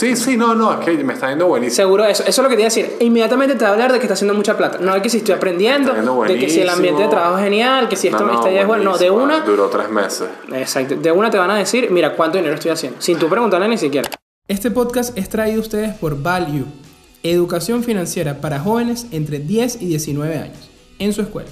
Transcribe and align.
Sí, 0.00 0.14
sí, 0.14 0.36
no, 0.36 0.54
no, 0.54 0.74
es 0.74 0.78
que 0.86 1.02
me 1.02 1.14
está 1.14 1.28
yendo 1.28 1.48
buenísimo. 1.48 1.74
Seguro 1.74 2.04
eso. 2.04 2.22
Eso 2.22 2.30
es 2.30 2.44
lo 2.44 2.48
que 2.48 2.54
te 2.54 2.60
iba 2.62 2.68
a 2.68 2.72
decir. 2.72 2.96
Inmediatamente 3.00 3.56
te 3.56 3.64
va 3.64 3.70
a 3.70 3.72
hablar 3.72 3.92
de 3.92 3.98
que 3.98 4.04
está 4.04 4.14
haciendo 4.14 4.32
mucha 4.32 4.56
plata. 4.56 4.78
No 4.80 4.94
de 4.94 5.02
que 5.02 5.10
si 5.10 5.16
estoy 5.16 5.34
aprendiendo, 5.34 5.92
Está 5.92 6.22
de 6.22 6.38
que 6.38 6.48
si 6.48 6.60
el 6.60 6.68
ambiente 6.68 7.02
de 7.02 7.08
trabajo 7.08 7.36
es 7.36 7.42
genial, 7.42 7.88
que 7.88 7.96
si 7.96 8.06
esto 8.06 8.24
No, 8.24 8.32
no, 8.32 8.48
idea 8.48 8.60
es 8.60 8.66
bueno. 8.68 8.84
No, 8.84 8.96
de 8.96 9.10
una, 9.10 9.40
Duró 9.40 9.68
tres 9.68 9.90
meses. 9.90 10.28
exacto. 10.52 10.94
De 10.94 11.10
una 11.10 11.30
te 11.30 11.38
van 11.38 11.50
a 11.50 11.56
decir, 11.56 11.90
mira, 11.90 12.14
cuánto 12.14 12.38
dinero 12.38 12.54
estoy 12.54 12.70
haciendo. 12.70 13.02
Sin 13.02 13.18
tú 13.18 13.28
preguntarle 13.28 13.66
ni 13.66 13.76
siquiera. 13.76 14.08
Este 14.46 14.70
podcast 14.70 15.18
es 15.18 15.28
traído 15.28 15.58
a 15.58 15.62
ustedes 15.62 15.94
por 15.96 16.22
Value, 16.22 16.66
educación 17.24 17.82
financiera 17.82 18.40
para 18.40 18.60
jóvenes 18.60 19.08
entre 19.10 19.40
10 19.40 19.82
y 19.82 19.86
19 19.86 20.36
años, 20.36 20.70
en 21.00 21.12
su 21.12 21.22
escuela. 21.22 21.50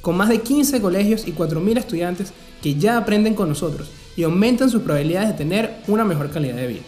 Con 0.00 0.16
más 0.16 0.28
de 0.28 0.38
15 0.38 0.80
colegios 0.80 1.26
y 1.26 1.32
4.000 1.32 1.78
estudiantes 1.78 2.32
que 2.62 2.76
ya 2.76 2.98
aprenden 2.98 3.34
con 3.34 3.48
nosotros 3.48 3.90
y 4.14 4.22
aumentan 4.22 4.70
sus 4.70 4.82
probabilidades 4.82 5.30
de 5.30 5.34
tener 5.34 5.74
una 5.88 6.04
mejor 6.04 6.30
calidad 6.30 6.54
de 6.54 6.68
vida. 6.68 6.82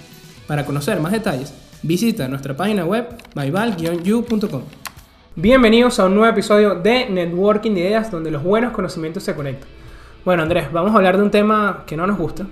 Para 0.46 0.64
conocer 0.64 1.00
más 1.00 1.12
detalles, 1.12 1.54
visita 1.82 2.28
nuestra 2.28 2.56
página 2.56 2.84
web 2.84 3.08
myval-you.com. 3.34 4.62
Bienvenidos 5.36 5.98
a 5.98 6.06
un 6.06 6.14
nuevo 6.14 6.30
episodio 6.30 6.74
de 6.74 7.08
Networking 7.08 7.72
de 7.72 7.80
Ideas 7.80 8.10
donde 8.10 8.30
los 8.30 8.42
buenos 8.42 8.72
conocimientos 8.72 9.22
se 9.22 9.34
conectan. 9.34 9.68
Bueno, 10.24 10.42
Andrés, 10.42 10.70
vamos 10.72 10.92
a 10.92 10.96
hablar 10.96 11.16
de 11.16 11.22
un 11.22 11.30
tema 11.30 11.84
que 11.86 11.96
no 11.96 12.06
nos 12.06 12.18
gusta, 12.18 12.46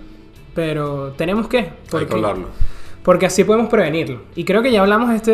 pero 0.54 1.12
tenemos 1.16 1.46
que. 1.48 1.58
Hay 1.58 1.72
porque- 1.90 2.06
que 2.06 2.14
hablarlo. 2.14 2.48
porque 3.02 3.26
así 3.26 3.45
podemos 3.45 3.68
prevenirlo. 3.68 4.22
Y 4.34 4.45
creo 4.45 4.62
que 4.62 4.72
ya 4.72 4.80
hablamos 4.80 5.10
de 5.10 5.16
este, 5.16 5.32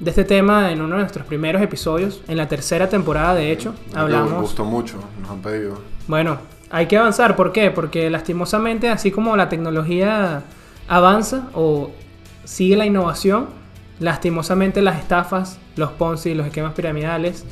de 0.00 0.10
este 0.10 0.24
tema 0.24 0.70
en 0.70 0.80
uno 0.80 0.94
de 0.96 1.00
nuestros 1.02 1.26
primeros 1.26 1.60
episodios, 1.62 2.22
en 2.28 2.36
la 2.36 2.46
tercera 2.48 2.88
temporada, 2.88 3.34
de 3.34 3.50
hecho. 3.52 3.74
Hablamos. 3.94 4.40
gustó 4.42 4.64
mucho, 4.64 4.96
nos 5.20 5.30
han 5.30 5.40
pedido. 5.42 5.80
Bueno, 6.06 6.38
hay 6.70 6.86
que 6.86 6.96
avanzar. 6.96 7.36
¿Por 7.36 7.52
qué? 7.52 7.70
Porque 7.70 8.08
lastimosamente, 8.10 8.88
así 8.88 9.10
como 9.10 9.36
la 9.36 9.48
tecnología 9.48 10.42
avanza 10.90 11.48
o 11.54 11.90
sigue 12.44 12.76
la 12.76 12.84
innovación, 12.84 13.46
lastimosamente 14.00 14.82
las 14.82 14.98
estafas, 14.98 15.58
los 15.76 15.92
Ponzi, 15.92 16.34
los 16.34 16.46
esquemas 16.46 16.72
piramidales 16.74 17.44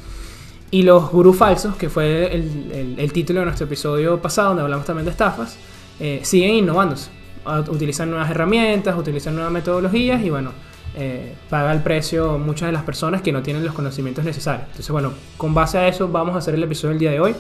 y 0.71 0.83
los 0.83 1.11
gurús 1.11 1.37
falsos, 1.37 1.77
que 1.77 1.89
fue 1.89 2.35
el, 2.35 2.71
el- 2.73 2.99
el 2.99 3.13
título 3.13 3.41
de 3.41 3.47
nuestro 3.47 3.67
episodio 3.67 4.21
pasado, 4.21 4.49
donde 4.49 4.63
hablamos 4.65 4.85
también 4.85 5.05
de 5.07 5.13
estafas, 5.13 5.57
eh, 6.01 6.21
siguen 6.25 6.51
innovándose. 6.55 7.11
Utilizan 7.71 8.11
nuevas 8.11 8.31
herramientas, 8.31 8.99
utilizan 8.99 9.35
nuevas 9.35 9.53
metodologías 9.53 10.23
y 10.23 10.29
bueno, 10.29 10.51
eh, 10.97 11.35
paga 11.49 11.73
el 11.73 11.81
precio 11.83 12.39
muchas 12.39 12.67
de 12.69 12.73
las 12.73 12.83
personas 12.83 13.23
que 13.23 13.33
no 13.33 13.41
tienen 13.43 13.65
los 13.65 13.73
conocimientos 13.75 14.25
necesarios. 14.25 14.67
Entonces, 14.67 14.91
bueno, 14.91 15.13
con 15.39 15.55
base 15.55 15.79
a 15.79 15.89
eso 15.89 16.09
vamos 16.09 16.35
a 16.35 16.39
hacer 16.39 16.55
el 16.55 16.63
episodio 16.63 16.91
del 16.91 16.99
día 16.99 17.11
de 17.13 17.21
hoy. 17.21 17.35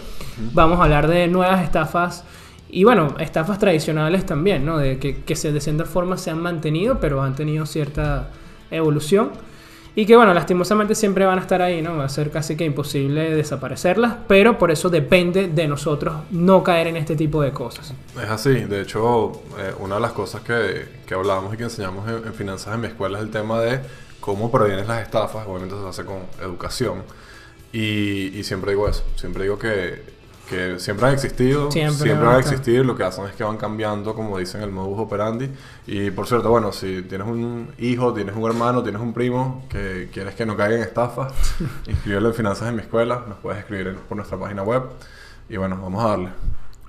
Vamos 0.54 0.78
a 0.80 0.84
hablar 0.84 1.08
de 1.08 1.26
nuevas 1.26 1.62
estafas 1.62 2.24
y 2.70 2.84
bueno, 2.84 3.14
estafas 3.18 3.58
tradicionales 3.58 4.26
también, 4.26 4.66
¿no? 4.66 4.78
De 4.78 4.98
que, 4.98 5.22
que 5.22 5.36
se, 5.36 5.52
de 5.52 5.60
cierta 5.60 5.84
forma 5.84 6.18
se 6.18 6.30
han 6.30 6.40
mantenido, 6.40 7.00
pero 7.00 7.22
han 7.22 7.34
tenido 7.34 7.64
cierta 7.66 8.28
evolución. 8.70 9.30
Y 9.94 10.06
que 10.06 10.14
bueno, 10.14 10.32
lastimosamente 10.32 10.94
siempre 10.94 11.24
van 11.24 11.38
a 11.38 11.40
estar 11.40 11.60
ahí, 11.60 11.82
¿no? 11.82 11.96
Va 11.96 12.04
a 12.04 12.08
ser 12.08 12.30
casi 12.30 12.56
que 12.56 12.64
imposible 12.64 13.34
desaparecerlas, 13.34 14.14
pero 14.28 14.56
por 14.56 14.70
eso 14.70 14.90
depende 14.90 15.48
de 15.48 15.66
nosotros 15.66 16.14
no 16.30 16.62
caer 16.62 16.86
en 16.88 16.96
este 16.96 17.16
tipo 17.16 17.42
de 17.42 17.52
cosas. 17.52 17.94
Es 18.22 18.30
así, 18.30 18.50
de 18.50 18.82
hecho, 18.82 19.32
eh, 19.58 19.72
una 19.80 19.96
de 19.96 20.00
las 20.00 20.12
cosas 20.12 20.42
que, 20.42 20.86
que 21.04 21.14
hablamos 21.14 21.52
y 21.54 21.56
que 21.56 21.64
enseñamos 21.64 22.08
en, 22.08 22.28
en 22.28 22.34
finanzas 22.34 22.74
en 22.74 22.82
mi 22.82 22.86
escuela 22.86 23.18
es 23.18 23.24
el 23.24 23.30
tema 23.30 23.60
de 23.60 23.80
cómo 24.20 24.52
previenes 24.52 24.86
las 24.86 25.02
estafas, 25.02 25.46
obviamente 25.48 25.74
se 25.74 25.88
hace 25.88 26.04
con 26.04 26.18
educación. 26.42 27.02
Y, 27.72 28.38
y 28.38 28.44
siempre 28.44 28.72
digo 28.72 28.88
eso, 28.88 29.02
siempre 29.16 29.42
digo 29.44 29.58
que, 29.58 30.17
que 30.48 30.78
siempre 30.78 31.06
han 31.06 31.14
existido, 31.14 31.70
Siempre 31.70 32.04
siempre, 32.04 32.26
van 32.26 32.36
a 32.36 32.38
existir, 32.38 32.84
lo 32.84 32.96
que 32.96 33.04
hacen 33.04 33.26
es 33.26 33.32
que 33.32 33.44
van 33.44 33.56
cambiando, 33.56 34.14
como 34.14 34.38
dicen, 34.38 34.62
el 34.62 34.70
modus 34.70 34.98
operandi. 34.98 35.50
Y 35.86 36.10
por 36.10 36.26
cierto, 36.26 36.50
bueno, 36.50 36.72
si 36.72 37.02
tienes 37.02 37.26
un 37.26 37.68
hijo, 37.78 38.12
tienes 38.14 38.34
un 38.34 38.44
hermano, 38.48 38.82
tienes 38.82 39.00
un 39.00 39.12
primo 39.12 39.64
que 39.68 40.08
quieres 40.12 40.34
que 40.34 40.46
no 40.46 40.56
caiga 40.56 40.76
en 40.76 40.82
estafas, 40.82 41.32
inscríbelo 41.86 42.28
en 42.28 42.34
finanzas 42.34 42.68
en 42.68 42.76
mi 42.76 42.82
escuela, 42.82 43.24
nos 43.28 43.38
puedes 43.38 43.60
escribir 43.60 43.96
por 44.08 44.16
nuestra 44.16 44.38
página 44.38 44.62
web. 44.62 44.82
Y 45.48 45.56
bueno, 45.56 45.78
vamos 45.80 46.04
a 46.04 46.08
darle. 46.08 46.28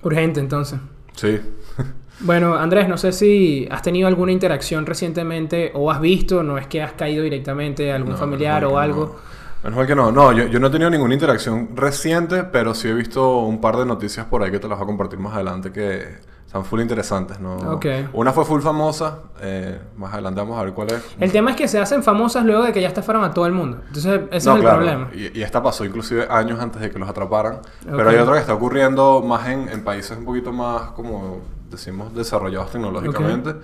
Urgente 0.02 0.40
entonces. 0.40 0.78
Sí. 1.14 1.40
Bueno, 2.22 2.54
Andrés, 2.54 2.86
no 2.86 2.98
sé 2.98 3.12
si 3.12 3.66
has 3.70 3.80
tenido 3.80 4.06
alguna 4.06 4.30
interacción 4.30 4.84
recientemente 4.84 5.70
o 5.74 5.90
has 5.90 6.02
visto, 6.02 6.42
no 6.42 6.58
es 6.58 6.66
que 6.66 6.82
has 6.82 6.92
caído 6.92 7.24
directamente 7.24 7.90
a 7.92 7.96
algún 7.96 8.12
No, 8.12 8.18
familiar 8.18 8.62
o 8.66 8.78
algo. 8.78 9.16
No. 9.62 9.70
Menos 9.70 9.76
mal 9.76 9.86
que 9.86 9.94
no. 9.94 10.12
No, 10.12 10.32
yo, 10.32 10.46
yo 10.46 10.60
no 10.60 10.68
he 10.68 10.70
tenido 10.70 10.90
ninguna 10.90 11.14
interacción 11.14 11.70
reciente, 11.76 12.44
pero 12.44 12.74
sí 12.74 12.88
he 12.88 12.94
visto 12.94 13.38
un 13.40 13.60
par 13.60 13.76
de 13.76 13.86
noticias 13.86 14.26
por 14.26 14.42
ahí 14.42 14.50
que 14.50 14.58
te 14.58 14.68
las 14.68 14.78
voy 14.78 14.84
a 14.84 14.86
compartir 14.86 15.18
más 15.18 15.34
adelante 15.34 15.72
que 15.72 16.18
están 16.46 16.64
full 16.64 16.80
interesantes, 16.80 17.38
¿no? 17.38 17.54
Ok. 17.74 17.86
Una 18.12 18.32
fue 18.32 18.44
full 18.44 18.60
famosa, 18.60 19.20
eh, 19.40 19.78
más 19.96 20.12
adelante 20.12 20.40
vamos 20.40 20.58
a 20.58 20.64
ver 20.64 20.72
cuál 20.72 20.88
es. 20.90 21.04
El 21.20 21.30
tema 21.30 21.50
es 21.50 21.56
que 21.56 21.68
se 21.68 21.78
hacen 21.78 22.02
famosas 22.02 22.44
luego 22.44 22.64
de 22.64 22.72
que 22.72 22.80
ya 22.80 22.88
estafaron 22.88 23.22
a 23.22 23.32
todo 23.32 23.46
el 23.46 23.52
mundo. 23.52 23.78
Entonces, 23.86 24.22
ese 24.32 24.48
No, 24.48 24.54
es 24.54 24.56
el 24.56 24.62
claro, 24.62 24.76
problema. 24.78 25.10
Y, 25.14 25.38
y 25.38 25.42
esta 25.42 25.62
pasó 25.62 25.84
inclusive 25.84 26.26
años 26.28 26.58
antes 26.58 26.82
de 26.82 26.90
que 26.90 26.98
los 26.98 27.08
atraparan. 27.08 27.54
Ok. 27.54 27.62
Pero 27.96 28.10
hay 28.10 28.16
otra 28.16 28.34
que 28.34 28.40
está 28.40 28.54
ocurriendo 28.54 29.22
más 29.22 29.46
en, 29.48 29.68
en 29.68 29.84
países 29.84 30.18
un 30.18 30.24
poquito 30.24 30.52
más, 30.52 30.90
como 30.90 31.38
decimos, 31.70 32.12
desarrollados 32.14 32.72
tecnológicamente. 32.72 33.54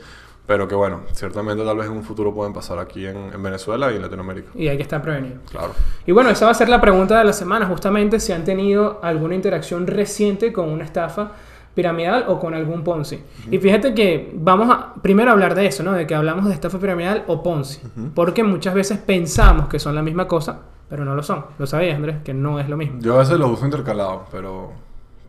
Pero 0.46 0.68
que 0.68 0.74
bueno, 0.74 1.00
ciertamente 1.12 1.64
tal 1.64 1.76
vez 1.76 1.86
en 1.86 1.92
un 1.92 2.04
futuro 2.04 2.32
pueden 2.32 2.52
pasar 2.52 2.78
aquí 2.78 3.06
en, 3.06 3.16
en 3.34 3.42
Venezuela 3.42 3.90
y 3.92 3.96
en 3.96 4.02
Latinoamérica. 4.02 4.50
Y 4.54 4.68
hay 4.68 4.76
que 4.76 4.82
estar 4.82 5.02
prevenido. 5.02 5.40
Claro. 5.50 5.72
Y 6.06 6.12
bueno, 6.12 6.30
esa 6.30 6.44
va 6.44 6.52
a 6.52 6.54
ser 6.54 6.68
la 6.68 6.80
pregunta 6.80 7.18
de 7.18 7.24
la 7.24 7.32
semana, 7.32 7.66
justamente 7.66 8.20
si 8.20 8.32
han 8.32 8.44
tenido 8.44 9.00
alguna 9.02 9.34
interacción 9.34 9.86
reciente 9.86 10.52
con 10.52 10.68
una 10.68 10.84
estafa 10.84 11.32
piramidal 11.76 12.24
o 12.28 12.40
con 12.40 12.54
algún 12.54 12.82
Ponzi. 12.82 13.22
Y 13.50 13.58
fíjate 13.58 13.94
que 13.94 14.32
vamos 14.34 14.70
a 14.70 14.94
primero 15.02 15.30
hablar 15.30 15.54
de 15.54 15.66
eso, 15.66 15.82
¿no? 15.82 15.92
De 15.92 16.06
que 16.06 16.14
hablamos 16.14 16.46
de 16.46 16.54
estafa 16.54 16.78
piramidal 16.78 17.24
o 17.28 17.42
Ponzi. 17.42 17.80
Porque 18.14 18.42
muchas 18.42 18.74
veces 18.74 18.98
pensamos 18.98 19.68
que 19.68 19.78
son 19.78 19.94
la 19.94 20.02
misma 20.02 20.26
cosa, 20.26 20.58
pero 20.88 21.04
no 21.04 21.14
lo 21.14 21.22
son. 21.22 21.44
¿Lo 21.58 21.66
sabías, 21.66 21.96
Andrés? 21.96 22.16
Que 22.24 22.32
no 22.32 22.58
es 22.58 22.68
lo 22.68 22.78
mismo. 22.78 22.98
Yo 23.00 23.16
a 23.16 23.18
veces 23.18 23.38
los 23.38 23.50
uso 23.50 23.66
intercalados, 23.66 24.22
pero, 24.32 24.72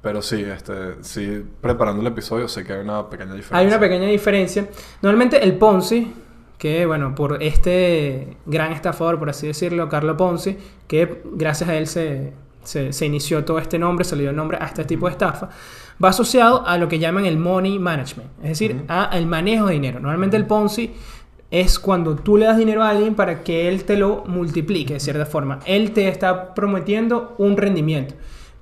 pero 0.07 0.22
sí, 0.22 0.41
este, 0.41 0.73
sí, 1.01 1.44
preparando 1.59 2.00
el 2.00 2.07
episodio 2.07 2.47
sé 2.47 2.63
que 2.63 2.72
hay 2.72 2.79
una 2.79 3.09
pequeña 3.09 3.34
diferencia. 3.34 3.57
Hay 3.57 3.68
una 3.68 3.78
pequeña 3.78 4.07
diferencia. 4.07 4.66
Normalmente 5.01 5.44
el 5.44 5.57
Ponzi, 5.57 6.13
que 6.57 6.85
bueno, 6.85 7.13
por 7.13 7.44
este 7.44 8.38
gran 8.46 8.72
estafador, 8.72 9.19
por 9.19 9.29
así 9.29 9.47
decirlo, 9.47 9.90
Carlo 9.90 10.16
Ponzi, 10.16 10.57
que 10.88 11.23
gracias 11.25 11.69
a 11.69 11.75
él 11.75 11.88
se, 11.88 12.31
se, 12.63 12.94
se 12.94 13.06
inició 13.06 13.44
todo 13.44 13.59
este 13.59 13.78
nombre, 13.78 14.06
se 14.06 14.16
le 14.16 14.22
dio 14.22 14.31
nombre 14.31 14.57
a 14.62 14.67
este 14.67 14.85
tipo 14.85 15.07
de 15.07 15.12
estafa, 15.12 15.50
va 16.01 16.07
asociado 16.07 16.66
a 16.66 16.78
lo 16.78 16.88
que 16.88 17.00
llaman 17.00 17.25
el 17.25 17.38
money 17.38 17.78
management, 17.78 18.29
es 18.44 18.51
decir, 18.51 18.85
a 18.88 19.09
el 19.12 19.28
manejo 19.28 19.66
de 19.66 19.73
dinero. 19.73 20.00
Normalmente 20.00 20.38
el 20.38 20.46
Ponzi 20.46 20.94
es 21.51 21.79
cuando 21.79 22.16
tú 22.16 22.38
le 22.38 22.46
das 22.46 22.57
dinero 22.57 22.81
a 22.81 22.91
alguien 22.91 23.13
para 23.13 23.44
que 23.44 23.67
él 23.67 23.84
te 23.84 23.97
lo 23.97 24.23
multiplique 24.25 24.94
de 24.94 25.01
cierta 25.01 25.25
forma. 25.25 25.59
Él 25.66 25.91
te 25.91 26.07
está 26.07 26.53
prometiendo 26.53 27.35
un 27.40 27.57
rendimiento. 27.57 28.16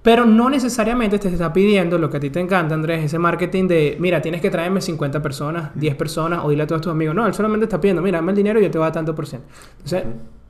Pero 0.05 0.23
no 0.23 0.49
necesariamente 0.51 1.17
te 1.19 1.27
está 1.29 1.51
pidiendo 1.51 1.97
lo 1.97 2.09
que 2.11 2.17
a 2.17 2.19
ti 2.19 2.29
te 2.29 2.39
encanta, 2.39 2.75
Andrés, 2.75 3.03
ese 3.03 3.17
marketing 3.19 3.67
de, 3.67 3.97
mira, 3.99 4.21
tienes 4.21 4.39
que 4.39 4.49
traerme 4.51 4.79
50 4.79 5.19
personas, 5.21 5.71
10 5.75 5.95
personas 5.95 6.41
o 6.43 6.49
dile 6.49 6.63
a 6.63 6.67
todos 6.67 6.81
tus 6.83 6.91
amigos. 6.91 7.16
No, 7.16 7.25
él 7.25 7.33
solamente 7.33 7.66
está 7.66 7.81
pidiendo, 7.81 8.01
mira, 8.03 8.19
dame 8.19 8.31
el 8.31 8.35
dinero 8.38 8.59
y 8.59 8.63
yo 8.63 8.69
te 8.71 8.77
voy 8.77 8.88
a 8.88 8.91
tanto 8.91 9.16
por 9.16 9.25
ciento. 9.25 9.47
Entonces, 9.77 10.03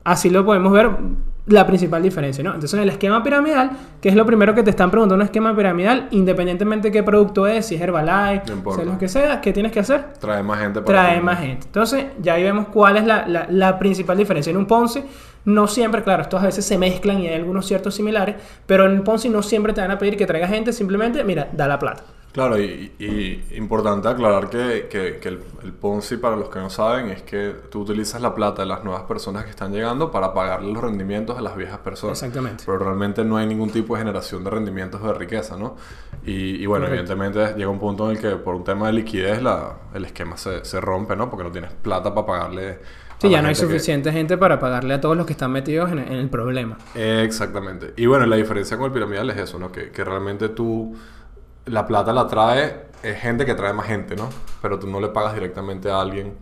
así 0.04 0.28
lo 0.30 0.44
podemos 0.44 0.70
ver 0.72 0.90
la 1.46 1.66
principal 1.66 2.02
diferencia, 2.02 2.42
¿no? 2.44 2.50
Entonces, 2.50 2.74
en 2.74 2.80
el 2.80 2.88
esquema 2.90 3.22
piramidal, 3.22 3.70
que 4.00 4.08
es 4.10 4.14
lo 4.16 4.26
primero 4.26 4.54
que 4.54 4.62
te 4.62 4.70
están 4.70 4.90
preguntando 4.90 5.14
un 5.22 5.26
esquema 5.26 5.56
piramidal, 5.56 6.08
independientemente 6.10 6.88
de 6.88 6.92
qué 6.92 7.02
producto 7.02 7.46
es, 7.46 7.64
si 7.66 7.76
es 7.76 7.80
Herbalife, 7.80 8.42
No 8.56 8.62
sea 8.76 8.84
lo 8.84 8.98
que 8.98 9.08
sea, 9.08 9.40
¿qué 9.40 9.52
tienes 9.54 9.72
que 9.72 9.80
hacer? 9.80 10.12
Trae 10.20 10.42
más 10.42 10.58
gente 10.60 10.82
para 10.82 11.02
trae 11.02 11.20
más 11.22 11.38
gente. 11.40 11.66
Entonces, 11.66 12.04
ya 12.20 12.34
ahí 12.34 12.42
vemos 12.42 12.66
cuál 12.68 12.98
es 12.98 13.06
la, 13.06 13.26
la- 13.26 13.46
la 13.48 13.78
principal 13.78 14.18
diferencia. 14.18 14.50
En 14.50 14.56
un 14.58 14.66
Ponzi, 14.66 15.02
no 15.46 15.66
siempre, 15.68 16.02
claro, 16.02 16.22
estos 16.22 16.42
a 16.42 16.46
veces 16.46 16.64
se 16.66 16.76
mezclan 16.78 17.20
y 17.20 17.28
hay 17.28 17.34
algunos 17.34 17.66
ciertos 17.66 17.94
similares, 17.94 18.36
pero 18.66 18.86
en 18.86 19.02
Ponzi 19.04 19.30
no 19.30 19.42
siempre 19.42 19.72
te 19.72 19.80
van 19.80 19.90
a 19.92 19.98
pedir 19.98 20.16
que 20.18 20.26
traiga 20.26 20.48
gente, 20.48 20.72
simplemente, 20.74 21.24
mira, 21.24 21.48
da 21.52 21.66
la 21.68 21.78
plata. 21.78 22.04
Claro, 22.32 22.60
y, 22.60 22.92
y 22.98 23.56
importante 23.56 24.08
aclarar 24.08 24.50
que, 24.50 24.88
que- 24.90 25.18
que 25.20 25.28
el, 25.28 25.40
el 25.64 25.72
Ponzi, 25.72 26.18
para 26.18 26.36
los 26.36 26.50
que 26.50 26.58
no 26.58 26.68
saben, 26.68 27.08
es 27.08 27.22
que 27.22 27.54
tú 27.70 27.80
utilizas 27.80 28.20
la 28.20 28.34
plata 28.34 28.60
de 28.60 28.68
las 28.68 28.84
nuevas 28.84 29.04
personas 29.04 29.44
que 29.44 29.50
están 29.50 29.72
llegando 29.72 30.10
para 30.10 30.34
pagarle 30.34 30.70
los 30.70 30.82
rendimientos 30.82 31.38
a 31.38 31.40
las 31.40 31.56
viejas 31.56 31.78
personas. 31.78 32.22
Exactamente. 32.22 32.64
Pero 32.66 32.78
realmente 32.78 33.24
no 33.24 33.38
hay 33.38 33.46
ningún 33.46 33.70
tipo 33.70 33.94
de 33.94 34.00
generación 34.02 34.44
de 34.44 34.50
rendimientos 34.50 35.00
o 35.02 35.06
de 35.06 35.14
riqueza, 35.14 35.56
¿no? 35.56 35.76
Y, 36.26 36.56
y 36.62 36.66
bueno, 36.66 36.84
Correcto. 36.84 37.12
evidentemente 37.12 37.54
llega 37.58 37.70
un 37.70 37.78
punto 37.78 38.10
en 38.10 38.16
el 38.16 38.22
que 38.22 38.36
por 38.36 38.54
un 38.54 38.64
tema 38.64 38.88
de 38.88 38.92
liquidez 38.92 39.40
la, 39.42 39.74
el 39.94 40.04
esquema 40.04 40.36
se, 40.36 40.62
se 40.66 40.78
rompe, 40.78 41.16
¿no? 41.16 41.30
Porque 41.30 41.44
no 41.44 41.50
tienes 41.52 41.72
plata 41.72 42.14
para 42.14 42.26
pagarle. 42.26 42.80
Sí, 43.18 43.30
ya 43.30 43.40
no 43.40 43.48
hay 43.48 43.54
que- 43.54 43.60
suficiente 43.60 44.12
gente 44.12 44.36
para 44.36 44.58
pagarle 44.60 44.94
a 44.94 45.00
todos 45.00 45.16
los 45.16 45.24
que 45.26 45.32
están 45.32 45.50
metidos 45.52 45.90
en, 45.90 45.98
en 46.00 46.12
el 46.12 46.28
problema. 46.28 46.76
Exactamente. 46.94 47.94
Y 47.96 48.06
bueno, 48.06 48.26
la 48.26 48.36
diferencia 48.36 48.76
con 48.76 48.86
el 48.86 48.92
piramidal 48.92 49.30
es 49.30 49.38
eso, 49.38 49.58
¿no? 49.58 49.72
Que, 49.72 49.90
que 49.90 50.04
realmente 50.04 50.48
tú, 50.50 50.94
la 51.66 51.86
plata 51.86 52.12
la 52.12 52.26
trae, 52.26 52.86
es 53.02 53.18
gente 53.20 53.44
que 53.46 53.54
trae 53.54 53.72
más 53.72 53.86
gente, 53.86 54.16
¿no? 54.16 54.28
Pero 54.60 54.78
tú 54.78 54.86
no 54.86 55.00
le 55.00 55.08
pagas 55.08 55.34
directamente 55.34 55.90
a 55.90 56.00
alguien 56.00 56.34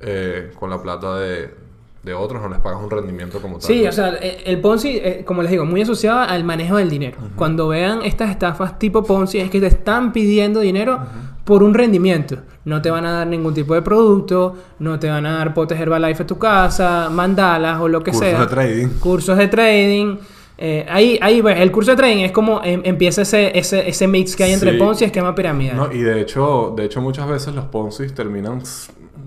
eh, 0.00 0.52
con 0.58 0.70
la 0.70 0.80
plata 0.80 1.16
de, 1.18 1.54
de 2.02 2.14
otros, 2.14 2.40
no 2.42 2.48
les 2.48 2.58
pagas 2.60 2.80
un 2.82 2.90
rendimiento 2.90 3.40
como 3.40 3.58
tal. 3.58 3.66
Sí, 3.66 3.86
o 3.86 3.92
sea, 3.92 4.14
eh, 4.20 4.42
el 4.46 4.60
Ponzi, 4.60 4.96
eh, 4.98 5.24
como 5.24 5.42
les 5.42 5.50
digo, 5.50 5.64
muy 5.64 5.82
asociado 5.82 6.20
al 6.20 6.44
manejo 6.44 6.76
del 6.76 6.90
dinero. 6.90 7.18
Cuando 7.36 7.68
vean 7.68 8.02
estas 8.02 8.30
estafas 8.30 8.78
tipo 8.78 9.02
Ponzi, 9.04 9.38
es 9.38 9.50
que 9.50 9.60
te 9.60 9.66
están 9.66 10.12
pidiendo 10.12 10.60
dinero 10.60 11.00
por 11.44 11.62
un 11.62 11.74
rendimiento. 11.74 12.38
No 12.64 12.80
te 12.80 12.90
van 12.90 13.04
a 13.06 13.12
dar 13.12 13.26
ningún 13.26 13.54
tipo 13.54 13.74
de 13.74 13.82
producto, 13.82 14.54
no 14.78 14.98
te 14.98 15.08
van 15.08 15.26
a 15.26 15.38
dar 15.38 15.52
potes 15.54 15.80
Herbalife 15.80 16.22
a 16.22 16.26
tu 16.26 16.38
casa, 16.38 17.08
mandalas 17.10 17.80
o 17.80 17.88
lo 17.88 18.02
que 18.02 18.12
Cursos 18.12 18.28
sea. 18.30 18.40
de 18.40 18.46
trading. 18.46 18.88
Cursos 19.00 19.36
de 19.36 19.48
trading. 19.48 20.16
Eh, 20.58 20.86
ahí, 20.88 21.18
ahí, 21.20 21.42
pues, 21.42 21.58
el 21.58 21.72
curso 21.72 21.90
de 21.90 21.96
trading 21.96 22.22
es 22.24 22.30
como 22.30 22.60
em- 22.62 22.82
empieza 22.84 23.22
ese, 23.22 23.58
ese, 23.58 23.88
ese 23.88 24.06
mix 24.06 24.36
que 24.36 24.44
hay 24.44 24.52
entre 24.52 24.72
Sí. 24.72 24.78
Ponzi 24.78 25.02
y 25.04 25.06
esquema 25.06 25.34
piramidal. 25.34 25.76
No, 25.76 25.90
y 25.92 26.02
de 26.02 26.20
hecho, 26.20 26.72
de 26.76 26.84
hecho 26.84 27.00
muchas 27.00 27.26
veces 27.28 27.52
los 27.52 27.64
Ponzi 27.64 28.06
terminan 28.10 28.62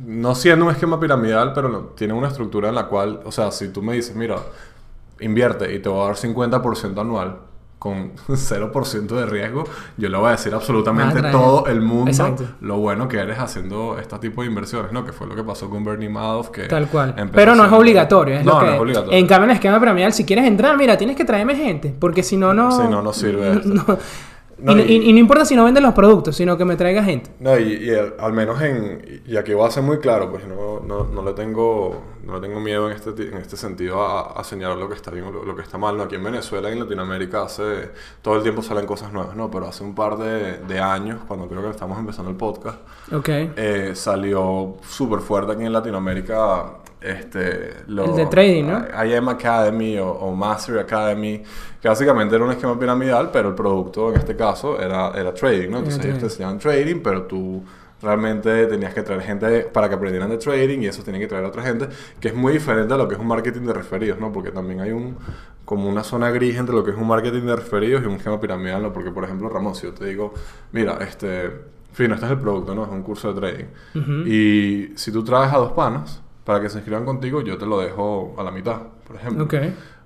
no 0.05 0.33
siendo 0.35 0.65
un 0.65 0.71
esquema 0.71 0.97
piramidal, 0.99 1.51
pero 1.53 1.91
tienen 1.97 2.15
una 2.15 2.29
estructura 2.29 2.69
en 2.69 2.75
la 2.75 2.85
cual, 2.87 3.19
o 3.25 3.31
sea, 3.33 3.51
si 3.51 3.67
tú 3.69 3.81
me 3.81 3.93
dices, 3.95 4.15
mira, 4.15 4.37
invierte 5.19 5.73
y 5.73 5.79
te 5.79 5.89
voy 5.89 6.03
a 6.03 6.05
dar 6.07 6.15
50% 6.15 7.01
anual 7.01 7.37
con 7.79 8.13
0% 8.27 9.07
de 9.07 9.25
riesgo, 9.25 9.63
yo 9.97 10.09
le 10.09 10.17
voy 10.17 10.29
a 10.29 10.31
decir 10.31 10.53
absolutamente 10.53 11.21
todo 11.31 11.67
el 11.67 11.81
mundo 11.81 12.09
Exacto. 12.09 12.45
lo 12.61 12.77
bueno 12.77 13.07
que 13.07 13.17
eres 13.19 13.37
haciendo 13.37 13.97
este 13.99 14.17
tipo 14.19 14.41
de 14.41 14.47
inversiones, 14.47 14.91
¿no? 14.91 15.05
Que 15.05 15.11
fue 15.11 15.27
lo 15.27 15.35
que 15.35 15.43
pasó 15.43 15.69
con 15.69 15.83
Bernie 15.83 16.09
Madoff, 16.09 16.49
que 16.49 16.63
Tal 16.63 16.87
cual. 16.87 17.13
Pero 17.33 17.55
no 17.55 17.65
es 17.65 17.71
obligatorio. 17.71 18.35
Es 18.35 18.45
no, 18.45 18.53
lo 18.53 18.59
que... 18.59 18.65
no 18.65 18.73
es 18.73 18.79
obligatorio. 18.79 19.17
En 19.17 19.27
cambio, 19.27 19.43
en 19.45 19.49
el 19.51 19.55
esquema 19.55 19.79
piramidal, 19.79 20.13
si 20.13 20.25
quieres 20.25 20.45
entrar, 20.45 20.77
mira, 20.77 20.97
tienes 20.97 21.15
que 21.15 21.25
traerme 21.25 21.55
gente. 21.55 21.95
Porque 21.99 22.23
si 22.23 22.37
no, 22.37 22.53
no. 22.53 22.71
Si 22.71 22.87
no, 22.87 23.01
no 23.01 23.13
sirve 23.13 23.61
no- 23.65 23.97
No, 24.57 24.71
y, 24.71 24.75
no- 24.75 24.81
y- 24.83 24.85
y- 24.93 25.09
y 25.09 25.13
no 25.13 25.19
importa 25.19 25.43
si 25.45 25.55
no 25.55 25.65
vendes 25.65 25.83
los 25.83 25.93
productos, 25.93 26.35
sino 26.35 26.57
que 26.57 26.63
me 26.65 26.75
traiga 26.77 27.03
gente. 27.03 27.29
No, 27.39 27.57
y, 27.59 27.73
y 27.73 27.89
al, 27.93 28.15
al 28.19 28.31
menos 28.33 28.61
en... 28.61 29.21
Y 29.27 29.35
aquí 29.35 29.53
voy 29.53 29.67
a 29.67 29.71
ser 29.71 29.83
muy 29.83 29.99
claro, 29.99 30.31
pues 30.31 30.47
no, 30.47 30.79
no, 30.79 31.03
no 31.05 31.23
le 31.23 31.33
tengo... 31.33 32.01
No 32.25 32.35
le 32.39 32.47
tengo 32.47 32.59
miedo 32.59 32.89
en 32.89 32.95
este, 32.95 33.09
en 33.27 33.37
este 33.37 33.55
sentido 33.55 34.01
a, 34.01 34.39
a 34.39 34.43
señalar 34.43 34.77
lo 34.77 34.89
que 34.89 34.95
está 34.95 35.11
bien 35.11 35.25
o 35.25 35.31
lo, 35.31 35.45
lo 35.45 35.55
que 35.55 35.61
está 35.61 35.77
mal. 35.77 35.95
No, 35.95 36.03
aquí 36.03 36.15
en 36.15 36.23
Venezuela 36.23 36.69
y 36.69 36.73
en 36.73 36.79
Latinoamérica 36.79 37.43
hace... 37.43 37.91
Todo 38.21 38.37
el 38.37 38.43
tiempo 38.43 38.61
salen 38.63 38.85
cosas 38.87 39.11
nuevas, 39.13 39.35
¿no? 39.35 39.51
Pero 39.51 39.67
hace 39.67 39.83
un 39.83 39.93
par 39.93 40.17
de, 40.17 40.57
de 40.59 40.79
años, 40.79 41.19
cuando 41.27 41.47
creo 41.47 41.61
que 41.61 41.69
estamos 41.69 41.99
empezando 41.99 42.31
el 42.31 42.37
podcast, 42.37 42.79
Ok. 43.11 43.29
eh, 43.29 43.91
salió 43.93 44.77
súper 44.87 45.19
fuerte 45.19 45.51
aquí 45.51 45.65
en 45.65 45.73
Latinoamérica 45.73 46.77
este, 47.11 47.73
lo- 47.87 48.05
El 48.05 48.15
de 48.15 48.25
trading, 48.27 48.63
¿no? 48.65 48.85
IM 49.05 49.29
Academy 49.29 49.97
o, 49.99 50.09
o 50.11 50.35
Mastery 50.35 50.79
Academy, 50.79 51.41
que 51.81 51.87
básicamente 51.87 52.35
era 52.35 52.43
un 52.45 52.51
esquema 52.51 52.77
piramidal, 52.79 53.29
pero 53.31 53.49
el 53.49 53.55
producto 53.55 54.09
en 54.11 54.17
este 54.17 54.35
caso 54.35 54.79
era, 54.79 55.11
era 55.15 55.33
trading, 55.33 55.69
¿no? 55.69 55.77
Entonces 55.79 56.03
ellos 56.05 56.17
te 56.19 56.25
enseñaban 56.25 56.59
trading, 56.59 57.01
pero 57.03 57.23
tú 57.23 57.63
realmente 58.01 58.67
tenías 58.67 58.93
que 58.93 59.01
traer 59.01 59.21
gente 59.21 59.61
para 59.61 59.87
que 59.89 59.95
aprendieran 59.95 60.29
de 60.29 60.37
trading 60.37 60.79
y 60.81 60.87
eso 60.87 61.01
tienen 61.01 61.21
que 61.21 61.27
traer 61.27 61.45
a 61.45 61.47
otra 61.47 61.63
gente, 61.63 61.87
que 62.19 62.27
es 62.27 62.35
muy 62.35 62.53
diferente 62.53 62.93
a 62.93 62.97
lo 62.97 63.07
que 63.07 63.15
es 63.15 63.19
un 63.19 63.27
marketing 63.27 63.61
de 63.61 63.73
referidos, 63.73 64.19
¿no? 64.19 64.31
Porque 64.31 64.51
también 64.51 64.81
hay 64.81 64.91
un 64.91 65.15
como 65.63 65.89
una 65.89 66.03
zona 66.03 66.29
gris 66.29 66.55
entre 66.57 66.75
lo 66.75 66.83
que 66.83 66.91
es 66.91 66.97
un 66.97 67.07
marketing 67.07 67.41
de 67.41 67.55
referidos 67.55 68.03
y 68.03 68.05
un 68.05 68.13
esquema 68.15 68.39
piramidal, 68.39 68.83
¿no? 68.83 68.93
Porque, 68.93 69.09
por 69.09 69.23
ejemplo, 69.23 69.49
Ramón, 69.49 69.73
si 69.73 69.87
yo 69.87 69.93
te 69.93 70.05
digo, 70.05 70.31
mira, 70.71 70.99
este, 71.01 71.49
fino, 71.91 72.13
este 72.13 72.27
es 72.27 72.31
el 72.33 72.37
producto, 72.39 72.75
¿no? 72.75 72.83
Es 72.83 72.91
un 72.91 73.01
curso 73.01 73.33
de 73.33 73.39
trading. 73.41 73.65
Ujú. 73.95 74.27
Y 74.27 74.93
si 74.95 75.11
tú 75.11 75.23
traes 75.23 75.51
a 75.51 75.57
dos 75.57 75.71
panas 75.71 76.21
para 76.45 76.61
que 76.61 76.69
se 76.69 76.77
inscriban 76.77 77.03
contigo, 77.05 77.41
yo 77.41 77.57
te 77.57 77.65
lo 77.65 77.79
dejo 77.79 78.33
a 78.37 78.43
la 78.43 78.51
mitad, 78.51 78.77
por 79.05 79.17
ejemplo. 79.17 79.43
Ok. 79.45 79.53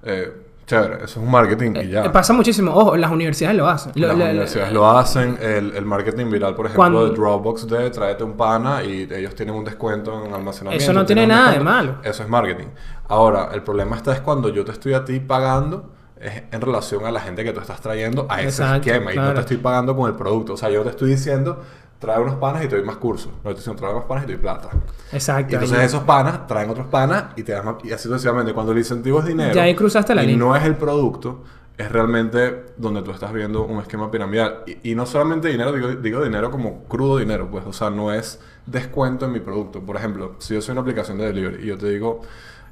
Eh, 0.04 0.34
chévere, 0.66 0.96
eso 0.98 1.04
es 1.06 1.18
un 1.18 1.30
marketing 1.32 1.72
y 1.84 1.90
ya. 1.90 2.06
Eh, 2.06 2.10
Pasa 2.12 2.32
muchísimo. 2.32 2.74
Ojo, 2.74 2.96
las 2.96 3.12
universidades 3.12 3.58
lo 3.58 3.68
hacen. 3.68 3.92
Lo- 3.96 4.08
Las 4.08 4.18
la- 4.18 4.24
la- 4.26 4.30
universidades 4.32 4.72
lo 4.74 4.90
hacen, 4.90 5.38
el, 5.42 5.76
el 5.76 5.86
marketing 5.86 6.30
viral, 6.30 6.56
por 6.56 6.68
ejemplo, 6.68 7.06
de 7.10 7.16
Dropbox 7.16 7.68
de 7.68 7.90
tráete 7.90 8.24
un 8.24 8.34
pana 8.38 8.84
y 8.84 9.08
ellos 9.12 9.36
tienen 9.36 9.56
un 9.56 9.66
descuento 9.66 10.26
en 10.26 10.34
almacenamiento. 10.34 10.84
Eso 10.84 10.94
no 10.94 11.06
tiene 11.06 11.28
nada 11.28 11.52
de 11.52 11.60
malo. 11.60 11.96
Eso 12.04 12.24
es 12.24 12.30
marketing. 12.30 12.68
Ahora, 13.08 13.50
el 13.54 13.64
problema 13.64 13.96
está 13.98 14.14
es 14.14 14.22
cuando 14.22 14.50
yo 14.50 14.64
te 14.64 14.72
estoy 14.72 14.94
a 14.94 15.04
ti 15.04 15.20
pagando 15.20 15.92
es 16.22 16.44
en 16.52 16.60
relación 16.62 17.06
a 17.06 17.12
la 17.12 17.22
gente 17.22 17.44
que 17.46 17.54
tú 17.54 17.62
estás 17.62 17.80
trayendo 17.82 18.28
a 18.30 18.42
ese 18.42 18.62
Exacto, 18.62 18.90
esquema 18.90 19.14
y 19.14 19.16
no 19.16 19.22
claro. 19.22 19.34
te 19.36 19.40
estoy 19.42 19.58
pagando 19.58 19.96
con 19.96 20.10
el 20.10 20.16
producto. 20.18 20.54
O 20.54 20.58
sea, 20.58 20.70
yo 20.70 20.84
te 20.84 20.90
estoy 20.90 21.10
diciendo, 21.12 21.62
trae 22.00 22.20
unos 22.22 22.36
panas 22.36 22.64
y 22.64 22.68
te 22.68 22.76
doy 22.78 22.86
más 22.86 22.98
cursos. 22.98 23.28
No 23.28 23.34
te 23.34 23.50
estoy 23.50 23.56
diciendo, 23.74 23.80
trae 23.82 23.92
unos 23.94 24.06
panas 24.06 24.24
y 24.24 24.28
te 24.28 24.34
doy 24.34 24.42
plata. 24.42 24.70
Exacto. 25.12 25.52
Y 25.52 25.56
entonces 25.56 25.78
ahí- 25.80 25.86
esos 25.86 26.04
panas 26.04 26.48
traen 26.48 26.70
otros 26.70 26.88
panas 26.88 27.26
y 27.36 27.44
te 27.44 27.52
dan 27.52 27.66
más, 27.66 27.76
y 27.84 27.92
así 27.92 28.08
sucesivamente. 28.08 28.54
Cuando 28.54 28.72
el 28.72 28.78
incentivo 28.78 29.20
es 29.20 29.26
dinero 29.26 29.54
Ya 29.54 29.64
ahí 29.64 29.76
cruzaste 29.76 30.16
la 30.16 30.24
y 30.24 30.28
línea. 30.28 30.46
no 30.46 30.56
es 30.56 30.64
el 30.64 30.76
producto, 30.76 31.44
es 31.78 31.92
realmente 31.92 32.66
donde 32.78 33.02
tú 33.02 33.12
estás 33.12 33.32
viendo 33.34 33.64
un 33.66 33.80
esquema 33.80 34.10
piramidal. 34.12 34.64
Y, 34.66 34.92
y 34.92 34.96
no 34.96 35.06
solamente 35.06 35.48
dinero, 35.50 35.72
digo, 35.74 35.90
digo 35.90 36.24
dinero 36.24 36.52
como 36.52 36.84
crudo 36.86 37.18
dinero, 37.18 37.50
pues, 37.52 37.66
o 37.66 37.74
sea, 37.74 37.90
no 37.90 38.12
es 38.14 38.40
descuento 38.66 39.26
en 39.26 39.32
mi 39.34 39.40
producto. 39.40 39.82
Por 39.82 39.96
ejemplo, 39.98 40.36
si 40.40 40.54
yo 40.54 40.62
soy 40.62 40.74
una 40.74 40.82
aplicación 40.82 41.18
de 41.18 41.26
delivery 41.26 41.64
y 41.64 41.68
yo 41.68 41.78
te 41.78 41.90
digo, 41.90 42.22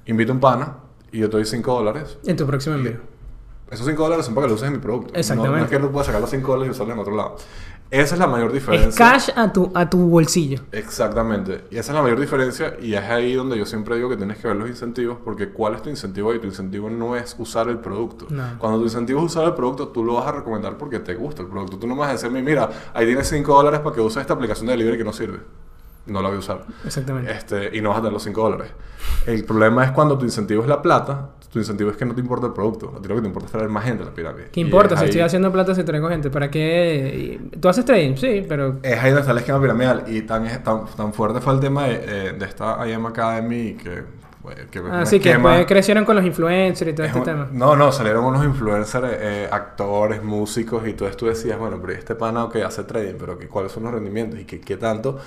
invito 0.06 0.32
un 0.32 0.40
pana 0.40 0.76
y 1.12 1.20
yo 1.20 1.30
te 1.30 1.38
doy 1.38 1.46
5 1.46 1.74
dólares, 1.74 2.18
En 2.26 2.36
tu 2.38 2.46
próximo 2.46 2.76
envío. 2.76 2.98
esos 3.72 3.86
5 3.88 4.04
dólares 4.04 4.26
son 4.26 4.36
para 4.36 4.46
que 4.46 4.50
lo 4.50 4.56
uses 4.56 4.68
en 4.68 4.74
mi 4.74 4.80
producto. 4.80 5.14
Exactamente. 5.16 5.58
No, 5.60 5.64
es 5.66 5.72
que 5.72 5.80
no 5.80 5.90
puedas 5.90 6.06
sacar 6.08 6.20
los 6.22 6.30
5 6.30 6.52
dólares 6.52 6.68
y 6.68 6.72
usarlos 6.72 6.94
en 6.96 7.00
otro 7.02 7.16
lado. 7.16 7.36
Esa 7.90 8.16
es 8.16 8.20
la 8.20 8.28
mayor 8.28 8.52
diferencia. 8.52 8.90
Es 8.90 8.96
cash 8.96 9.30
a 9.36 9.54
tu, 9.54 9.72
a 9.74 9.90
tu 9.90 9.98
bolsillo. 10.10 10.60
Exactamente. 10.72 11.66
Y 11.72 11.78
esa 11.78 11.92
es 11.92 11.96
la 11.96 12.02
mayor 12.02 12.20
diferencia 12.20 12.76
y 12.82 12.94
es 12.94 13.04
ahí 13.04 13.34
donde 13.34 13.58
yo 13.58 13.66
siempre 13.66 13.96
digo 13.96 14.10
que 14.10 14.18
tienes 14.18 14.38
que 14.40 14.48
ver 14.48 14.58
los 14.58 14.68
incentivos 14.68 15.18
porque 15.24 15.50
¿cuál 15.50 15.76
es 15.76 15.82
tu 15.82 15.90
incentivo? 15.90 16.34
Y 16.34 16.40
tu 16.40 16.48
incentivo 16.48 16.90
no 16.90 17.16
es 17.16 17.36
usar 17.40 17.70
el 17.70 17.80
producto. 17.80 18.28
No. 18.30 18.60
Cuando 18.60 18.80
tu 18.80 18.86
incentivo 18.86 19.20
es 19.20 19.28
usar 19.28 19.46
el 19.46 19.54
producto, 19.54 19.88
tú 19.90 20.04
lo 20.04 20.16
vas 20.16 20.28
a 20.28 20.34
recomendar 20.34 20.78
porque 20.78 21.00
te 21.00 21.16
gusta 21.16 21.44
el 21.44 21.48
producto. 21.48 21.78
Tú 21.78 21.88
no 21.88 21.96
vas 21.96 22.10
a 22.10 22.14
decirme, 22.14 22.42
mira, 22.42 22.70
ahí 22.94 23.06
tienes 23.06 23.28
5 23.28 23.54
dólares 23.54 23.80
para 23.80 23.96
que 23.96 24.02
uses 24.02 24.22
esta 24.22 24.34
aplicación 24.34 24.68
de 24.68 24.74
delivery 24.74 24.98
que 24.98 25.04
no 25.06 25.14
sirve. 25.14 25.40
No 26.08 26.22
la 26.22 26.30
voy 26.30 26.38
a 26.38 26.40
usar. 26.40 26.62
Exactamente. 26.86 27.32
Este, 27.32 27.76
y 27.78 27.82
no 27.82 27.90
vas 27.90 27.98
a 28.00 28.02
tener 28.02 28.14
los 28.14 28.24
5 28.24 28.42
dólares. 28.42 28.72
El 29.26 29.44
problema 29.46 29.84
es 29.86 29.92
cuando 29.92 30.18
tu 30.18 30.26
incentivo 30.26 30.62
es 30.64 30.68
la 30.70 30.82
plata, 30.82 31.30
tu 31.52 31.60
incentivo 31.60 31.90
es 31.92 31.98
que 31.98 32.06
no 32.06 32.14
te 32.16 32.22
importa 32.22 32.48
el 32.48 32.54
producto. 32.54 32.94
A 32.98 33.02
ti 33.02 33.08
lo 33.08 33.16
que 33.16 33.22
te 33.22 33.28
importa 33.28 33.46
es 33.48 33.52
traer 33.52 33.70
más 33.70 33.84
gente 33.86 34.04
a 34.04 34.06
la 34.08 34.14
pirámide. 34.14 34.48
¿Qué 34.52 34.60
importa 34.62 34.94
es 34.96 35.00
si 35.00 35.04
ahí- 35.06 35.10
estoy 35.10 35.22
haciendo 35.22 35.52
plata 35.52 35.76
si 35.76 35.84
traigo 35.84 36.10
gente? 36.10 36.30
¿Para 36.30 36.50
qué? 36.50 37.40
¿Tú 37.60 37.70
haces 37.70 37.86
trading? 37.86 38.16
Sí, 38.16 38.46
pero... 38.48 38.78
Es 38.84 38.98
ahí 39.00 39.10
donde 39.10 39.22
está 39.22 39.32
el 39.32 39.38
esquema 39.40 39.62
piramidal. 39.62 40.04
Y 40.08 40.22
tan, 40.24 40.46
tan, 40.64 40.86
tan 40.86 41.14
fuerte 41.14 41.40
fue 41.42 41.54
el 41.54 41.60
tema 41.60 41.86
de, 41.86 41.94
eh, 42.30 42.34
de 42.34 42.46
esta 42.46 42.86
IM 42.88 43.06
Academy 43.08 43.74
que, 43.76 44.04
que 44.72 44.80
Así 44.92 45.20
que 45.20 45.32
esquema- 45.32 45.50
después 45.52 45.66
crecieron 45.68 46.06
con 46.06 46.16
los 46.16 46.26
influencers 46.26 46.92
y 46.92 46.94
todo 46.94 47.04
es 47.06 47.10
este 47.10 47.20
un- 47.20 47.26
tema. 47.26 47.48
No, 47.52 47.76
no, 47.76 47.92
salieron 47.92 48.24
unos 48.26 48.44
influencers, 48.46 49.08
eh, 49.20 49.48
actores, 49.52 50.24
músicos 50.24 50.88
y 50.88 50.94
todo 50.94 51.08
esto. 51.10 51.26
Tú 51.26 51.26
decías, 51.28 51.58
bueno, 51.60 51.78
pero 51.82 51.94
este 51.94 52.16
pana 52.16 52.48
que 52.52 52.64
hace 52.64 52.84
trading, 52.84 53.16
pero 53.20 53.38
que, 53.38 53.48
¿cuáles 53.48 53.72
son 53.72 53.84
los 53.84 53.94
rendimientos 53.94 54.40
y 54.40 54.46
qué, 54.46 54.60
qué 54.62 54.78
tanto? 54.78 55.18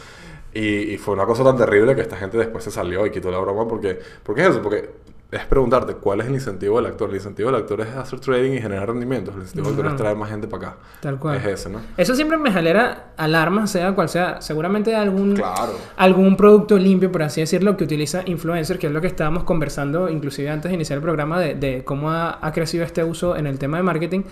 Y, 0.52 0.92
y 0.94 0.98
fue 0.98 1.14
una 1.14 1.26
cosa 1.26 1.44
tan 1.44 1.56
terrible 1.56 1.94
que 1.94 2.02
esta 2.02 2.16
gente 2.16 2.36
después 2.38 2.64
se 2.64 2.70
salió 2.70 3.06
y 3.06 3.10
quitó 3.10 3.30
la 3.30 3.38
broma 3.38 3.68
porque, 3.68 3.98
porque 4.22 4.42
es 4.42 4.48
eso, 4.50 4.60
porque 4.62 4.90
es 5.30 5.44
preguntarte 5.44 5.94
cuál 5.94 6.20
es 6.22 6.26
el 6.26 6.34
incentivo 6.34 6.78
del 6.78 6.86
actor. 6.86 7.08
El 7.08 7.14
incentivo 7.14 7.52
del 7.52 7.60
actor 7.60 7.80
es 7.82 7.88
hacer 7.94 8.18
trading 8.18 8.50
y 8.54 8.60
generar 8.60 8.88
rendimientos. 8.88 9.32
El 9.36 9.42
incentivo 9.42 9.68
del 9.68 9.74
actor 9.76 9.92
es 9.92 9.96
traer 9.96 10.16
más 10.16 10.28
gente 10.28 10.48
para 10.48 10.66
acá. 10.70 10.76
Tal 11.00 11.20
cual. 11.20 11.36
Es 11.36 11.46
ese, 11.46 11.70
¿no? 11.70 11.78
Eso 11.96 12.16
siempre 12.16 12.36
me 12.36 12.50
genera 12.50 13.12
alarmas, 13.16 13.70
sea 13.70 13.94
cual 13.94 14.08
sea. 14.08 14.40
Seguramente 14.42 14.96
algún, 14.96 15.36
Claro. 15.36 15.74
algún 15.96 16.36
producto 16.36 16.76
limpio, 16.76 17.12
por 17.12 17.22
así 17.22 17.40
decirlo, 17.40 17.76
que 17.76 17.84
utiliza 17.84 18.22
influencer, 18.26 18.76
que 18.80 18.88
es 18.88 18.92
lo 18.92 19.00
que 19.00 19.06
estábamos 19.06 19.44
conversando 19.44 20.08
inclusive 20.08 20.50
antes 20.50 20.68
de 20.68 20.74
iniciar 20.74 20.96
el 20.96 21.02
programa, 21.04 21.38
de, 21.38 21.54
de 21.54 21.84
cómo 21.84 22.10
ha, 22.10 22.44
ha 22.44 22.52
crecido 22.52 22.82
este 22.84 23.04
uso 23.04 23.36
en 23.36 23.46
el 23.46 23.56
tema 23.60 23.76
de 23.76 23.84
marketing. 23.84 24.22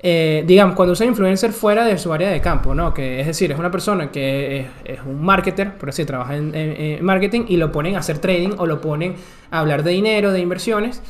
Eh, 0.00 0.44
digamos, 0.46 0.76
cuando 0.76 0.92
usa 0.92 1.06
influencer 1.06 1.52
fuera 1.52 1.84
de 1.84 1.98
su 1.98 2.12
área 2.12 2.30
de 2.30 2.40
campo, 2.40 2.74
¿no? 2.74 2.94
Que 2.94 3.20
es 3.20 3.26
decir, 3.26 3.50
es 3.50 3.58
una 3.58 3.70
persona 3.70 4.10
que 4.12 4.66
es, 4.84 5.00
un 5.04 5.24
marketer, 5.24 5.76
por 5.76 5.88
así 5.88 6.04
trabaja 6.04 6.36
en 6.36 7.04
marketing 7.04 7.46
y 7.48 7.56
lo 7.56 7.72
ponen 7.72 7.96
a 7.96 7.98
hacer 7.98 8.18
trading 8.18 8.50
o 8.58 8.66
lo 8.66 8.80
ponen 8.80 9.16
a 9.50 9.60
hablar 9.60 9.82
de 9.82 9.90
dinero, 9.90 10.30
de 10.32 10.40
inversiones. 10.40 11.02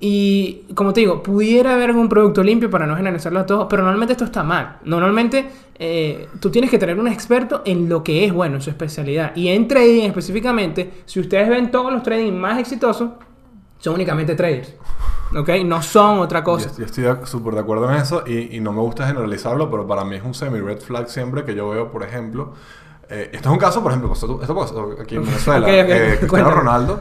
Y 0.00 0.62
como 0.74 0.92
te 0.92 1.00
digo, 1.00 1.22
pudiera 1.22 1.74
haber 1.74 1.90
algún 1.90 2.08
producto 2.08 2.42
limpio 2.44 2.70
para 2.70 2.86
no 2.86 2.94
generalizarlo 2.94 3.40
a 3.40 3.46
todos, 3.46 3.66
pero 3.68 3.82
normalmente 3.82 4.12
esto 4.12 4.24
está 4.24 4.44
mal. 4.44 4.78
Normalmente 4.84 5.46
eh, 5.76 6.28
tú 6.38 6.50
tienes 6.50 6.70
que 6.70 6.78
tener 6.78 6.98
un 6.98 7.08
experto 7.08 7.62
en 7.64 7.88
lo 7.88 8.04
que 8.04 8.24
es 8.24 8.32
bueno, 8.32 8.56
en 8.56 8.62
su 8.62 8.70
especialidad. 8.70 9.34
Y 9.34 9.48
en 9.48 9.66
trading 9.66 10.04
específicamente, 10.04 10.90
si 11.04 11.18
ustedes 11.18 11.48
ven 11.48 11.72
todos 11.72 11.92
los 11.92 12.04
trading 12.04 12.32
más 12.32 12.60
exitosos, 12.60 13.10
son 13.78 13.94
únicamente 13.94 14.34
traders. 14.34 14.74
¿Ok? 15.36 15.48
No 15.64 15.82
son 15.82 16.20
otra 16.20 16.42
cosa. 16.42 16.70
Yo, 16.70 16.78
yo 16.78 16.84
estoy 16.86 17.26
súper 17.26 17.54
de 17.54 17.60
acuerdo 17.60 17.90
en 17.90 17.96
eso 18.00 18.22
y, 18.26 18.56
y 18.56 18.60
no 18.60 18.72
me 18.72 18.80
gusta 18.80 19.06
generalizarlo, 19.06 19.70
pero 19.70 19.86
para 19.86 20.04
mí 20.04 20.16
es 20.16 20.22
un 20.22 20.32
semi-red 20.34 20.80
flag 20.80 21.08
siempre 21.08 21.44
que 21.44 21.54
yo 21.54 21.68
veo, 21.68 21.90
por 21.92 22.02
ejemplo, 22.02 22.54
eh, 23.10 23.30
esto 23.32 23.48
es 23.50 23.52
un 23.52 23.58
caso, 23.58 23.82
por 23.82 23.92
ejemplo, 23.92 24.12
esto 24.14 24.38
pasó 24.54 24.94
aquí 25.00 25.16
en 25.16 25.24
Venezuela. 25.26 25.66
Ok, 25.66 25.72
ok, 25.72 25.90
Eh, 25.90 26.16
Cristiano. 26.18 26.50
Ronaldo 26.50 27.00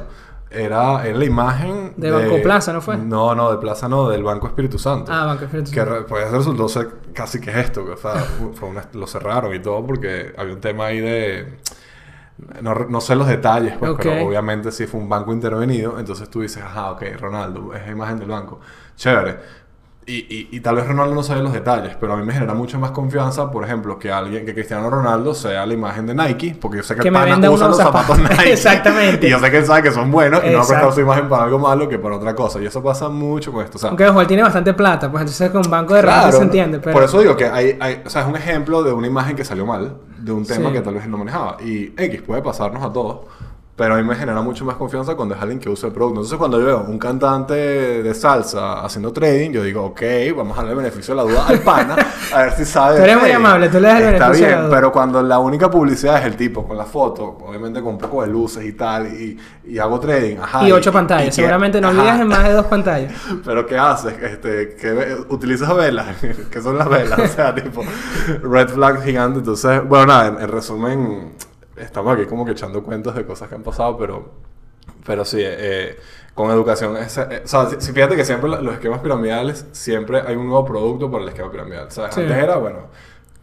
era, 0.49 1.05
era 1.05 1.17
la 1.17 1.25
imagen 1.25 1.93
De 1.97 2.11
Banco 2.11 2.41
Plaza, 2.41 2.71
¿no 2.73 2.81
fue? 2.81 2.97
No, 2.97 3.33
no, 3.35 3.51
de 3.51 3.57
Plaza 3.57 3.87
no, 3.89 4.09
del 4.09 4.23
Banco 4.23 4.47
Espíritu 4.47 4.77
Santo. 4.77 5.11
Ah, 5.13 5.25
Banco 5.25 5.45
Espíritu 5.45 5.71
Que 5.71 5.79
Santo. 5.79 5.93
re- 5.95 6.01
pues 6.03 6.29
resultó 6.31 6.67
ser 6.69 6.89
casi 7.13 7.39
que 7.41 7.57
esto, 7.59 7.85
que, 7.85 7.91
o 7.91 7.97
sea, 7.97 8.13
fue 8.55 8.69
una- 8.69 8.87
lo 8.93 9.07
cerraron 9.07 9.53
y 9.55 9.59
todo 9.61 9.85
porque 9.85 10.33
había 10.37 10.53
un 10.53 10.61
tema 10.61 10.87
ahí 10.87 10.99
de... 10.99 11.59
No, 12.61 12.73
no 12.73 13.01
sé 13.01 13.15
los 13.15 13.27
detalles, 13.27 13.75
pues, 13.77 13.93
pero 13.97 14.27
obviamente 14.27 14.71
sí 14.71 14.85
fue 14.85 14.99
un 14.99 15.09
banco 15.09 15.33
intervenido. 15.33 15.99
Entonces 15.99 16.29
tú 16.29 16.41
dices, 16.41 16.63
ajá, 16.63 16.91
ok, 16.91 17.03
Ronaldo, 17.19 17.73
es 17.73 17.85
la 17.85 17.91
imagen 17.91 18.19
del 18.19 18.29
banco. 18.29 18.59
Chévere. 18.95 19.37
Y, 20.09 20.19
y, 20.33 20.47
y 20.53 20.59
tal 20.61 20.77
vez 20.77 20.87
Ronaldo 20.87 21.13
no 21.13 21.21
sabe 21.21 21.43
los 21.43 21.51
detalles, 21.51 21.97
pero 21.99 22.13
a 22.13 22.15
mí 22.15 22.23
me 22.25 22.31
genera 22.31 22.53
mucha 22.53 22.77
más 22.77 22.91
confianza, 22.91 23.51
por 23.51 23.65
ejemplo, 23.65 23.99
que 23.99 24.09
alguien, 24.09 24.45
que 24.45 24.53
Cristiano 24.53 24.89
Ronaldo 24.89 25.33
sea 25.33 25.65
la 25.65 25.73
imagen 25.73 26.05
de 26.07 26.15
Nike, 26.15 26.55
porque 26.61 26.77
yo 26.77 26.83
sé 26.83 26.95
que, 26.95 27.01
Que 27.01 27.07
el 27.09 27.13
pana 27.13 27.35
usa 27.51 27.65
unos 27.65 27.77
los 27.77 27.77
zapatos 27.77 28.15
zapatos. 28.17 28.37
Nike. 28.39 28.53
Exactamente. 28.53 29.27
Y 29.27 29.31
yo 29.31 29.39
sé 29.39 29.51
que 29.51 29.57
él 29.57 29.65
sabe 29.65 29.83
que 29.83 29.91
son 29.91 30.09
buenos 30.09 30.41
y 30.45 30.47
no 30.47 30.53
va 30.53 30.59
a 30.59 30.61
prestar 30.61 30.77
Exacto. 30.77 30.95
su 30.95 31.01
imagen 31.01 31.27
para 31.27 31.43
algo 31.43 31.59
malo 31.59 31.89
que 31.89 31.99
para 31.99 32.15
otra 32.15 32.33
cosa. 32.33 32.61
Y 32.61 32.65
eso 32.65 32.81
pasa 32.81 33.09
mucho 33.09 33.51
con 33.51 33.65
esto. 33.65 33.77
O 33.77 33.81
sea, 33.81 33.89
Aunque 33.89 34.07
ojo, 34.07 34.21
él 34.21 34.27
tiene 34.27 34.43
bastante 34.43 34.73
plata, 34.73 35.11
pues 35.11 35.21
entonces 35.21 35.51
con 35.51 35.69
banco 35.69 35.93
de 35.93 36.01
se 36.31 36.41
entiende. 36.41 36.79
Pero... 36.79 36.93
Por 36.93 37.03
eso 37.03 37.19
digo 37.19 37.35
que 37.35 37.45
hay, 37.45 37.77
hay, 37.79 38.01
o 38.05 38.09
sea, 38.09 38.21
es 38.21 38.27
un 38.29 38.37
ejemplo 38.37 38.83
de 38.83 38.93
una 38.93 39.07
imagen 39.07 39.35
que 39.35 39.43
salió 39.43 39.65
mal, 39.65 39.97
de 40.17 40.31
un 40.31 40.45
tema 40.45 40.69
Sí. 40.69 40.75
que 40.75 40.81
tal 40.81 40.93
vez 40.93 41.03
él 41.03 41.11
no 41.11 41.17
manejaba. 41.17 41.57
Y 41.61 41.93
X 41.97 42.21
puede 42.21 42.41
pasarnos 42.41 42.81
a 42.81 42.93
todos, 42.93 43.25
pero 43.77 43.93
a 43.93 43.97
mí 43.97 44.03
me 44.03 44.15
genera 44.15 44.41
mucho 44.41 44.65
más 44.65 44.75
confianza 44.75 45.13
cuando 45.15 45.35
es 45.35 45.41
alguien 45.41 45.59
que 45.59 45.69
usa 45.69 45.87
el 45.87 45.93
producto. 45.93 46.15
Entonces, 46.21 46.37
cuando 46.39 46.59
yo 46.59 46.65
veo 46.65 46.81
un 46.87 46.97
cantante 46.97 47.53
de 47.53 48.13
salsa 48.15 48.83
haciendo 48.83 49.13
trading, 49.13 49.51
yo 49.51 49.61
digo, 49.63 49.85
ok, 49.85 50.01
vamos 50.35 50.53
a 50.57 50.61
darle 50.61 50.71
el 50.71 50.77
beneficio 50.77 51.13
de 51.15 51.23
la 51.23 51.29
duda 51.31 51.45
al 51.47 51.59
pana, 51.59 51.95
a 52.33 52.41
ver 52.41 52.53
si 52.53 52.65
sabe. 52.65 52.97
Tú 52.97 53.03
eres 53.03 53.19
muy 53.21 53.31
amable, 53.31 53.69
tú 53.69 53.79
le 53.79 53.87
das 53.87 54.01
el 54.01 54.13
Está 54.15 54.25
beneficio 54.29 54.47
de 54.47 54.51
la 54.55 54.59
bien, 54.61 54.71
pero 54.71 54.91
cuando 54.91 55.21
la 55.21 55.37
única 55.37 55.69
publicidad 55.69 56.17
es 56.19 56.25
el 56.25 56.35
tipo 56.35 56.67
con 56.67 56.75
la 56.75 56.85
foto, 56.85 57.37
obviamente 57.45 57.79
con 57.81 57.93
un 57.93 57.99
poco 57.99 58.23
de 58.23 58.29
luces 58.29 58.65
y 58.65 58.73
tal, 58.73 59.07
y, 59.13 59.37
y 59.65 59.77
hago 59.77 59.99
trading, 59.99 60.37
ajá. 60.41 60.67
y 60.67 60.71
ocho 60.71 60.91
pantallas, 60.91 61.27
que- 61.27 61.31
seguramente 61.33 61.79
no 61.79 61.89
ajá. 61.89 61.99
olvides 62.01 62.19
en 62.21 62.27
más 62.29 62.43
de 62.45 62.53
dos 62.53 62.65
pantallas. 62.65 63.13
Pero 63.45 63.65
¿qué 63.67 63.77
haces? 63.77 64.13
Este, 64.23 64.75
¿qué 64.75 64.91
ve- 64.91 65.17
¿Utilizas 65.29 65.75
velas? 65.75 66.07
¿Qué 66.51 66.61
son 66.63 66.79
las 66.79 66.89
velas? 66.89 67.19
O 67.19 67.27
sea, 67.27 67.53
tipo, 67.53 67.83
red 68.41 68.69
flag 68.69 69.03
gigante. 69.03 69.37
Entonces, 69.39 69.87
bueno, 69.87 70.07
nada, 70.07 70.27
en, 70.29 70.39
en 70.41 70.47
resumen, 70.49 71.31
estamos 71.77 72.13
aquí 72.15 72.25
como 72.25 72.45
que 72.45 72.51
echando 72.51 72.83
cuentos 72.83 73.15
de 73.15 73.25
cosas 73.25 73.49
que 73.49 73.55
han 73.55 73.63
pasado, 73.63 73.97
pero, 73.97 74.31
pero 75.05 75.23
sí, 75.25 75.39
eh, 75.41 75.97
con 76.33 76.51
educación, 76.51 76.97
ese- 76.97 77.27
eh, 77.29 77.41
o 77.45 77.47
sea, 77.47 77.69
si, 77.79 77.91
fíjate 77.93 78.15
que 78.15 78.25
siempre 78.25 78.49
los 78.49 78.73
esquemas 78.73 78.99
piramidales, 78.99 79.65
siempre 79.71 80.21
hay 80.25 80.35
un 80.35 80.47
nuevo 80.47 80.65
producto 80.65 81.09
para 81.09 81.23
el 81.23 81.29
esquema 81.29 81.51
piramidal. 81.51 81.91
¿Sabes? 81.91 82.13
Sí. 82.15 82.21
Antes 82.21 82.37
era, 82.37 82.57
bueno, 82.57 82.79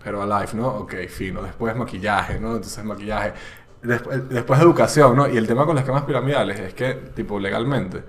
Herbalife, 0.05 0.57
¿no? 0.57 0.69
Ok, 0.69 0.95
fino. 1.09 1.43
Después 1.43 1.75
maquillaje, 1.77 2.39
¿no? 2.39 2.49
Entonces 2.57 2.85
maquillaje. 2.85 3.33
Después, 3.83 4.29
después 4.29 4.61
educación, 4.61 5.17
¿no? 5.17 5.29
Y 5.29 5.37
el 5.37 5.47
tema 5.47 5.65
con 5.67 5.75
los 5.75 5.83
esquemas 5.83 6.05
piramidales 6.05 6.59
es 6.61 6.75
que, 6.75 6.95
tipo, 7.15 7.39
legalmente, 7.39 8.03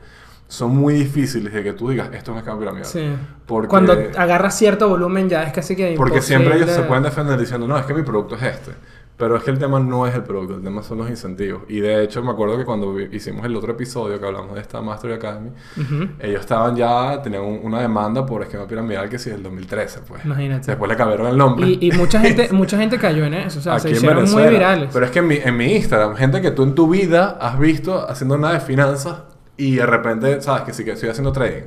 son 0.47 0.75
muy 0.75 0.93
difíciles 0.93 1.51
de 1.51 1.63
que 1.63 1.73
tú 1.73 1.89
digas, 1.89 2.07
esto 2.13 2.31
es 2.31 2.33
un 2.33 2.37
esquema 2.37 2.59
piramidal. 2.59 2.85
Sí. 2.85 3.13
Porque, 3.45 3.67
Cuando 3.67 3.93
agarras 4.17 4.55
cierto 4.57 4.87
volumen 4.87 5.27
ya 5.27 5.43
es 5.43 5.51
casi 5.53 5.75
que 5.75 5.95
porque 5.97 6.21
siempre 6.21 6.55
ellos 6.55 6.67
se 6.69 6.75
imposible. 6.81 6.87
pueden 6.87 7.03
defender 7.03 7.39
diciendo, 7.39 7.67
no, 7.67 7.77
es 7.77 7.85
que 7.85 7.93
mi 7.93 8.03
producto 8.03 8.35
es 8.35 8.43
este. 8.43 8.71
Pero 9.17 9.37
es 9.37 9.43
que 9.43 9.51
el 9.51 9.57
tema 9.57 9.79
no 9.79 10.05
es 10.05 10.13
el 10.13 10.23
producto, 10.23 10.55
el 10.55 10.61
tema 10.61 10.83
son 10.83 10.97
los 10.97 11.09
incentivos. 11.09 11.61
Y 11.69 11.79
de 11.79 12.03
hecho, 12.03 12.21
me 12.21 12.31
acuerdo 12.31 12.57
que 12.57 12.65
cuando 12.65 12.99
hicimos 12.99 13.45
el 13.45 13.55
otro 13.55 13.71
episodio 13.71 14.19
que 14.19 14.25
hablamos 14.25 14.55
de 14.55 14.59
esta 14.59 14.81
Mastery 14.81 15.13
Academy, 15.13 15.51
Ujú. 15.77 16.09
ellos 16.19 16.41
estaban 16.41 16.75
ya, 16.75 17.21
tenían 17.21 17.43
un- 17.43 17.61
una 17.63 17.79
demanda 17.79 18.25
por 18.25 18.41
esquema 18.43 18.67
piramidal 18.67 19.07
que 19.07 19.17
sí 19.17 19.29
es 19.29 19.35
el 19.37 19.43
2013, 19.43 20.01
pues. 20.05 20.25
Imagínate. 20.25 20.67
Después 20.67 20.89
le 20.91 20.97
cambiaron 20.97 21.27
el 21.27 21.37
nombre. 21.37 21.65
Y, 21.65 21.87
y 21.87 21.91
mucha 21.93 22.19
gente 22.19 22.49
mucha 22.51 22.77
gente 22.77 22.97
cayó 22.99 23.23
en 23.23 23.35
eso, 23.35 23.59
o 23.59 23.61
sea, 23.61 23.79
se 23.79 23.87
Aquí 23.87 23.95
en 23.95 23.95
hicieron 24.03 24.15
muy 24.17 24.23
Venezuela. 24.25 24.49
virales. 24.51 24.89
Pero 24.91 25.05
es 25.05 25.11
que 25.11 25.19
en 25.19 25.27
mi, 25.27 25.35
en 25.37 25.55
mi 25.55 25.65
Instagram, 25.75 26.15
gente 26.17 26.41
que 26.41 26.51
tú 26.51 26.63
en 26.63 26.75
tu 26.75 26.89
vida 26.89 27.37
has 27.39 27.57
visto 27.57 28.09
haciendo 28.09 28.37
nada 28.37 28.55
de 28.55 28.59
finanzas 28.59 29.19
y 29.55 29.75
de 29.77 29.85
repente, 29.85 30.41
sabes 30.41 30.63
que 30.63 30.73
sí 30.73 30.83
que 30.83 30.91
estoy 30.91 31.07
haciendo 31.07 31.31
trading. 31.31 31.63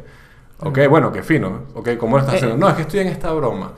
Ok, 0.61 0.81
bueno, 0.91 1.11
qué 1.13 1.23
fino. 1.23 1.63
Ok, 1.75 1.91
¿cómo 1.97 2.17
lo 2.17 2.21
estás 2.25 2.35
Eh, 2.35 2.39
haciendo? 2.45 2.59
No, 2.59 2.69
es 2.69 2.75
que 2.77 2.83
estoy 2.83 3.01
en 3.01 3.07
esta 3.09 3.33
broma. 3.33 3.73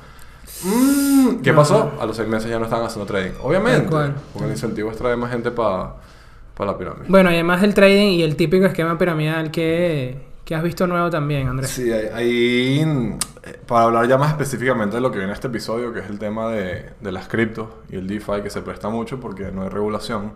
Mm, 0.65 1.41
¿Qué 1.43 1.51
No. 1.51 1.57
pasó? 1.57 1.93
A 2.01 2.07
los 2.07 2.17
seis 2.17 2.29
meses 2.29 2.51
ya 2.51 2.59
no 2.59 2.65
estaban 2.65 2.87
haciendo 2.87 3.07
trading. 3.07 3.33
Obviamente. 3.43 3.89
Porque 3.89 4.45
el 4.47 4.51
incentivo 4.51 4.91
es 4.91 4.97
traer 4.97 5.17
más 5.17 5.31
gente 5.31 5.51
para 5.51 5.95
la 6.59 6.77
pirámide. 6.77 7.07
Bueno, 7.09 7.31
y 7.31 7.35
además 7.35 7.63
del 7.63 7.73
trading 7.75 8.09
y 8.13 8.23
el 8.23 8.37
típico 8.37 8.67
esquema 8.67 8.99
piramidal 8.99 9.51
que, 9.51 10.19
que 10.45 10.55
has 10.55 10.63
visto 10.63 10.87
nuevo 10.87 11.09
también, 11.09 11.49
Andrés. 11.49 11.71
Sí, 11.71 11.91
ahí, 11.91 12.09
ahí, 12.13 12.85
mm, 12.85 13.13
eh, 13.45 13.61
para 13.67 13.85
hablar 13.85 14.07
ya 14.09 14.19
más 14.19 14.33
específicamente 14.33 14.97
de 14.97 15.01
lo 15.01 15.11
que 15.11 15.17
viene 15.19 15.33
este 15.33 15.47
episodio, 15.47 15.93
que 15.95 16.01
es 16.01 16.11
el 16.11 16.19
tema 16.19 16.51
de, 16.51 16.91
de 17.01 17.13
las 17.13 17.29
criptos 17.29 17.69
y 17.91 17.97
el 17.97 18.07
DeFi, 18.07 18.43
que 18.43 18.51
se 18.51 18.61
presta 18.61 18.91
mucho 18.91 19.19
porque 19.19 19.51
no 19.53 19.63
hay 19.63 19.69
regulación. 19.71 20.33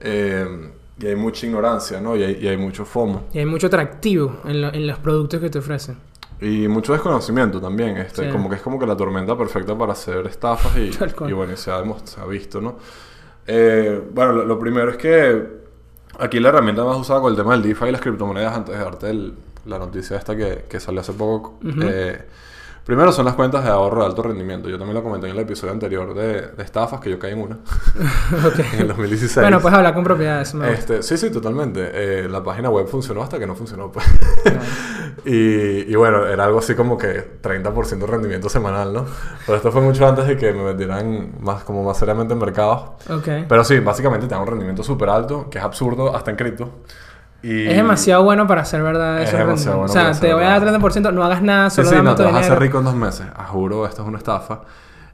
eh, 0.00 0.70
y 1.02 1.06
hay 1.06 1.16
mucha 1.16 1.46
ignorancia, 1.46 1.98
¿no? 1.98 2.14
Y 2.14 2.22
hay, 2.22 2.38
y 2.42 2.46
hay 2.48 2.58
mucho 2.58 2.84
FOMO. 2.84 3.24
Y 3.32 3.38
hay 3.38 3.46
mucho 3.46 3.68
atractivo 3.68 4.36
en, 4.44 4.60
lo- 4.60 4.72
en 4.74 4.86
los 4.86 4.98
productos 4.98 5.40
que 5.40 5.48
te 5.48 5.58
ofrecen. 5.58 5.96
Y 6.40 6.68
mucho 6.68 6.92
desconocimiento 6.92 7.60
también. 7.60 7.96
Este, 7.98 8.24
Sí. 8.26 8.30
Como 8.30 8.48
que 8.48 8.56
es 8.56 8.62
como 8.62 8.78
que 8.78 8.86
la 8.86 8.96
tormenta 8.96 9.36
perfecta 9.36 9.76
para 9.76 9.92
hacer 9.92 10.26
estafas 10.26 10.76
y, 10.76 10.90
y 11.28 11.32
bueno, 11.32 11.52
y 11.52 11.56
se 11.56 11.70
ha, 11.70 11.82
se 12.04 12.20
ha 12.20 12.24
visto, 12.26 12.60
¿no? 12.60 12.76
Eh, 13.46 14.02
bueno, 14.12 14.32
lo, 14.32 14.44
lo 14.44 14.58
primero 14.58 14.90
es 14.90 14.96
que 14.96 15.46
aquí 16.18 16.40
la 16.40 16.48
herramienta 16.50 16.84
más 16.84 16.96
usada 16.96 17.20
con 17.20 17.30
el 17.32 17.36
tema 17.36 17.52
del 17.52 17.62
DeFi 17.62 17.86
y 17.86 17.92
las 17.92 18.00
criptomonedas, 18.00 18.56
antes 18.56 18.76
de 18.78 18.82
darte 18.84 19.10
el- 19.10 19.34
la 19.66 19.78
noticia 19.78 20.16
esta 20.16 20.34
que, 20.36 20.64
que 20.68 20.80
salió 20.80 21.00
hace 21.02 21.12
poco, 21.12 21.58
Ujú. 21.62 21.80
eh, 21.82 22.24
primero 22.84 23.12
son 23.12 23.24
las 23.24 23.34
cuentas 23.34 23.64
de 23.64 23.70
ahorro 23.70 24.00
de 24.00 24.06
alto 24.06 24.22
rendimiento. 24.22 24.68
Yo 24.68 24.78
también 24.78 24.96
lo 24.96 25.02
comenté 25.02 25.28
en 25.28 25.34
el 25.34 25.40
episodio 25.40 25.72
anterior 25.72 26.14
de, 26.14 26.48
de 26.48 26.62
estafas, 26.62 27.00
que 27.00 27.10
yo 27.10 27.18
caí 27.18 27.32
en 27.32 27.40
una, 27.40 27.56
Ok. 28.46 28.58
en 28.74 28.80
el 28.80 28.88
2016. 28.88 29.36
Bueno, 29.36 29.60
pues 29.60 29.74
hablar 29.74 29.94
con 29.94 30.04
propiedad, 30.04 30.40
eso. 30.40 30.62
Este, 30.64 31.02
sí, 31.02 31.16
sí, 31.16 31.30
totalmente. 31.30 31.90
Eh, 31.92 32.28
la 32.28 32.42
página 32.42 32.70
web 32.70 32.86
funcionó 32.86 33.22
hasta 33.22 33.38
que 33.38 33.46
no 33.46 33.54
funcionó, 33.54 33.90
pues. 33.90 34.06
Claro. 34.42 34.60
y, 35.24 35.90
y 35.90 35.94
bueno, 35.94 36.26
era 36.26 36.44
algo 36.44 36.58
así 36.58 36.74
como 36.74 36.96
que 36.96 37.40
30% 37.42 37.98
de 37.98 38.06
rendimiento 38.06 38.48
semanal, 38.48 38.92
¿no? 38.92 39.06
Pero 39.46 39.56
esto 39.56 39.72
fue 39.72 39.82
mucho 39.82 40.06
antes 40.06 40.26
de 40.26 40.36
que 40.36 40.52
me 40.52 40.62
metieran 40.62 41.34
más, 41.40 41.64
como 41.64 41.82
más 41.82 41.96
seriamente 41.96 42.34
en 42.34 42.40
mercados. 42.40 42.90
Ok. 43.08 43.46
Pero 43.48 43.64
sí, 43.64 43.78
básicamente 43.80 44.26
te 44.26 44.34
da 44.34 44.40
un 44.40 44.46
rendimiento 44.46 44.82
súper 44.82 45.08
alto, 45.08 45.48
que 45.50 45.58
es 45.58 45.64
absurdo 45.64 46.14
hasta 46.14 46.30
en 46.30 46.36
cripto. 46.36 46.70
Y... 47.42 47.66
Es 47.68 47.76
demasiado 47.76 48.22
bueno 48.22 48.46
para 48.46 48.64
ser 48.64 48.82
verdad 48.82 49.22
Es 49.22 49.28
eso. 49.30 49.38
demasiado 49.38 49.78
bueno 49.78 49.90
o 49.90 49.94
sea, 49.94 50.12
te 50.12 50.32
voy 50.34 50.44
a 50.44 50.48
dar 50.48 50.60
verdad. 50.64 50.78
30%, 50.80 51.12
no 51.12 51.24
hagas 51.24 51.42
nada, 51.42 51.70
Sí, 51.70 51.76
solo 51.76 51.88
sí, 51.88 51.94
dame 51.96 52.10
no, 52.10 52.14
te 52.16 52.22
vas 52.24 52.32
a 52.34 52.36
hacer 52.38 52.44
dinero. 52.50 52.60
rico 52.60 52.78
en 52.78 52.84
dos 52.84 52.94
meses. 52.94 53.26
Ah, 53.34 53.46
juro, 53.46 53.86
esto 53.86 54.02
es 54.02 54.08
una 54.08 54.18
estafa. 54.18 54.60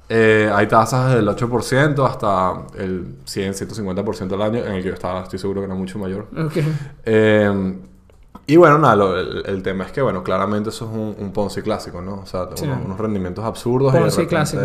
Eh, 0.09 0.51
hay 0.55 0.67
tasas 0.69 1.15
del 1.15 1.27
8% 1.29 2.07
hasta 2.09 2.53
el 2.81 3.17
100, 3.25 3.55
150% 3.55 4.33
al 4.35 4.43
año, 4.43 4.59
en 4.65 4.73
el 4.73 4.83
que 4.83 4.89
yo 4.89 4.95
estaba, 4.95 5.23
estoy 5.23 5.39
seguro 5.39 5.61
que 5.61 5.67
era 5.67 5.75
mucho 5.75 5.99
mayor. 5.99 6.27
Ok. 6.37 6.57
Eh, 7.05 7.77
y 8.49 8.55
bueno, 8.57 8.79
nada, 8.79 8.95
lo- 8.95 9.19
el, 9.19 9.43
el 9.47 9.63
tema 9.65 9.85
es 9.85 9.91
que, 9.93 10.01
bueno, 10.01 10.23
claramente 10.23 10.69
eso 10.71 10.85
es 10.85 10.93
un, 10.93 11.17
un 11.19 11.33
Ponzi 11.33 11.63
clásico, 11.63 12.01
¿no? 12.01 12.21
O 12.21 12.27
sea, 12.27 12.47
Sí. 12.55 12.65
unos, 12.65 12.85
unos 12.85 12.99
rendimientos 12.99 13.45
absurdos. 13.45 13.93
y 13.93 13.97
de 13.97 14.03
Ponzi 14.03 14.27
clásico. 14.27 14.63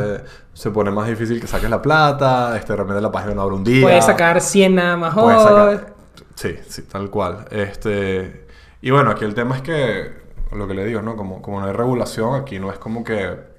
Se 0.54 0.70
pone 0.70 0.92
más 0.92 1.08
difícil 1.08 1.42
que 1.42 1.48
saques 1.48 1.70
la 1.70 1.82
plata, 1.82 2.56
este, 2.58 2.74
de 2.74 2.78
repente 2.78 3.02
la 3.02 3.12
página 3.12 3.34
no 3.36 3.42
abre 3.42 3.56
un 3.56 3.64
día. 3.64 3.82
Puedes 3.82 4.06
sacar 4.06 4.40
100 4.42 4.76
nada 4.76 4.98
más 4.98 5.16
Puedes 5.16 5.40
hoy. 5.40 5.48
sacar- 5.48 6.01
Sí, 6.42 6.56
sí, 6.68 6.82
tal 6.84 7.10
cual. 7.12 7.46
Este, 7.52 8.48
y 8.82 8.90
bueno, 8.90 9.12
aquí 9.12 9.26
el 9.26 9.36
tema 9.36 9.58
es 9.58 9.62
que, 9.62 10.12
lo 10.54 10.68
que 10.68 10.74
le 10.74 10.86
digo, 10.86 11.02
¿no? 11.04 11.16
Como, 11.16 11.40
como 11.42 11.60
no 11.60 11.68
hay 11.68 11.74
regulación, 11.74 12.34
aquí 12.34 12.58
no 12.60 12.72
es 12.72 12.80
como 12.80 13.04
que... 13.04 13.52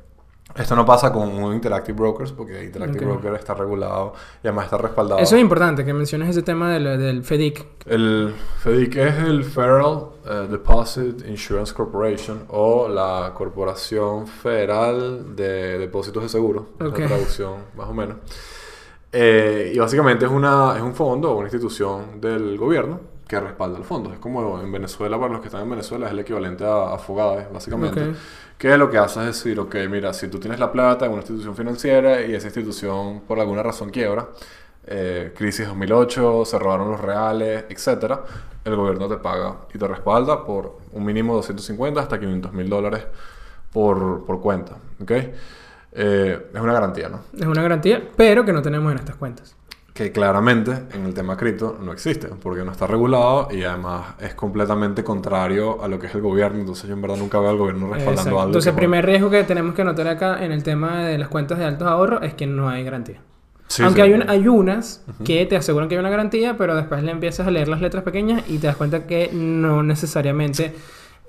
Esto 0.56 0.74
no 0.76 0.84
pasa 0.84 1.10
con 1.12 1.28
un 1.28 1.54
Interactive 1.54 1.96
Brokers, 1.96 2.32
porque 2.32 2.64
Interactive 2.64 3.06
Ok. 3.06 3.12
Broker 3.12 3.34
está 3.34 3.54
regulado 3.54 4.12
y 4.42 4.48
además 4.48 4.64
está 4.66 4.76
respaldado. 4.78 5.20
Eso 5.20 5.36
es 5.36 5.40
importante, 5.40 5.82
que 5.84 5.94
menciones 5.94 6.28
ese 6.30 6.42
tema 6.42 6.70
del, 6.72 6.98
del 6.98 7.22
FEDIC. 7.22 7.86
El 7.86 8.34
FEDIC 8.58 8.96
es 8.96 9.18
el 9.20 9.44
Federal 9.44 10.08
eh, 10.28 10.48
Deposit 10.50 11.24
Insurance 11.26 11.72
Corporation 11.72 12.44
o 12.48 12.86
la 12.88 13.32
Corporación 13.34 14.26
Federal 14.26 15.34
de 15.36 15.78
Depósitos 15.78 16.24
de 16.24 16.28
Seguro, 16.28 16.70
es 16.80 16.86
Ok. 16.88 16.98
la 16.98 17.06
traducción 17.06 17.54
más 17.76 17.88
o 17.88 17.94
menos. 17.94 18.16
Eh, 19.12 19.72
y 19.74 19.78
básicamente 19.78 20.24
es, 20.24 20.30
una, 20.30 20.74
es 20.76 20.82
un 20.82 20.94
fondo 20.94 21.32
o 21.32 21.36
una 21.36 21.46
institución 21.46 22.20
del 22.20 22.56
gobierno 22.56 23.00
que 23.28 23.38
respalda 23.38 23.78
el 23.78 23.84
fondo. 23.84 24.12
Es 24.12 24.18
como 24.18 24.60
en 24.60 24.72
Venezuela, 24.72 25.18
para 25.18 25.32
los 25.32 25.40
que 25.40 25.48
están 25.48 25.62
en 25.62 25.70
Venezuela, 25.70 26.06
es 26.06 26.12
el 26.12 26.18
equivalente 26.20 26.64
a, 26.64 26.94
a 26.94 26.98
Fogades, 26.98 27.52
básicamente. 27.52 28.02
Ok. 28.02 28.16
Que 28.58 28.76
lo 28.76 28.90
que 28.90 28.98
hace 28.98 29.20
es 29.20 29.26
decir, 29.26 29.58
ok, 29.58 29.74
mira, 29.90 30.12
si 30.12 30.28
tú 30.28 30.38
tienes 30.38 30.60
la 30.60 30.70
plata 30.70 31.06
en 31.06 31.12
una 31.12 31.20
institución 31.20 31.54
financiera 31.54 32.22
y 32.22 32.34
esa 32.34 32.46
institución 32.46 33.20
por 33.26 33.40
alguna 33.40 33.62
razón 33.62 33.90
quiebra, 33.90 34.28
eh, 34.86 35.32
crisis 35.36 35.66
2008, 35.66 36.44
se 36.44 36.58
robaron 36.58 36.90
los 36.90 37.00
reales, 37.00 37.64
etc., 37.68 38.20
el 38.64 38.76
gobierno 38.76 39.08
te 39.08 39.16
paga 39.16 39.56
y 39.74 39.78
te 39.78 39.88
respalda 39.88 40.44
por 40.44 40.78
un 40.92 41.04
mínimo 41.04 41.32
de 41.32 41.38
250 41.38 42.00
hasta 42.00 42.20
500 42.20 42.52
mil 42.52 42.68
dólares 42.68 43.04
por, 43.72 44.24
por 44.24 44.40
cuenta, 44.40 44.76
¿ok? 45.00 45.12
Eh, 45.94 46.46
es 46.54 46.60
una 46.60 46.72
garantía, 46.72 47.08
¿no? 47.08 47.20
Es 47.38 47.46
una 47.46 47.62
garantía, 47.62 48.02
pero 48.16 48.44
que 48.44 48.52
no 48.52 48.62
tenemos 48.62 48.90
en 48.92 48.98
estas 48.98 49.16
cuentas. 49.16 49.54
que 49.94 50.10
claramente 50.10 50.72
en 50.94 51.04
el 51.04 51.12
tema 51.12 51.36
cripto 51.36 51.78
no 51.78 51.92
existe, 51.92 52.28
porque 52.42 52.64
no 52.64 52.72
está 52.72 52.86
regulado 52.86 53.48
y 53.50 53.62
además 53.64 54.14
es 54.20 54.34
completamente 54.34 55.04
contrario 55.04 55.82
a 55.84 55.88
lo 55.88 55.98
que 55.98 56.06
es 56.06 56.14
el 56.14 56.22
gobierno. 56.22 56.60
Entonces 56.60 56.88
yo 56.88 56.94
en 56.94 57.02
verdad 57.02 57.18
nunca 57.18 57.38
veo 57.40 57.50
al 57.50 57.58
gobierno 57.58 57.88
respaldando 57.88 58.12
Exacto. 58.22 58.38
algo. 58.40 58.48
Entonces, 58.48 58.70
el 58.70 58.74
primer 58.76 59.04
riesgo 59.04 59.28
que 59.28 59.44
tenemos 59.44 59.74
que 59.74 59.84
notar 59.84 60.08
acá 60.08 60.42
en 60.42 60.50
el 60.50 60.62
tema 60.62 61.04
de 61.04 61.18
las 61.18 61.28
cuentas 61.28 61.58
de 61.58 61.66
altos 61.66 61.86
ahorros 61.86 62.22
es 62.22 62.32
que 62.32 62.46
no 62.46 62.70
hay 62.70 62.84
garantía. 62.84 63.20
Sí, 63.68 63.82
Aunque 63.82 64.00
sí. 64.00 64.08
hay, 64.08 64.14
un- 64.14 64.30
hay 64.30 64.48
unas 64.48 65.04
que 65.26 65.44
te 65.44 65.56
aseguran 65.56 65.90
que 65.90 65.94
hay 65.96 66.00
una 66.00 66.08
garantía, 66.10 66.56
pero 66.56 66.74
después 66.74 67.02
le 67.02 67.10
empiezas 67.10 67.46
a 67.46 67.50
leer 67.50 67.68
las 67.68 67.82
letras 67.82 68.02
pequeñas 68.02 68.42
y 68.48 68.56
te 68.58 68.68
das 68.68 68.76
cuenta 68.76 69.06
que 69.06 69.28
no 69.34 69.82
necesariamente 69.82 70.74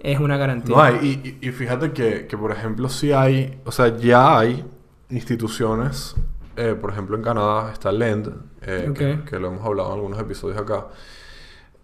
es 0.04 0.20
una 0.20 0.38
garantía. 0.38 0.76
No 0.76 0.82
hay. 0.82 0.96
Y, 1.24 1.30
y- 1.42 1.50
y 1.50 1.52
fíjate 1.52 1.92
que, 1.94 2.28
que, 2.28 2.38
por 2.38 2.52
ejemplo, 2.52 2.88
sí 2.90 3.12
hay, 3.12 3.60
o 3.66 3.72
sea, 3.72 3.96
ya 3.98 4.38
hay 4.38 4.64
instituciones, 5.10 6.16
eh, 6.58 6.76
por 6.80 6.92
ejemplo, 6.92 7.16
en 7.18 7.24
Canadá 7.24 7.72
está 7.72 7.92
Lend, 7.92 8.28
eh, 8.62 8.92
que, 8.96 9.14
Ok. 9.16 9.30
que 9.30 9.40
lo 9.40 9.48
hemos 9.48 9.66
hablado 9.66 9.90
en 9.90 9.96
algunos 9.96 10.20
episodios 10.20 10.60
acá. 10.60 10.88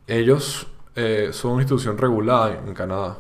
Ellos 0.08 0.68
eh, 0.96 1.30
son 1.32 1.54
una 1.54 1.62
institución 1.64 1.98
regulada 1.98 2.60
en 2.66 2.74
Canadá. 2.74 3.18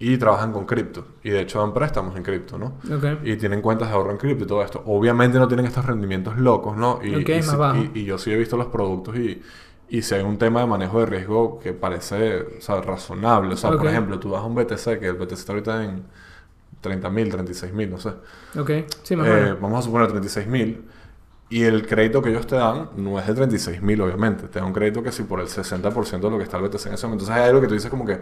y 0.00 0.16
trabajan 0.16 0.52
con 0.52 0.64
cripto. 0.64 1.04
Y 1.24 1.30
de 1.30 1.40
hecho 1.40 1.58
dan 1.58 1.74
préstamos 1.74 2.14
en 2.16 2.22
cripto, 2.22 2.56
¿no? 2.56 2.74
Ok. 2.94 3.18
Y 3.24 3.36
tienen 3.36 3.60
cuentas 3.60 3.88
de 3.88 3.94
ahorro 3.94 4.12
en 4.12 4.16
cripto 4.16 4.44
y 4.44 4.46
todo 4.46 4.62
esto. 4.62 4.80
Obviamente 4.86 5.40
no 5.40 5.48
tienen 5.48 5.66
estos 5.66 5.84
rendimientos 5.84 6.38
locos, 6.38 6.76
¿no? 6.76 7.00
Y, 7.02 7.16
Ok, 7.16 7.28
y, 7.30 7.56
bajo. 7.56 7.78
y- 7.78 7.90
y 8.00 8.04
yo 8.04 8.16
sí 8.16 8.30
he 8.30 8.36
visto 8.36 8.56
los 8.56 8.68
productos 8.68 9.16
y, 9.16 9.42
y 9.90 10.02
si 10.02 10.14
hay 10.14 10.22
un 10.22 10.38
tema 10.38 10.60
de 10.60 10.66
manejo 10.66 11.00
de 11.00 11.06
riesgo 11.06 11.58
que 11.58 11.72
parece 11.72 12.40
o 12.58 12.60
sea, 12.60 12.80
razonable. 12.80 13.54
O 13.54 13.56
sea, 13.56 13.70
por 13.70 13.86
ejemplo, 13.86 14.18
tú 14.18 14.30
vas 14.30 14.42
a 14.42 14.44
un 14.44 14.54
BTC, 14.54 14.98
que 14.98 15.06
el 15.08 15.14
BTC 15.14 15.32
está 15.32 15.52
ahorita 15.52 15.84
en 15.84 16.04
30 16.80 17.10
mil, 17.10 17.30
36 17.30 17.72
mil, 17.72 17.90
no 17.90 17.98
sé. 17.98 18.10
Ok, 18.58 18.70
sí, 19.02 19.16
más 19.16 19.26
Eh, 19.28 19.56
vamos 19.60 19.78
a 19.80 19.82
suponer 19.82 20.08
36 20.08 20.46
mil. 20.46 20.84
Y 21.50 21.64
el 21.64 21.86
crédito 21.86 22.20
que 22.20 22.28
ellos 22.28 22.46
te 22.46 22.56
dan 22.56 22.90
no 22.96 23.18
es 23.18 23.26
de 23.26 23.34
36 23.34 23.80
mil, 23.80 24.00
obviamente. 24.02 24.48
Te 24.48 24.58
da 24.60 24.66
un 24.66 24.72
crédito 24.72 25.02
que 25.02 25.10
si 25.10 25.22
por 25.22 25.40
el 25.40 25.48
60% 25.48 26.20
de 26.20 26.30
lo 26.30 26.36
que 26.36 26.44
está 26.44 26.58
el 26.58 26.64
BTC 26.64 26.86
en 26.86 26.94
ese 26.94 27.06
momento. 27.06 27.24
Entonces 27.24 27.30
hay 27.30 27.48
algo 27.48 27.60
que 27.62 27.68
tú 27.68 27.74
dices 27.74 27.90
como 27.90 28.04
que, 28.04 28.20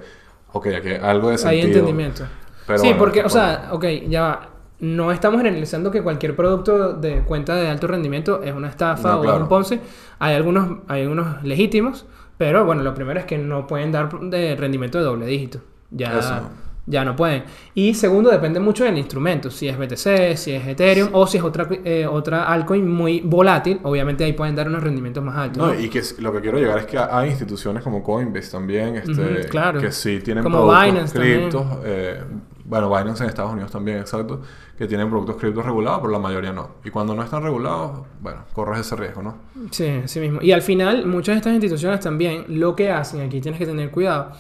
ok, 0.53 0.67
aquí 0.79 0.89
hay 0.91 1.01
algo 1.03 1.29
de 1.29 1.35
Hay 1.35 1.39
sentido. 1.39 1.67
entendimiento. 1.67 2.25
Pero 2.67 2.79
sí, 2.79 2.87
bueno, 2.87 2.99
porque, 2.99 3.23
o 3.25 3.29
sea, 3.29 3.69
ok, 3.73 3.85
ya 4.09 4.23
va. 4.23 4.49
No 4.79 5.11
estamos 5.11 5.39
generalizando 5.39 5.91
que 5.91 6.03
cualquier 6.03 6.37
producto 6.37 6.93
de 6.93 7.21
cuenta 7.23 7.55
de 7.55 7.69
alto 7.69 7.87
rendimiento 7.87 8.43
es 8.43 8.55
una 8.55 8.69
estafa 8.69 9.13
No, 9.13 9.19
o 9.21 9.23
claro. 9.23 9.43
un 9.43 9.49
Ponce. 9.49 9.81
Hay 10.19 10.35
algunos, 10.35 10.81
hay 10.89 11.03
algunos 11.03 11.43
legítimos, 11.43 12.07
pero 12.37 12.65
bueno, 12.67 12.83
lo 12.83 12.95
primero 12.95 13.19
es 13.19 13.25
que 13.27 13.39
no 13.39 13.67
pueden 13.67 13.91
dar 13.93 14.11
de 14.21 14.55
rendimiento 14.57 14.99
de 14.99 15.05
doble 15.05 15.27
dígito. 15.27 15.61
Ya, 15.91 16.19
Eso. 16.19 16.51
ya 16.85 17.05
no 17.07 17.17
pueden. 17.17 17.45
Y 17.75 17.95
segundo, 17.95 18.31
depende 18.31 18.61
mucho 18.61 18.85
del 18.85 18.99
instrumento. 18.99 19.51
Si 19.51 19.67
es 19.67 19.79
BTC, 19.79 20.37
si 20.37 20.53
es 20.53 20.67
Ethereum 20.67 21.09
o 21.13 21.27
si 21.27 21.39
es 21.39 21.45
otra, 21.45 21.69
eh, 21.85 22.07
otra 22.07 22.45
altcoin 22.45 22.87
muy 22.87 23.21
volátil, 23.21 23.81
obviamente 23.83 24.25
ahí 24.25 24.35
pueden 24.35 24.55
dar 24.55 24.69
unos 24.69 24.83
rendimientos 24.83 25.25
más 25.25 25.37
altos. 25.37 25.57
No, 25.67 25.73
¿no? 25.73 25.81
y 25.81 25.89
que 25.89 26.03
lo 26.19 26.33
que 26.33 26.41
quiero 26.43 26.59
llegar 26.59 26.79
es 26.79 26.87
que 26.87 26.99
hay 26.99 27.31
instituciones 27.31 27.83
como 27.83 28.03
Coinbase 28.03 28.51
también, 28.51 28.97
este, 28.97 29.49
claro. 29.49 29.81
que 29.81 29.91
sí 29.91 30.21
tienen 30.21 30.43
Como 30.45 30.59
productos 30.67 30.85
Binance 30.87 31.19
criptos, 31.19 31.67
eh, 31.85 32.21
bueno, 32.69 32.89
Binance 32.89 33.23
en 33.23 33.29
Estados 33.29 33.53
Unidos 33.53 33.71
también, 33.71 33.99
exacto, 33.99 34.41
que 34.77 34.87
tienen 34.87 35.09
productos 35.09 35.37
criptos 35.37 35.65
regulados, 35.65 36.01
pero 36.01 36.13
la 36.13 36.19
mayoría 36.19 36.53
no. 36.53 36.71
Y 36.85 36.91
cuando 36.91 37.15
no 37.15 37.23
están 37.23 37.43
regulados, 37.43 38.07
bueno, 38.21 38.41
corres 38.53 38.81
ese 38.81 38.97
riesgo, 38.97 39.23
¿no? 39.23 39.37
Sí, 39.71 39.87
así 40.05 40.19
mismo. 40.19 40.41
Y 40.43 40.53
al 40.53 40.63
final, 40.63 41.07
muchas 41.07 41.35
de 41.35 41.39
estas 41.39 41.53
instituciones 41.53 42.01
también 42.01 42.45
lo 42.49 42.75
que 42.75 42.91
hacen, 42.91 43.21
aquí 43.21 43.41
tienes 43.41 43.59
que 43.59 43.67
tener 43.67 43.91
cuidado, 43.91 44.33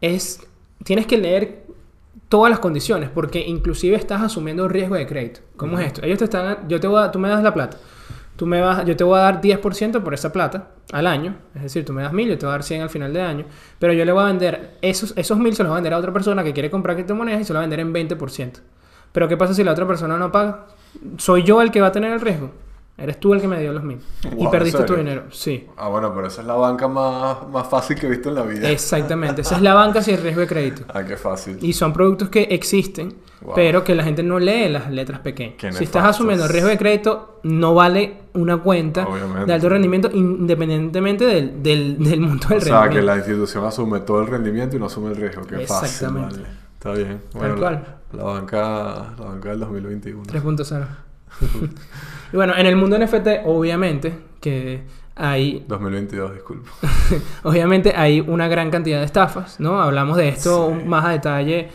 es, 0.00 0.40
tienes 0.82 1.06
que 1.06 1.18
leer 1.18 1.66
todas 2.28 2.50
las 2.50 2.58
condiciones, 2.58 3.10
porque 3.10 3.40
inclusive 3.46 3.96
estás 3.96 4.22
asumiendo 4.22 4.68
riesgo 4.68 4.96
de 4.96 5.06
crédito. 5.06 5.40
¿Cómo 5.56 5.78
es 5.78 5.86
esto? 5.86 6.02
Ellos 6.04 6.18
te 6.18 6.24
están, 6.24 6.68
yo 6.68 6.80
te 6.80 6.88
voy 6.88 7.02
a, 7.02 7.12
tú 7.12 7.20
me 7.20 7.28
das 7.28 7.42
la 7.42 7.54
plata, 7.54 7.78
tú 8.38 8.46
me 8.46 8.60
vas, 8.60 8.84
yo 8.84 8.96
te 8.96 9.02
voy 9.02 9.18
a 9.18 9.22
dar 9.22 9.40
10% 9.40 10.00
por 10.00 10.14
esa 10.14 10.32
plata 10.32 10.68
al 10.92 11.08
año, 11.08 11.34
es 11.56 11.62
decir, 11.64 11.84
tú 11.84 11.92
me 11.92 12.02
das 12.02 12.12
1000, 12.12 12.28
yo 12.28 12.38
te 12.38 12.46
voy 12.46 12.50
a 12.50 12.52
dar 12.52 12.62
100 12.62 12.82
al 12.82 12.88
final 12.88 13.12
de 13.12 13.20
año, 13.20 13.44
pero 13.80 13.92
yo 13.92 14.04
le 14.04 14.12
voy 14.12 14.22
a 14.22 14.26
vender, 14.26 14.76
esos, 14.80 15.12
esos 15.16 15.36
1000 15.36 15.56
se 15.56 15.64
los 15.64 15.70
voy 15.70 15.74
a 15.74 15.80
vender 15.80 15.92
a 15.92 15.98
otra 15.98 16.12
persona 16.12 16.44
que 16.44 16.52
quiere 16.52 16.70
comprar 16.70 16.94
criptomonedas 16.94 17.40
y 17.40 17.44
se 17.44 17.52
los 17.52 17.58
va 17.58 17.64
a 17.64 17.68
vender 17.68 17.80
en 17.80 17.92
20%. 17.92 18.60
Pero 19.10 19.26
¿qué 19.26 19.36
pasa 19.36 19.54
si 19.54 19.64
la 19.64 19.72
otra 19.72 19.88
persona 19.88 20.16
no 20.16 20.30
paga? 20.30 20.66
¿Soy 21.16 21.42
yo 21.42 21.60
el 21.62 21.72
que 21.72 21.80
va 21.80 21.88
a 21.88 21.92
tener 21.92 22.12
el 22.12 22.20
riesgo? 22.20 22.52
Eres 23.00 23.20
tú 23.20 23.32
el 23.32 23.40
que 23.40 23.46
me 23.46 23.60
dio 23.60 23.72
los 23.72 23.84
1000 23.84 23.96
y 24.24 24.34
Wow, 24.34 24.44
¿en 24.46 24.50
perdiste 24.50 24.82
tu 24.82 24.96
dinero. 24.96 25.22
Sí. 25.30 25.66
Ah, 25.76 25.86
bueno, 25.88 26.12
pero 26.12 26.26
esa 26.26 26.40
es 26.40 26.46
la 26.48 26.54
banca 26.54 26.88
más, 26.88 27.48
más 27.48 27.68
fácil 27.68 27.96
que 27.96 28.06
he 28.06 28.10
visto 28.10 28.28
en 28.30 28.34
la 28.34 28.42
vida. 28.42 28.68
Exactamente, 28.68 29.42
esa 29.42 29.54
es 29.54 29.62
la 29.62 29.72
banca 29.74 30.02
sin 30.02 30.20
riesgo 30.20 30.40
de 30.40 30.46
crédito. 30.48 30.82
Ah, 30.92 31.04
qué 31.04 31.16
fácil. 31.16 31.58
Y 31.62 31.72
son 31.74 31.92
productos 31.92 32.28
que 32.28 32.42
existen, 32.50 33.14
Wow. 33.40 33.54
pero 33.54 33.84
que 33.84 33.94
la 33.94 34.02
gente 34.02 34.24
no 34.24 34.40
lee 34.40 34.68
las 34.68 34.90
letras 34.90 35.20
pequeñas. 35.20 35.76
Si 35.76 35.84
estás 35.84 36.04
asumiendo 36.04 36.48
riesgo 36.48 36.68
de 36.70 36.76
crédito, 36.76 37.38
no 37.44 37.72
vale 37.72 38.22
una 38.34 38.56
cuenta 38.56 39.06
Obviamente. 39.06 39.46
de 39.46 39.52
alto 39.52 39.68
rendimiento 39.68 40.10
independientemente 40.12 41.24
del, 41.24 41.62
del, 41.62 42.02
del 42.02 42.18
monto 42.20 42.48
del 42.48 42.58
O 42.58 42.60
sea, 42.62 42.72
que 42.72 42.78
rendimiento. 42.98 43.06
la 43.06 43.16
institución 43.18 43.64
asume 43.64 44.00
todo 44.00 44.22
el 44.22 44.26
rendimiento 44.26 44.74
y 44.74 44.80
no 44.80 44.86
asume 44.86 45.10
el 45.10 45.16
riesgo. 45.16 45.42
Qué 45.42 45.60
fácil, 45.60 45.86
Exactamente. 45.88 46.34
vale. 46.36 46.48
Está 46.74 46.92
bien. 46.94 47.20
Tal 47.32 47.48
la, 47.50 47.54
cual. 47.56 47.96
la 48.12 48.22
banca, 48.24 48.58
la 49.16 49.24
banca 49.24 49.50
del 49.50 49.60
2021. 49.60 50.24
3.0. 50.24 50.86
y 52.32 52.36
bueno, 52.36 52.54
en 52.56 52.66
el 52.66 52.76
mundo 52.76 52.98
NFT, 52.98 53.44
obviamente, 53.46 54.12
que 54.40 54.82
hay 55.16 55.64
2022, 55.66 56.34
disculpa. 56.34 56.70
Obviamente 57.42 57.92
hay 57.96 58.20
una 58.20 58.46
gran 58.48 58.70
cantidad 58.70 58.98
de 59.00 59.04
estafas, 59.04 59.58
¿no? 59.58 59.80
Hablamos 59.80 60.16
de 60.16 60.28
esto 60.28 60.72
Sí. 60.78 60.84
más 60.86 61.04
a 61.04 61.10
detalle 61.10 61.68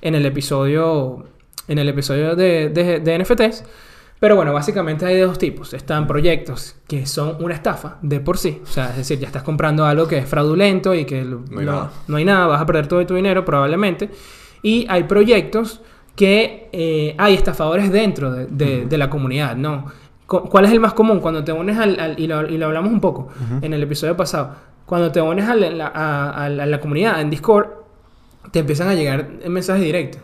en 0.00 0.14
el 0.14 0.24
episodio, 0.24 1.24
en 1.66 1.78
el 1.78 1.88
episodio 1.88 2.34
de, 2.34 2.70
de- 2.70 3.00
de 3.00 3.18
NFTs. 3.18 3.64
Pero 4.20 4.34
bueno, 4.34 4.52
básicamente 4.52 5.04
hay 5.06 5.14
de 5.16 5.22
dos 5.22 5.38
tipos. 5.38 5.74
Están 5.74 6.06
proyectos 6.08 6.74
que 6.88 7.06
son 7.06 7.36
una 7.44 7.54
estafa 7.54 7.98
de 8.02 8.18
por 8.20 8.36
sí. 8.38 8.60
O 8.64 8.66
sea, 8.66 8.90
es 8.90 8.96
decir, 8.96 9.18
ya 9.18 9.26
estás 9.28 9.42
comprando 9.44 9.84
algo 9.84 10.08
que 10.08 10.18
es 10.18 10.26
fraudulento 10.26 10.92
y 10.94 11.04
que 11.04 11.22
No 11.22 11.44
hay 11.60 11.64
lo- 11.66 11.72
nada. 11.72 11.92
no 12.08 12.16
hay 12.16 12.24
nada, 12.24 12.46
vas 12.46 12.60
a 12.60 12.66
perder 12.66 12.86
todo 12.88 13.04
tu 13.06 13.14
dinero 13.14 13.44
probablemente. 13.44 14.10
Y 14.62 14.86
hay 14.88 15.04
proyectos 15.04 15.82
que 16.18 16.68
eh, 16.72 17.14
hay 17.16 17.34
estafadores 17.34 17.92
dentro 17.92 18.32
de, 18.32 18.46
de- 18.46 18.86
de 18.86 18.98
la 18.98 19.08
comunidad, 19.08 19.54
¿no? 19.54 19.84
Cu- 20.26 20.48
¿Cuál 20.48 20.64
es 20.64 20.72
el 20.72 20.80
más 20.80 20.92
común? 20.92 21.20
Cuando 21.20 21.44
te 21.44 21.52
unes 21.52 21.78
al... 21.78 21.98
al- 22.00 22.18
y, 22.18 22.26
lo, 22.26 22.44
y 22.48 22.58
lo 22.58 22.66
hablamos 22.66 22.90
un 22.92 23.00
poco 23.00 23.28
en 23.62 23.72
el 23.72 23.80
episodio 23.84 24.16
pasado. 24.16 24.56
Cuando 24.84 25.12
te 25.12 25.20
unes 25.20 25.48
a 25.48 25.54
la, 25.54 25.86
a- 25.86 26.46
a 26.46 26.80
comunidad 26.80 27.20
en 27.20 27.30
Discord, 27.30 27.68
te 28.50 28.58
empiezan 28.58 28.88
a 28.88 28.94
llegar 28.94 29.28
mensajes 29.48 29.82
directos. 29.84 30.20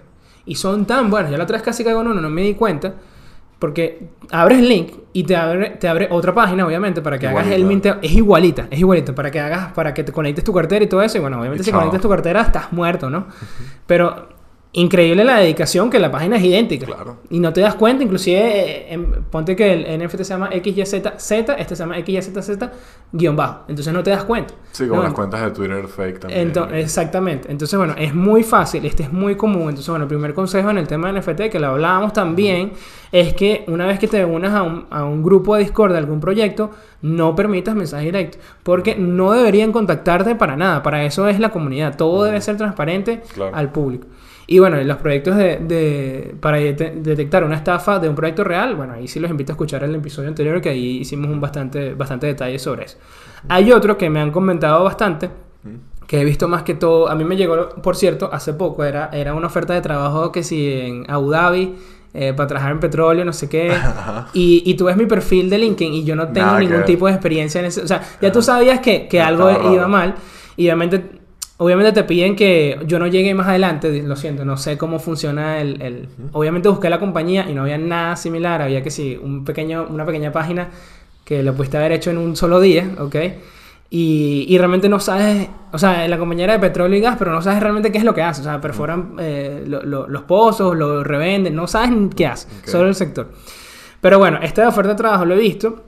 Y 0.47 0.57
son 0.57 0.85
tan 0.85 1.11
buenos. 1.11 1.31
Ya 1.31 1.39
la 1.39 1.45
otra 1.45 1.57
vez 1.59 1.63
casi 1.63 1.85
caigo 1.85 2.01
en 2.01 2.09
uno, 2.09 2.21
no 2.21 2.29
me 2.29 2.43
di 2.43 2.55
cuenta. 2.55 2.95
Porque 3.61 4.09
abres 4.33 4.59
el 4.59 4.69
link 4.69 4.91
y 5.13 5.23
te 5.23 5.37
abre, 5.37 5.71
te 5.79 5.87
abre 5.89 6.09
otra 6.11 6.35
página, 6.35 6.67
obviamente, 6.67 7.01
para 7.03 7.19
que 7.21 7.29
hagas 7.29 7.47
el 7.47 7.61
Igualita. 7.61 7.69
minteo. 7.69 7.97
Es 8.03 8.13
igualita, 8.13 8.67
es 8.69 8.79
igualita. 8.81 9.15
Para 9.15 9.31
que 9.31 9.39
hagas, 9.41 9.73
para 9.73 9.95
que 9.95 10.03
te 10.03 10.11
conectes 10.13 10.43
tu 10.45 10.53
cartera 10.53 10.85
y 10.85 10.89
todo 10.89 11.03
eso. 11.03 11.19
Y 11.19 11.21
bueno, 11.21 11.39
obviamente 11.39 11.63
Y 11.63 11.65
si 11.65 11.71
conectas 11.71 12.01
tu 12.03 12.09
cartera 12.09 12.41
estás 12.43 12.73
muerto, 12.73 13.09
¿no? 13.09 13.27
Pero 13.87 14.34
increíble 14.75 15.25
la 15.25 15.39
dedicación 15.39 15.89
que 15.89 15.99
la 15.99 16.11
página 16.11 16.37
es 16.37 16.45
idéntica. 16.45 16.87
Claro. 16.87 17.19
Y 17.31 17.39
no 17.41 17.53
te 17.53 17.61
das 17.61 17.77
cuenta, 17.77 18.03
inclusive, 18.03 18.99
ponte 19.31 19.55
que 19.55 19.73
el 19.73 20.03
NFT 20.05 20.17
se 20.19 20.25
llama 20.25 20.51
XYZZ, 20.53 21.33
este 21.57 21.77
se 21.77 21.77
llama 21.77 21.95
XYZZ 21.97 22.59
guion 23.13 23.37
bajo. 23.37 23.61
Entonces 23.69 23.93
no 23.95 24.03
te 24.03 24.11
das 24.11 24.25
cuenta. 24.25 24.53
Sí, 24.73 24.87
como 24.89 25.01
¿no? 25.01 25.05
las 25.05 25.15
cuentas 25.15 25.41
de 25.43 25.51
Twitter 25.53 25.87
fake 25.87 26.19
también. 26.19 26.53
Exactamente. 26.75 27.51
Entonces, 27.53 27.79
bueno, 27.79 27.95
es 27.97 28.15
muy 28.15 28.43
fácil, 28.43 28.85
este 28.85 29.05
es 29.05 29.13
muy 29.13 29.37
común. 29.37 29.69
Entonces, 29.69 29.89
bueno, 29.89 30.05
el 30.05 30.09
primer 30.09 30.35
consejo 30.35 30.71
en 30.71 30.79
el 30.79 30.89
tema 30.89 31.13
de 31.13 31.21
NFT, 31.21 31.43
que 31.53 31.61
lo 31.61 31.69
hablábamos 31.69 32.13
también, 32.13 32.73
es 33.13 33.33
que 33.35 33.65
una 33.69 33.87
vez 33.87 34.01
que 34.01 34.09
te 34.09 34.25
unas 34.25 34.53
a 34.55 34.63
un, 34.63 34.87
a 34.91 35.05
un 35.05 35.23
grupo 35.23 35.55
de 35.55 35.63
Discord 35.63 35.93
de 35.93 35.99
algún 35.99 36.19
proyecto, 36.19 36.73
no 37.03 37.37
permitas 37.37 37.77
mensajes 37.77 38.07
directos, 38.07 38.41
porque 38.65 38.97
no 38.97 39.31
deberían 39.33 39.71
contactarte 39.71 40.35
para 40.35 40.57
nada. 40.57 40.83
Para 40.83 41.05
eso 41.05 41.29
es 41.29 41.39
la 41.39 41.51
comunidad. 41.51 41.97
Todo 41.97 42.25
debe 42.25 42.41
ser 42.41 42.57
transparente 42.57 43.23
Claro. 43.35 43.55
al 43.55 43.71
público. 43.71 44.09
Y 44.47 44.59
bueno, 44.59 44.77
los 44.83 44.97
proyectos 44.99 45.37
de, 45.37 45.57
de- 45.59 46.35
para 46.41 46.59
dete- 46.59 46.93
detectar 47.03 47.45
una 47.45 47.57
estafa 47.57 47.99
de 47.99 48.09
un 48.11 48.15
proyecto 48.15 48.45
real, 48.45 48.75
bueno, 48.77 48.93
ahí 48.93 49.09
sí 49.09 49.19
los 49.21 49.31
invito 49.31 49.53
a 49.53 49.55
escuchar 49.55 49.85
el 49.85 49.95
episodio 49.95 50.29
anterior, 50.29 50.61
que 50.61 50.69
ahí 50.69 50.99
hicimos 50.99 51.31
un 51.31 51.41
bastante, 51.41 51.95
bastante 51.95 52.27
detalle 52.27 52.59
sobre 52.59 52.85
eso. 52.85 52.99
Hay 53.49 53.73
otro 53.73 53.97
que 53.97 54.11
me 54.11 54.21
han 54.21 54.31
comentado 54.31 54.85
bastante, 54.85 55.31
que 56.07 56.21
he 56.21 56.25
visto 56.25 56.47
más 56.49 56.63
que 56.63 56.75
todo, 56.75 57.09
a 57.09 57.15
mí 57.15 57.25
me 57.25 57.37
llegó, 57.37 57.71
por 57.71 57.97
cierto, 57.97 58.29
hace 58.33 58.53
poco, 58.53 58.85
era, 58.85 59.09
era 59.15 59.33
una 59.35 59.47
oferta 59.47 59.73
de 59.73 59.81
trabajo 59.81 60.31
que 60.31 60.43
si 60.43 60.71
en 60.73 61.05
Abu 61.09 61.31
Dhabi, 61.31 61.75
eh, 62.13 62.35
para 62.37 62.47
trabajar 62.47 62.73
en 62.73 62.81
petróleo, 62.81 63.25
no 63.25 63.33
sé 63.33 63.49
qué, 63.49 63.73
y, 64.35 64.63
y 64.67 64.75
tú 64.75 64.85
ves 64.85 64.97
mi 64.99 65.07
perfil 65.07 65.49
de 65.49 65.57
LinkedIn 65.57 65.95
y 65.95 66.05
yo 66.05 66.15
no 66.17 66.29
tengo 66.29 66.47
Nada 66.49 66.61
ningún 66.61 66.77
tipo 66.85 67.07
de 67.07 67.13
experiencia 67.15 67.61
en 67.61 67.65
eso, 67.67 67.83
o 67.83 67.87
sea, 67.87 68.03
ya 68.21 68.31
tú 68.31 68.43
sabías 68.43 68.81
que, 68.81 69.09
que 69.09 69.23
algo 69.23 69.49
iba 69.73 69.89
mal, 69.89 70.15
y 70.59 70.67
obviamente... 70.67 71.24
Obviamente 71.57 71.93
te 71.93 72.03
piden 72.05 72.35
que 72.35 72.81
yo 72.87 72.99
no 72.99 73.07
llegue 73.07 73.33
más 73.33 73.47
adelante, 73.47 74.03
lo 74.03 74.17
siento, 74.17 74.45
no 74.45 74.57
sé 74.57 74.77
cómo 74.77 74.99
funciona 74.99 75.61
el... 75.61 75.81
el- 75.83 76.09
Obviamente 76.33 76.69
busqué 76.69 76.91
la 76.91 76.99
compañía 76.99 77.49
y 77.49 77.55
no 77.55 77.63
había 77.63 77.79
nada 77.79 78.17
similar, 78.17 78.61
había 78.61 78.83
que 78.83 78.91
sí, 78.91 79.19
un 79.23 79.45
pequeño, 79.45 79.87
una 79.89 80.05
pequeña 80.05 80.33
página 80.33 80.71
que 81.25 81.43
lo 81.45 81.55
pudiste 81.55 81.77
haber 81.77 81.93
hecho 81.93 82.11
en 82.11 82.19
un 82.19 82.35
solo 82.37 82.59
día, 82.61 82.91
¿ok? 82.99 83.17
Y, 83.91 84.47
y 84.49 84.59
realmente 84.59 84.89
no 84.89 84.99
sabes, 84.99 85.49
o 85.73 85.79
sea, 85.79 86.09
la 86.09 86.19
compañía 86.19 86.45
era 86.45 86.53
de 86.55 86.59
petróleo 86.59 86.99
y 86.99 87.01
gas, 87.03 87.15
pero 87.19 87.31
no 87.31 87.41
sabes 87.41 87.61
realmente 87.63 87.93
qué 87.93 87.99
es 87.99 88.05
lo 88.05 88.13
que 88.15 88.23
hace. 88.23 88.41
O 88.41 88.45
sea, 88.45 88.61
perforan 88.61 89.15
eh, 89.21 89.63
lo- 89.67 89.83
lo- 89.85 90.09
los 90.09 90.23
pozos, 90.23 90.77
lo 90.77 91.05
revenden, 91.05 91.55
no 91.55 91.69
sabes 91.69 91.91
qué 92.17 92.27
hace, 92.27 92.49
Ok. 92.49 92.67
solo 92.67 92.89
el 92.89 92.97
sector. 92.97 93.31
Pero 94.01 94.19
bueno, 94.19 94.41
esta 94.43 94.67
oferta 94.69 94.91
de 94.91 94.97
trabajo 94.97 95.25
lo 95.25 95.35
he 95.35 95.39
visto 95.39 95.85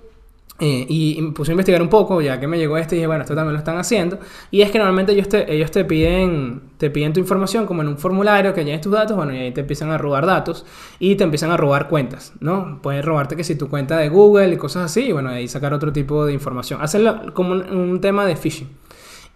eh, 0.59 0.87
y, 0.89 1.19
me 1.21 1.33
puse 1.33 1.53
a 1.53 1.55
investigar 1.55 1.83
un 1.83 1.89
poco, 1.89 2.21
ya 2.21 2.41
que 2.41 2.47
me 2.47 2.57
llegó 2.59 2.79
este 2.79 2.95
y 2.95 2.99
dije, 2.99 3.07
bueno, 3.07 3.23
esto 3.23 3.35
también 3.35 3.53
lo 3.53 3.59
están 3.59 3.77
haciendo. 3.79 4.19
Y 4.51 4.63
es 4.63 4.71
que 4.71 4.79
normalmente 4.79 5.13
ellos 5.13 5.29
te, 5.29 5.53
ellos 5.53 5.71
te 5.71 5.85
piden 5.85 6.63
te 6.79 6.91
piden 6.91 7.13
tu 7.13 7.21
información 7.21 7.67
como 7.67 7.83
en 7.83 7.89
un 7.89 7.99
formulario 7.99 8.53
que 8.53 8.65
llenes 8.65 8.83
tus 8.83 8.93
datos, 8.93 9.17
bueno, 9.17 9.35
y 9.35 9.39
ahí 9.39 9.53
te 9.53 9.63
empiezan 9.63 9.91
a 9.91 9.99
robar 9.99 10.27
datos 10.27 10.67
y 10.99 11.17
te 11.17 11.25
empiezan 11.25 11.51
a 11.51 11.57
robar 11.57 11.89
cuentas, 11.89 12.35
¿no? 12.41 12.81
Pueden 12.83 13.03
robarte 13.03 13.35
que 13.37 13.45
si 13.45 13.57
tu 13.57 13.69
cuenta 13.69 13.97
de 13.99 14.09
Google 14.09 14.53
y 14.53 14.57
cosas 14.57 14.85
así, 14.85 15.05
y 15.05 15.13
bueno, 15.13 15.31
ahí 15.31 15.49
sacar 15.49 15.73
otro 15.73 15.93
tipo 15.93 16.27
de 16.27 16.33
información. 16.33 16.83
Hacerlo 16.83 17.33
como 17.33 17.55
un 17.55 18.01
tema 18.01 18.27
de 18.27 18.37
phishing. 18.37 18.69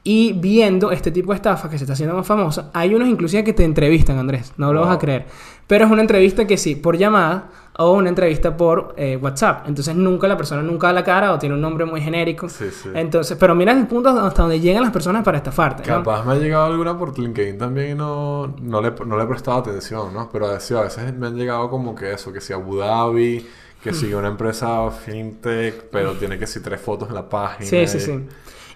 Y 0.03 0.33
viendo 0.33 0.91
este 0.93 1.11
tipo 1.11 1.33
de 1.33 1.37
estafas 1.37 1.71
que 1.71 1.77
se 1.77 1.85
está 1.85 1.93
haciendo 1.93 2.17
más 2.17 2.27
famosa, 2.27 2.71
hay 2.73 2.95
unos 2.95 3.07
inclusive 3.09 3.45
que 3.45 3.53
te 3.53 3.65
entrevistan, 3.65 4.17
Andrés, 4.19 4.53
no 4.57 4.73
lo 4.73 4.81
vas 4.81 4.89
a 4.89 4.93
Wow. 4.93 4.99
creer. 5.01 5.27
Pero 5.67 5.85
es 5.85 5.91
una 5.91 6.01
entrevista 6.01 6.47
que 6.47 6.57
sí, 6.57 6.75
por 6.75 6.97
llamada 6.97 7.51
o 7.77 7.93
una 7.93 8.09
entrevista 8.09 8.57
por 8.57 8.95
eh, 8.97 9.19
WhatsApp. 9.21 9.69
Entonces 9.69 9.95
nunca 9.95 10.27
la 10.27 10.37
persona 10.39 10.63
nunca 10.63 10.87
da 10.89 10.95
la 10.95 11.05
cara 11.05 11.33
o 11.35 11.39
tiene 11.39 11.55
un 11.55 11.61
nombre 11.61 11.85
muy 11.85 12.01
genérico. 12.01 12.49
Sí, 12.49 12.71
sí. 12.71 12.89
Entonces, 12.95 13.37
pero 13.39 13.55
mira 13.55 13.73
el 13.73 13.87
punto 13.87 14.09
hasta 14.09 14.43
donde 14.43 14.59
llegan 14.59 14.83
las 14.83 14.91
personas 14.93 15.23
para 15.23 15.37
estafarte. 15.37 15.83
¿no? 15.89 15.99
Capaz 15.99 16.25
me 16.25 16.33
ha 16.33 16.37
llegado 16.37 16.65
alguna 16.65 16.99
por 16.99 17.17
LinkedIn 17.19 17.59
también 17.59 17.91
y 17.91 17.95
no, 17.95 18.55
no, 18.61 18.81
le, 18.81 18.93
no 19.07 19.17
le 19.19 19.25
he 19.25 19.27
prestado 19.27 19.59
atención, 19.59 20.13
¿no? 20.15 20.31
Pero 20.33 20.59
sí, 20.61 20.75
a 20.75 20.81
veces 20.81 21.15
me 21.15 21.27
han 21.27 21.37
llegado 21.37 21.69
como 21.69 21.95
que 21.95 22.11
eso, 22.13 22.33
que 22.33 22.41
si 22.41 22.53
Abu 22.55 22.77
Dhabi, 22.79 23.47
que 23.85 23.93
si 23.95 24.13
una 24.15 24.29
empresa 24.29 24.91
fintech, 24.91 25.85
pero 25.93 26.13
tiene 26.15 26.39
que 26.39 26.47
si 26.47 26.61
tres 26.61 26.81
fotos 26.81 27.09
en 27.11 27.15
la 27.15 27.29
página. 27.29 27.67
Sí, 27.69 27.87
sí, 27.87 27.99
y- 27.99 28.01
sí. 28.01 28.25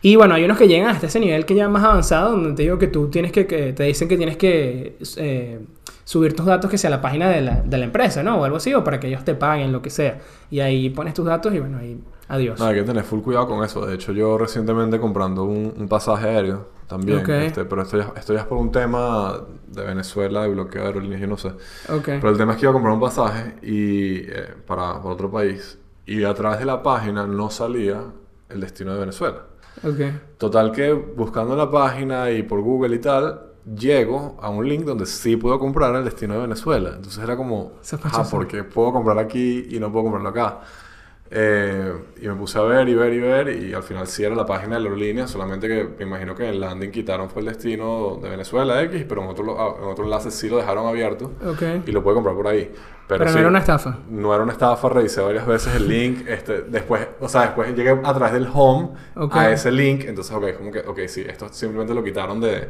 Y 0.05 0.17
bueno, 0.17 0.35
hay 0.35 0.45
unos 0.45 0.59
que 0.59 0.69
llegan 0.69 0.91
hasta 0.91 1.07
ese 1.07 1.19
nivel 1.19 1.47
que 1.47 1.55
ya 1.55 1.67
más 1.67 1.83
avanzado, 1.83 2.33
donde 2.33 2.53
te 2.53 2.63
digo 2.65 2.79
que 2.79 2.89
tú 2.89 3.09
tienes 3.09 3.33
que, 3.33 3.47
que 3.47 3.73
te 3.73 3.85
dicen 3.85 4.07
que 4.07 4.19
tienes 4.19 4.37
que 4.37 4.99
eh, 5.17 5.61
subir 6.05 6.37
tus 6.37 6.45
datos 6.45 6.71
que 6.71 6.77
sea 6.77 6.91
la 6.91 7.01
página 7.01 7.31
de 7.31 7.41
la, 7.41 7.63
de 7.63 7.79
la 7.79 7.87
empresa, 7.87 8.23
¿no? 8.23 8.37
O 8.37 8.45
algo 8.45 8.59
así, 8.59 8.75
o 8.75 8.85
para 8.85 9.01
que 9.01 9.09
ellos 9.09 9.25
te 9.25 9.35
paguen, 9.35 9.73
lo 9.73 9.81
que 9.81 9.89
sea. 9.89 10.21
Y 10.51 10.61
ahí 10.61 10.91
pones 10.91 11.15
tus 11.15 11.25
datos 11.25 11.55
y 11.55 11.59
bueno, 11.59 11.79
ahí 11.79 11.99
adiós. 12.29 12.61
No, 12.61 12.67
hay 12.67 12.75
que 12.75 12.83
tener 12.83 13.03
full 13.03 13.21
cuidado 13.21 13.49
con 13.49 13.65
eso. 13.65 13.87
De 13.87 13.95
hecho, 13.95 14.13
yo 14.13 14.37
recientemente 14.37 15.01
comprando 15.01 15.45
un, 15.45 15.73
un 15.75 15.89
pasaje 15.89 16.29
aéreo 16.29 16.69
también. 16.87 17.21
Ok. 17.21 17.31
este, 17.31 17.65
pero 17.65 17.81
esto 17.81 17.97
ya, 17.97 18.13
esto 18.15 18.35
ya 18.35 18.41
es 18.41 18.47
por 18.47 18.59
un 18.59 18.71
tema 18.71 19.41
de 19.69 19.85
Venezuela, 19.85 20.43
de 20.43 20.49
bloqueo 20.49 20.83
de 20.83 20.89
aerolíneas, 20.89 21.23
yo 21.23 21.29
no 21.29 21.39
sé. 21.39 21.49
ok. 21.49 22.05
Pero 22.05 22.29
el 22.29 22.37
tema 22.37 22.53
es 22.53 22.59
que 22.59 22.67
iba 22.67 22.73
a 22.73 22.75
comprar 22.75 22.93
un 22.93 23.01
pasaje 23.01 23.55
y, 23.63 24.19
eh, 24.19 24.49
para, 24.67 25.01
para 25.01 25.15
otro 25.15 25.31
país 25.31 25.79
y 26.05 26.25
a 26.25 26.35
través 26.35 26.59
de 26.59 26.67
la 26.67 26.83
página 26.83 27.27
no 27.27 27.49
salía 27.49 28.03
el 28.51 28.61
destino 28.61 28.93
de 28.93 29.01
Venezuela. 29.01 29.45
Ok. 29.83 30.01
Total 30.39 30.73
que 30.73 30.93
buscando 30.93 31.53
en 31.53 31.59
la 31.59 31.71
página 31.71 32.31
y 32.31 32.43
por 32.43 32.61
Google 32.61 32.95
y 32.97 32.99
tal, 33.01 33.41
llego 33.77 34.37
a 34.41 34.51
un 34.51 34.69
link 34.69 34.85
donde 34.85 35.07
sí 35.07 35.37
puedo 35.37 35.59
comprar 35.59 35.95
el 35.97 36.05
destino 36.05 36.35
de 36.35 36.41
Venezuela. 36.41 36.91
Entonces 36.97 37.23
era 37.23 37.37
como, 37.37 37.73
ah, 37.75 37.79
Sospechoso. 37.83 38.31
porque 38.31 38.65
puedo 38.65 38.93
comprar 38.93 39.19
aquí 39.19 39.69
y 39.71 39.81
no 39.81 39.91
puedo 39.91 40.05
comprarlo 40.05 40.29
acá. 40.29 40.61
Eh, 41.37 41.93
y 42.23 42.29
me 42.29 42.35
puse 42.37 42.59
a 42.61 42.63
ver 42.63 42.89
y 42.89 42.95
ver 42.95 43.13
y 43.13 43.19
ver 43.19 43.49
y 43.49 43.75
al 43.75 43.83
final 43.83 44.07
sí 44.07 44.23
era 44.23 44.37
la 44.37 44.47
página 44.47 44.77
de 44.77 44.83
la 44.83 44.87
aerolínea, 44.89 45.27
solamente 45.27 45.67
que 45.67 45.83
me 45.99 46.05
imagino 46.05 46.33
que 46.37 46.45
en 46.45 46.51
el 46.51 46.61
landing 46.61 46.93
quitaron 46.93 47.29
fue 47.29 47.41
el 47.43 47.47
destino 47.49 48.21
de 48.23 48.29
Venezuela 48.29 48.81
X, 48.83 49.05
pero 49.09 49.23
en 49.23 49.29
otro, 49.31 49.61
ah, 49.61 49.75
en 49.83 49.89
otro 49.89 50.05
enlace 50.05 50.31
sí 50.31 50.49
lo 50.49 50.59
dejaron 50.59 50.87
abierto 50.87 51.33
Ok. 51.45 51.63
y 51.87 51.91
lo 51.91 52.05
puede 52.05 52.15
comprar 52.15 52.37
por 52.37 52.47
ahí. 52.47 52.71
Pero, 53.09 53.19
Pero 53.19 53.25
no 53.25 53.31
sí, 53.33 53.39
era 53.41 53.49
una 53.49 53.59
estafa. 53.59 53.99
No 54.09 54.33
era 54.33 54.45
una 54.45 54.53
estafa, 54.53 54.89
revisé 54.89 55.23
varias 55.23 55.45
veces 55.45 55.75
el 55.75 55.89
link, 55.89 56.25
este, 56.29 56.63
después, 56.63 57.05
o 57.21 57.29
sea, 57.29 57.43
después 57.43 57.75
llegué 57.75 57.91
a 57.91 58.15
través 58.15 58.33
del 58.33 58.49
home 58.53 58.91
Ok. 59.17 59.35
a 59.35 59.51
ese 59.51 59.73
link, 59.73 60.05
entonces, 60.05 60.33
ok, 60.37 60.57
como 60.57 60.71
que, 60.71 60.81
ok, 60.81 61.01
sí, 61.09 61.25
esto 61.29 61.49
simplemente 61.53 61.95
lo 61.95 62.05
quitaron 62.05 62.41
de... 62.41 62.69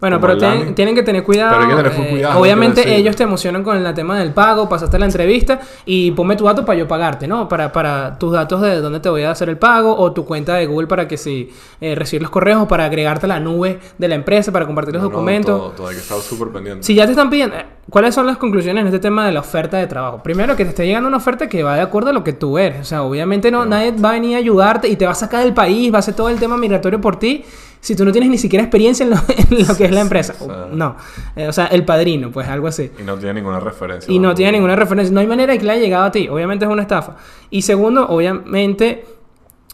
Bueno, 0.00 0.20
pero 0.20 0.38
tienen, 0.38 0.74
tienen 0.76 0.94
que 0.94 1.02
tener 1.02 1.24
cuidado. 1.24 1.50
Pero 1.56 1.62
hay 1.62 1.68
que 1.76 1.90
tener 1.90 2.06
eh, 2.06 2.10
cuidado, 2.10 2.34
no 2.34 2.40
obviamente 2.40 2.94
ellos 2.96 3.16
te 3.16 3.24
emocionan 3.24 3.64
con 3.64 3.76
el 3.84 3.94
tema 3.94 4.18
del 4.18 4.32
pago, 4.32 4.68
pasaste 4.68 4.96
la 4.98 5.06
entrevista 5.06 5.58
y 5.84 6.12
ponme 6.12 6.36
tu 6.36 6.44
dato 6.44 6.64
para 6.64 6.78
yo 6.78 6.86
pagarte, 6.86 7.26
¿no? 7.26 7.48
Para, 7.48 7.72
para 7.72 8.16
tus 8.16 8.32
datos 8.32 8.60
de 8.60 8.80
dónde 8.80 9.00
te 9.00 9.08
voy 9.08 9.22
a 9.22 9.32
hacer 9.32 9.48
el 9.48 9.58
pago 9.58 9.96
o 9.96 10.12
tu 10.12 10.24
cuenta 10.24 10.54
de 10.54 10.66
Google 10.66 10.86
para 10.86 11.08
que 11.08 11.16
si 11.16 11.50
eh, 11.80 11.96
recibir 11.96 12.22
los 12.22 12.30
correos 12.30 12.62
o 12.62 12.68
para 12.68 12.84
agregarte 12.84 13.26
a 13.26 13.28
la 13.28 13.40
nube 13.40 13.80
de 13.98 14.08
la 14.08 14.14
empresa 14.14 14.52
para 14.52 14.66
compartir 14.66 14.94
los 14.94 15.02
No, 15.02 15.08
no, 15.08 15.14
documentos. 15.14 15.58
todo, 15.60 15.70
todo, 15.70 15.88
hay 15.88 15.96
que 15.96 16.00
estar 16.02 16.18
súper 16.20 16.48
pendiente. 16.48 16.84
Si 16.84 16.94
ya 16.94 17.04
te 17.04 17.10
están 17.12 17.28
pidiendo, 17.28 17.56
eh, 17.56 17.66
¿cuáles 17.90 18.14
son 18.14 18.26
las 18.26 18.36
conclusiones 18.36 18.82
en 18.82 18.86
este 18.86 19.00
tema 19.00 19.26
de 19.26 19.32
la 19.32 19.40
oferta 19.40 19.78
de 19.78 19.88
trabajo? 19.88 20.22
Primero, 20.22 20.54
que 20.54 20.62
te 20.64 20.70
esté 20.70 20.86
llegando 20.86 21.08
una 21.08 21.16
oferta 21.16 21.48
que 21.48 21.64
va 21.64 21.74
de 21.74 21.80
acuerdo 21.82 22.10
a 22.10 22.12
lo 22.12 22.22
que 22.22 22.32
tú 22.34 22.56
eres. 22.58 22.80
O 22.82 22.84
sea, 22.84 23.02
obviamente 23.02 23.50
no, 23.50 23.64
nadie 23.64 23.90
va 23.92 24.10
a 24.10 24.12
venir 24.12 24.36
a 24.36 24.38
ayudarte 24.38 24.86
y 24.88 24.94
te 24.94 25.06
va 25.06 25.12
a 25.12 25.16
sacar 25.16 25.42
del 25.42 25.54
país, 25.54 25.92
va 25.92 25.96
a 25.96 25.98
hacer 25.98 26.14
todo 26.14 26.28
el 26.28 26.38
tema 26.38 26.56
migratorio 26.56 27.00
por 27.00 27.18
ti 27.18 27.44
si 27.80 27.94
tú 27.96 28.04
no 28.04 28.12
tienes 28.12 28.30
ni 28.30 28.38
siquiera 28.38 28.62
experiencia 28.64 29.04
en 29.04 29.10
lo, 29.10 29.16
en 29.28 29.66
lo 29.66 29.76
que 29.76 29.84
es 29.84 29.90
la 29.90 30.00
empresa. 30.00 30.34
o 30.40 30.46
sea. 30.46 30.66
no. 30.72 30.96
Eh, 31.36 31.48
o 31.48 31.52
sea, 31.52 31.66
el 31.66 31.84
padrino, 31.84 32.30
pues 32.30 32.48
algo 32.48 32.66
así. 32.68 32.90
Y 32.98 33.02
no 33.02 33.16
tiene 33.16 33.34
ninguna 33.34 33.60
referencia. 33.60 34.12
Y 34.12 34.18
no 34.18 34.34
tiene 34.34 34.52
ninguna 34.52 34.76
referencia. 34.76 35.12
No 35.14 35.20
hay 35.20 35.26
manera 35.26 35.52
de 35.52 35.58
que 35.58 35.64
le 35.64 35.72
haya 35.72 35.82
llegado 35.82 36.04
a 36.04 36.10
ti. 36.12 36.28
Obviamente 36.28 36.64
es 36.64 36.70
una 36.70 36.82
estafa. 36.82 37.16
Y 37.50 37.62
segundo, 37.62 38.06
obviamente, 38.08 39.04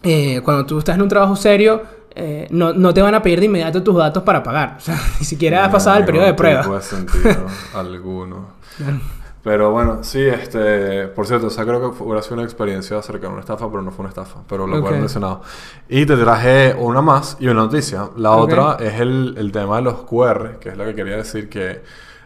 eh, 0.03 0.41
cuando 0.45 0.67
tú 0.67 0.79
estás 0.79 0.97
en 0.97 1.03
un 1.03 1.09
trabajo 1.09 1.35
serio, 1.37 1.83
eh, 2.15 2.47
no, 2.51 2.73
no 2.73 2.95
te 2.95 3.03
van 3.03 3.15
a 3.15 3.23
pedir 3.23 3.41
de 3.41 3.47
inmediato 3.47 3.83
tus 3.83 3.97
datos 3.97 4.23
para 4.23 4.43
pagar. 4.43 4.75
O 4.79 4.81
sea, 4.81 5.01
ni 5.19 5.25
siquiera 5.27 5.65
has 5.65 5.73
pasado 5.73 5.97
el 5.97 6.03
No, 6.03 6.07
periodo 6.07 6.27
de 6.27 6.35
prueba. 6.35 6.67
de 6.77 6.83
sentido 6.83 7.47
alguno. 7.75 8.49
Pero 9.45 9.71
bueno, 9.73 9.99
sí, 10.03 10.23
este, 10.27 11.07
por 11.09 11.27
cierto, 11.27 11.49
o 11.49 11.51
sea, 11.51 11.65
creo 11.65 11.79
que 11.95 12.03
hubiera 12.03 12.23
sido 12.23 12.37
una 12.37 12.45
experiencia 12.45 12.97
acerca 12.99 13.27
de 13.27 13.33
una 13.35 13.41
estafa, 13.41 13.69
pero 13.71 13.83
no 13.83 13.91
fue 13.91 14.05
una 14.05 14.09
estafa, 14.09 14.41
pero 14.49 14.67
lo 14.67 14.77
Ok. 14.77 14.83
cual 14.83 14.95
he 14.95 14.99
mencionado. 15.01 15.43
Y 15.87 16.07
te 16.07 16.17
traje 16.17 16.75
una 16.79 17.03
más 17.03 17.37
y 17.39 17.45
una 17.49 17.63
noticia. 17.65 18.09
La 18.17 18.33
Ok. 18.33 18.45
otra 18.45 18.77
es 18.81 18.99
el, 19.01 19.35
el 19.37 19.53
tema 19.53 19.77
de 19.77 19.83
los 19.83 19.97
QR, 20.05 20.59
que 20.59 20.71
es 20.71 20.79
lo 20.79 20.87
que 20.87 20.95
quería 20.95 21.17
decir 21.17 21.51
que 21.51 21.83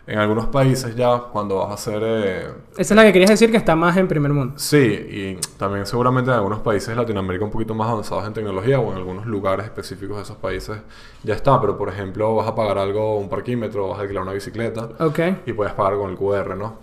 en 0.07 0.19
algunos 0.19 0.47
países 0.47 0.95
ya 0.97 1.19
cuando 1.33 1.57
vas 1.57 1.71
a 1.71 1.75
hacer... 1.75 2.01
eh, 2.03 2.47
Esa 2.79 2.95
es 2.95 2.97
la 2.97 3.03
que 3.03 3.13
querías 3.13 3.31
decir 3.31 3.51
que 3.51 3.59
está 3.59 3.75
más 3.77 3.97
en 3.97 4.07
primer 4.09 4.33
mundo. 4.33 4.55
Sí, 4.57 4.79
y 4.79 5.35
también 5.59 5.85
seguramente 5.87 6.31
en 6.31 6.37
algunos 6.37 6.61
países 6.61 6.89
de 6.91 6.95
Latinoamérica 6.95 7.45
un 7.45 7.51
poquito 7.51 7.75
más 7.75 7.89
avanzados 7.91 8.25
en 8.27 8.33
tecnología 8.33 8.79
o 8.79 8.91
en 8.93 8.97
algunos 8.97 9.27
lugares 9.27 9.67
específicos 9.67 10.17
de 10.19 10.23
esos 10.23 10.37
países 10.37 10.79
ya 11.25 11.35
está, 11.35 11.61
pero 11.61 11.77
por 11.77 11.89
ejemplo 11.91 12.37
vas 12.37 12.47
a 12.49 12.55
pagar 12.55 12.79
algo, 12.79 13.19
un 13.19 13.29
parquímetro, 13.29 13.89
vas 13.89 13.99
a 13.99 14.03
alquilar 14.03 14.23
una 14.23 14.33
bicicleta 14.33 14.89
Ok. 15.01 15.19
y 15.47 15.53
puedes 15.53 15.75
pagar 15.75 15.99
con 15.99 16.11
el 16.11 16.17
QR, 16.17 16.57
¿no? 16.57 16.79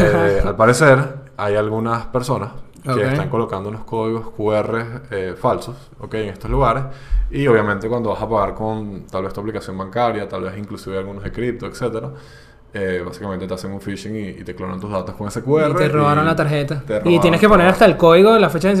Eh, 0.00 0.42
al 0.46 0.56
parecer 0.56 0.98
hay 1.36 1.54
algunas 1.56 2.06
personas 2.06 2.50
que 2.82 2.90
Ok. 2.90 2.98
están 2.98 3.28
colocando 3.30 3.68
unos 3.68 3.84
códigos 3.84 4.30
QR 4.36 5.02
eh, 5.10 5.34
falsos, 5.40 5.76
¿ok? 6.00 6.14
En 6.14 6.28
estos 6.30 6.50
lugares 6.50 6.84
y 7.30 7.46
obviamente 7.46 7.88
cuando 7.88 8.10
vas 8.10 8.20
a 8.22 8.28
pagar 8.28 8.54
con 8.54 9.06
tal 9.06 9.22
vez 9.24 9.32
tu 9.32 9.40
aplicación 9.40 9.78
bancaria, 9.78 10.28
tal 10.28 10.42
vez 10.42 10.58
inclusive 10.58 10.98
algunos 10.98 11.22
de 11.22 11.30
cripto, 11.32 11.66
etcétera, 11.66 12.10
eh, 12.74 13.02
básicamente 13.06 13.46
te 13.46 13.54
hacen 13.54 13.70
un 13.72 13.80
phishing 13.80 14.16
y, 14.16 14.28
y 14.30 14.44
te 14.44 14.54
clonan 14.54 14.80
tus 14.80 14.90
datos 14.90 15.14
con 15.14 15.28
ese 15.28 15.42
QR. 15.42 15.70
y 15.70 15.74
te 15.74 15.88
robaron 15.88 16.24
y 16.24 16.26
la 16.26 16.34
tarjeta. 16.36 16.82
te 16.86 16.94
Y 16.96 16.98
robaron 16.98 17.20
tienes 17.20 17.40
que 17.40 17.48
poner 17.48 17.68
hasta 17.68 17.84
el 17.84 17.96
código 17.96 18.32
de 18.34 18.40
la 18.40 18.50
fecha 18.50 18.68
de 18.68 18.74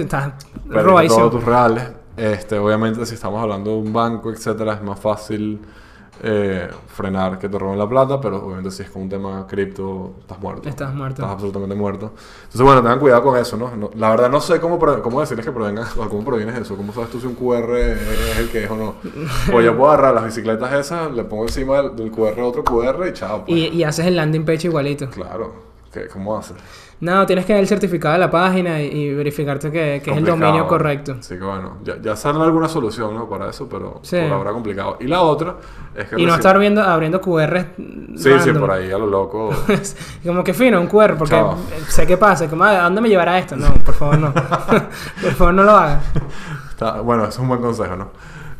Perdiste 0.68 0.82
robadísimo. 0.82 1.30
todos 1.30 1.30
tus 1.30 1.44
reales. 1.44 1.84
Este, 2.16 2.58
obviamente, 2.58 3.06
si 3.06 3.14
estamos 3.14 3.40
hablando 3.42 3.70
de 3.70 3.76
un 3.78 3.92
banco, 3.92 4.30
etcétera, 4.30 4.74
es 4.74 4.82
más 4.82 4.98
fácil 5.00 5.60
eh, 6.22 6.68
frenar 6.88 7.38
que 7.38 7.48
te 7.48 7.58
roben 7.58 7.78
la 7.78 7.88
plata, 7.88 8.20
pero 8.20 8.44
obviamente 8.44 8.70
si 8.70 8.82
es 8.82 8.90
con 8.90 9.02
un 9.02 9.08
tema 9.08 9.46
cripto, 9.46 10.12
estás 10.20 10.38
muerto. 10.40 10.68
Estás 10.68 10.94
muerto. 10.94 11.22
Estás 11.22 11.32
absolutamente 11.32 11.74
muerto. 11.74 12.12
Entonces, 12.42 12.60
bueno, 12.62 12.80
tengan 12.82 12.98
cuidado 12.98 13.22
con 13.22 13.38
eso, 13.38 13.56
¿no? 13.56 13.74
No- 13.76 13.90
la 13.94 14.10
verdad 14.10 14.30
no 14.30 14.40
sé 14.40 14.60
cómo, 14.60 14.78
cómo 14.78 15.20
decirles 15.20 15.44
que 15.46 15.52
provengan, 15.52 15.86
o 15.96 16.08
cómo 16.08 16.24
proviene 16.24 16.56
eso. 16.58 16.76
¿Cómo 16.76 16.92
sabes 16.92 17.10
tú 17.10 17.20
si 17.20 17.26
un 17.26 17.34
QR 17.34 17.76
es 17.78 18.38
el 18.38 18.48
que 18.50 18.64
es 18.64 18.70
o 18.70 18.76
no? 18.76 18.94
O 19.52 19.60
yo 19.62 19.76
puedo 19.76 19.90
agarrar 19.90 20.14
las 20.14 20.24
bicicletas 20.26 20.72
esas, 20.74 21.10
le 21.12 21.24
pongo 21.24 21.44
encima 21.44 21.82
del, 21.82 21.96
del 21.96 22.10
QR 22.10 22.40
otro 22.42 22.62
QR 22.62 23.06
y 23.08 23.12
chao. 23.14 23.44
pues. 23.46 23.56
Y, 23.58 23.68
y 23.68 23.84
haces 23.84 24.06
el 24.06 24.16
landing 24.16 24.44
page 24.44 24.68
igualito. 24.68 25.08
Claro. 25.10 25.71
¿Qué, 25.92 26.08
¿Cómo 26.08 26.36
haces? 26.38 26.56
No, 27.00 27.26
tienes 27.26 27.44
que 27.44 27.52
ver 27.52 27.60
el 27.62 27.68
certificado 27.68 28.14
de 28.14 28.20
la 28.20 28.30
página 28.30 28.80
y, 28.80 28.86
y 28.86 29.14
verificarte 29.14 29.70
que, 29.72 30.00
que 30.02 30.10
es 30.12 30.16
el 30.16 30.24
dominio 30.24 30.66
correcto. 30.68 31.16
Así 31.18 31.36
que 31.36 31.44
bueno, 31.44 31.78
ya, 31.84 32.00
ya 32.00 32.14
saldrá 32.16 32.44
alguna 32.44 32.68
solución 32.68 33.14
¿no? 33.14 33.28
para 33.28 33.50
eso, 33.50 33.68
pero 33.68 33.98
Sí. 34.02 34.16
por 34.22 34.32
ahora 34.32 34.52
complicado. 34.52 34.96
Y 35.00 35.06
la 35.08 35.20
otra 35.22 35.56
es 35.96 36.08
que... 36.08 36.20
Y 36.20 36.24
no 36.24 36.34
estar 36.34 36.58
viendo, 36.58 36.80
abriendo 36.80 37.20
QR. 37.20 37.66
Sí, 37.76 38.16
sí, 38.16 38.28
random. 38.30 38.60
por 38.60 38.70
ahí 38.70 38.90
a 38.92 38.98
lo 38.98 39.06
loco. 39.08 39.50
como 40.24 40.44
que 40.44 40.54
fino, 40.54 40.80
un 40.80 40.86
QR, 40.86 41.16
porque 41.18 41.34
Chao. 41.34 41.56
sé 41.88 42.06
qué 42.06 42.16
pasa. 42.16 42.48
Como, 42.48 42.64
¿a 42.64 42.82
dónde 42.84 43.00
me 43.00 43.08
llevará 43.08 43.36
esto? 43.38 43.56
No, 43.56 43.74
por 43.84 43.94
favor, 43.94 44.18
no. 44.18 44.32
por 45.22 45.32
favor, 45.34 45.54
no 45.54 45.64
lo 45.64 45.72
hagas. 45.72 46.04
Está- 46.70 47.00
bueno, 47.00 47.24
eso 47.24 47.30
es 47.32 47.38
un 47.40 47.48
buen 47.48 47.60
consejo, 47.60 47.96
¿no? 47.96 48.10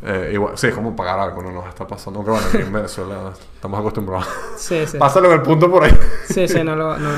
Eh, 0.05 0.31
igual, 0.33 0.59
sí, 0.59 0.67
es 0.67 0.75
como 0.75 0.97
pagar 0.97 1.19
algo, 1.21 1.43
no 1.43 1.53
nos 1.53 1.69
está 1.69 1.87
pasando. 1.87 2.19
Aunque 2.19 2.33
bueno, 2.33 2.47
aquí 2.49 2.59
en 2.59 2.73
Venezuela 2.73 3.33
estamos 3.55 3.79
acostumbrados. 3.79 4.27
Sí, 4.57 4.85
sí. 4.87 4.99
Pásalo 4.99 5.29
en 5.29 5.35
el 5.35 5.43
punto 5.43 5.71
por 5.71 5.85
ahí. 5.85 5.97
Sí, 6.27 6.49
sí, 6.49 6.65
no 6.65 6.75
lo. 6.75 6.99
No. 6.99 7.11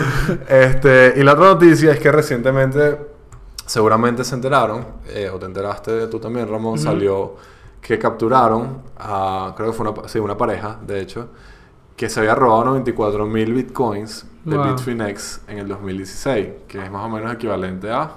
Este, 0.48 1.14
y 1.16 1.22
la 1.22 1.32
otra 1.32 1.46
noticia 1.46 1.92
es 1.92 1.98
que 1.98 2.12
recientemente, 2.12 2.98
seguramente 3.64 4.22
se 4.24 4.34
enteraron, 4.34 4.86
eh, 5.08 5.30
o 5.30 5.38
te 5.38 5.46
enteraste 5.46 6.08
tú 6.08 6.18
también, 6.18 6.48
Ramón, 6.48 6.78
salió 6.78 7.36
que 7.80 7.98
capturaron 7.98 8.82
a, 8.98 9.54
creo 9.56 9.70
que 9.70 9.76
fue 9.76 9.88
una, 9.88 10.08
sí, 10.08 10.18
una 10.18 10.36
pareja, 10.36 10.78
de 10.86 11.00
hecho, 11.00 11.28
que 11.96 12.08
se 12.08 12.20
había 12.20 12.34
robado 12.34 12.64
94 12.64 13.26
mil 13.26 13.52
bitcoins 13.54 14.26
de 14.44 14.56
Wow. 14.56 14.72
Bitfinex 14.72 15.42
en 15.48 15.58
el 15.58 15.68
2016, 15.68 16.48
que 16.68 16.82
es 16.82 16.90
más 16.90 17.04
o 17.04 17.08
menos 17.08 17.32
equivalente 17.32 17.90
a 17.90 18.10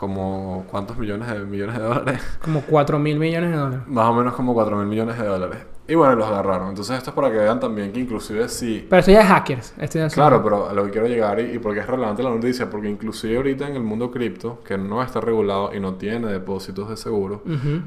como 0.00 0.64
cuántos 0.70 0.96
millones 0.96 1.28
de 1.30 1.40
millones 1.40 1.76
de 1.76 1.82
dólares, 1.84 2.20
Como 2.42 2.62
4 2.62 2.98
mil 2.98 3.18
millones 3.18 3.50
de 3.50 3.56
dólares. 3.58 3.80
más 3.86 4.06
o 4.06 4.14
menos 4.14 4.32
como 4.32 4.54
4 4.54 4.74
mil 4.78 4.86
millones 4.86 5.18
de 5.18 5.26
dólares. 5.26 5.58
Y 5.86 5.94
bueno, 5.94 6.14
los 6.14 6.26
agarraron. 6.26 6.70
Entonces 6.70 6.96
esto 6.96 7.10
es 7.10 7.16
para 7.16 7.30
que 7.30 7.36
vean 7.36 7.60
también 7.60 7.92
que 7.92 8.00
inclusive 8.00 8.48
si 8.48 8.86
Pero 8.88 9.00
eso 9.00 9.10
ya 9.10 9.20
es 9.20 9.26
hackers. 9.28 9.74
Esto 9.76 9.98
ya 9.98 10.06
es- 10.06 10.14
Claro, 10.14 10.42
pero 10.42 10.70
a 10.70 10.72
lo 10.72 10.86
que 10.86 10.90
quiero 10.92 11.06
llegar 11.06 11.38
y, 11.40 11.56
y 11.56 11.58
porque 11.58 11.80
es 11.80 11.86
relevante 11.86 12.22
la 12.22 12.30
noticia, 12.30 12.70
porque 12.70 12.88
inclusive 12.88 13.36
ahorita 13.36 13.68
en 13.68 13.76
el 13.76 13.82
mundo 13.82 14.10
cripto, 14.10 14.60
que 14.64 14.78
no 14.78 15.02
está 15.02 15.20
regulado 15.20 15.74
y 15.74 15.80
no 15.80 15.94
tiene 15.96 16.28
depósitos 16.28 16.88
de 16.88 16.96
seguro 16.96 17.42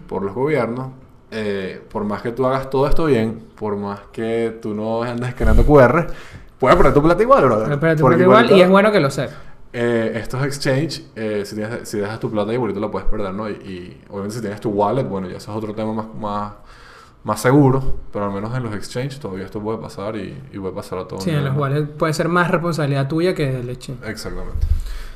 por 0.08 0.22
los 0.22 0.36
gobiernos, 0.36 0.90
eh, 1.32 1.82
por 1.90 2.04
más 2.04 2.22
que 2.22 2.32
tú 2.32 2.46
hagas 2.46 2.70
todo 2.70 2.86
esto 2.88 3.06
bien, 3.06 3.42
por 3.56 3.76
más 3.76 4.02
que 4.12 4.60
tú 4.62 4.76
no 4.76 5.02
andes 5.02 5.30
escaneando 5.30 5.64
QR, 5.66 6.06
puedes 6.60 6.78
poner 6.78 6.94
tu 6.94 7.02
plata 7.02 7.24
igual, 7.24 7.50
¿no? 7.50 7.56
Pero 7.58 7.74
espérate, 7.74 8.02
Porque 8.02 8.18
porque 8.18 8.22
igual, 8.24 8.46
igualito, 8.46 8.56
y 8.58 8.62
es 8.62 8.70
bueno 8.70 8.92
que 8.92 9.00
lo 9.00 9.10
sepas. 9.10 9.36
Eh, 9.74 10.14
estos 10.16 10.46
exchange, 10.46 11.04
eh, 11.16 11.44
si, 11.46 11.56
tienes- 11.56 11.88
si 11.90 11.98
dejas 11.98 12.20
tu 12.20 12.30
plata 12.32 12.54
igualito 12.54 12.80
la 12.80 12.92
puedes 12.92 13.08
perder, 13.10 13.34
¿no? 13.34 13.50
Y, 13.50 13.54
y 13.54 14.02
obviamente 14.10 14.36
si 14.36 14.42
tienes 14.42 14.62
tu 14.62 14.70
wallet, 14.70 15.04
bueno, 15.04 15.28
ya 15.30 15.38
eso 15.38 15.52
es 15.52 15.58
otro 15.58 15.74
tema 15.74 15.94
más, 15.94 16.06
más 16.20 16.52
más 17.26 17.42
seguro, 17.42 18.00
pero 18.12 18.26
al 18.26 18.32
menos 18.34 18.54
en 18.58 18.64
los 18.64 18.76
exchanges 18.76 19.18
todavía 19.18 19.46
esto 19.46 19.62
puede 19.62 19.78
pasar 19.78 20.18
y, 20.18 20.38
y 20.52 20.60
puede 20.60 20.74
pasar 20.74 21.00
a 21.00 21.08
todos. 21.08 21.24
Sí, 21.24 21.30
en 21.30 21.46
los 21.46 21.54
cuales 21.56 21.88
puede 21.98 22.12
ser 22.12 22.28
más 22.28 22.52
responsabilidad 22.52 23.08
tuya 23.08 23.34
que 23.34 23.50
del 23.50 23.70
exchange. 23.70 24.00
Exactamente. 24.06 24.68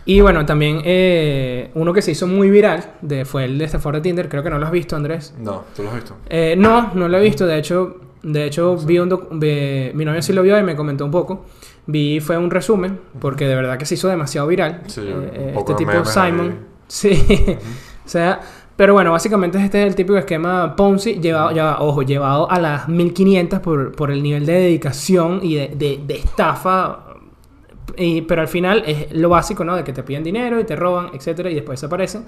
Y 0.05 0.21
bueno, 0.21 0.45
también 0.45 0.79
eh, 0.85 1.69
uno 1.75 1.91
que 1.91 2.01
se 2.01 2.11
hizo 2.11 2.25
muy 2.25 2.49
viral 2.49 2.93
de, 3.01 3.25
fue 3.25 3.43
el 3.43 3.57
de 3.57 3.65
estafador 3.65 3.95
de 3.95 4.01
Tinder. 4.03 4.29
Creo 4.29 4.41
que 4.41 4.49
no 4.49 4.57
lo 4.57 4.65
has 4.65 4.71
visto, 4.71 4.95
Andrés. 4.95 5.33
No, 5.37 5.65
¿tú 5.75 5.83
lo 5.83 5.89
has 5.89 5.95
visto? 5.95 6.15
Eh, 6.29 6.55
no, 6.57 6.93
no 6.93 7.09
lo 7.09 7.17
he 7.17 7.21
visto. 7.21 7.45
De 7.45 7.57
hecho, 7.57 7.97
de 8.23 8.45
hecho 8.45 8.77
vi 8.77 8.99
un 8.99 9.09
vi- 9.33 9.91
mi 9.93 10.05
novia 10.05 10.21
sí 10.21 10.31
lo 10.31 10.43
vio 10.43 10.57
y 10.57 10.63
me 10.63 10.77
comentó 10.77 11.03
un 11.03 11.11
poco. 11.11 11.45
Vi 11.87 12.19
fue 12.19 12.37
un 12.37 12.51
resumen 12.51 12.99
porque 13.19 13.47
de 13.47 13.55
verdad 13.55 13.77
que 13.77 13.85
se 13.85 13.95
hizo 13.95 14.07
demasiado 14.09 14.47
viral. 14.47 14.81
Sí, 14.87 15.01
Eh, 15.01 15.29
eh, 15.33 15.55
este 15.57 15.73
tipo 15.75 16.05
Simon. 16.05 16.51
ahí. 16.51 16.59
Sí. 16.89 17.11
o 18.05 18.09
sea, 18.09 18.39
pero 18.77 18.93
bueno, 18.93 19.11
básicamente 19.11 19.57
este 19.57 19.81
es 19.81 19.87
el 19.87 19.95
típico 19.95 20.17
esquema 20.17 20.75
Ponzi 20.75 21.19
llevado, 21.19 21.51
ya, 21.51 21.77
ojo, 21.79 22.01
llevado 22.03 22.49
a 22.49 22.59
las 22.59 22.87
1500 22.87 23.59
por, 23.59 23.91
por 23.93 24.11
el 24.11 24.21
nivel 24.23 24.45
de 24.45 24.53
dedicación 24.53 25.39
y 25.43 25.55
de, 25.55 25.67
de- 25.75 25.99
de 26.05 26.15
estafa. 26.15 27.03
Y- 27.97 28.21
pero 28.21 28.41
al 28.41 28.47
final 28.47 28.83
es 28.85 29.11
lo 29.13 29.29
básico, 29.29 29.63
¿no? 29.63 29.75
De 29.75 29.83
que 29.83 29.91
te 29.93 30.03
piden 30.03 30.23
dinero 30.23 30.59
y 30.59 30.63
te 30.65 30.75
roban, 30.75 31.09
etcétera, 31.13 31.49
y 31.49 31.55
después 31.55 31.79
desaparecen. 31.81 32.25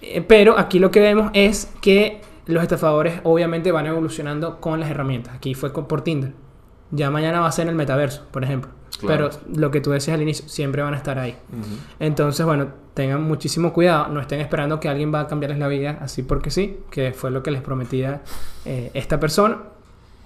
Eh, 0.00 0.20
Pero 0.26 0.58
aquí 0.58 0.78
lo 0.78 0.90
que 0.90 1.00
vemos 1.00 1.30
es 1.34 1.72
que 1.80 2.20
los 2.46 2.62
estafadores 2.62 3.20
obviamente 3.22 3.70
van 3.72 3.86
evolucionando 3.86 4.60
con 4.60 4.80
las 4.80 4.90
herramientas. 4.90 5.34
Aquí 5.34 5.54
fue 5.54 5.72
con- 5.72 5.86
por 5.88 6.02
Tinder. 6.02 6.32
Ya 6.92 7.10
mañana 7.10 7.40
va 7.40 7.48
a 7.48 7.52
ser 7.52 7.64
en 7.64 7.70
el 7.70 7.74
metaverso, 7.74 8.24
por 8.30 8.44
ejemplo. 8.44 8.70
Claro. 9.00 9.30
Pero 9.30 9.58
lo 9.58 9.70
que 9.72 9.80
tú 9.80 9.90
decías 9.90 10.14
al 10.14 10.22
inicio, 10.22 10.48
siempre 10.48 10.80
van 10.82 10.94
a 10.94 10.96
estar 10.96 11.18
ahí. 11.18 11.36
Entonces, 11.98 12.46
bueno, 12.46 12.68
tengan 12.94 13.22
muchísimo 13.24 13.72
cuidado. 13.72 14.08
No 14.08 14.20
estén 14.20 14.40
esperando 14.40 14.78
que 14.78 14.88
alguien 14.88 15.12
va 15.12 15.20
a 15.20 15.26
cambiarles 15.26 15.58
la 15.58 15.66
vida 15.68 15.98
así 16.00 16.22
porque 16.22 16.50
sí, 16.50 16.78
que 16.90 17.12
fue 17.12 17.30
lo 17.32 17.42
que 17.42 17.50
les 17.50 17.62
prometía 17.62 18.20
eh, 18.64 18.90
esta 18.94 19.18
persona. 19.18 19.58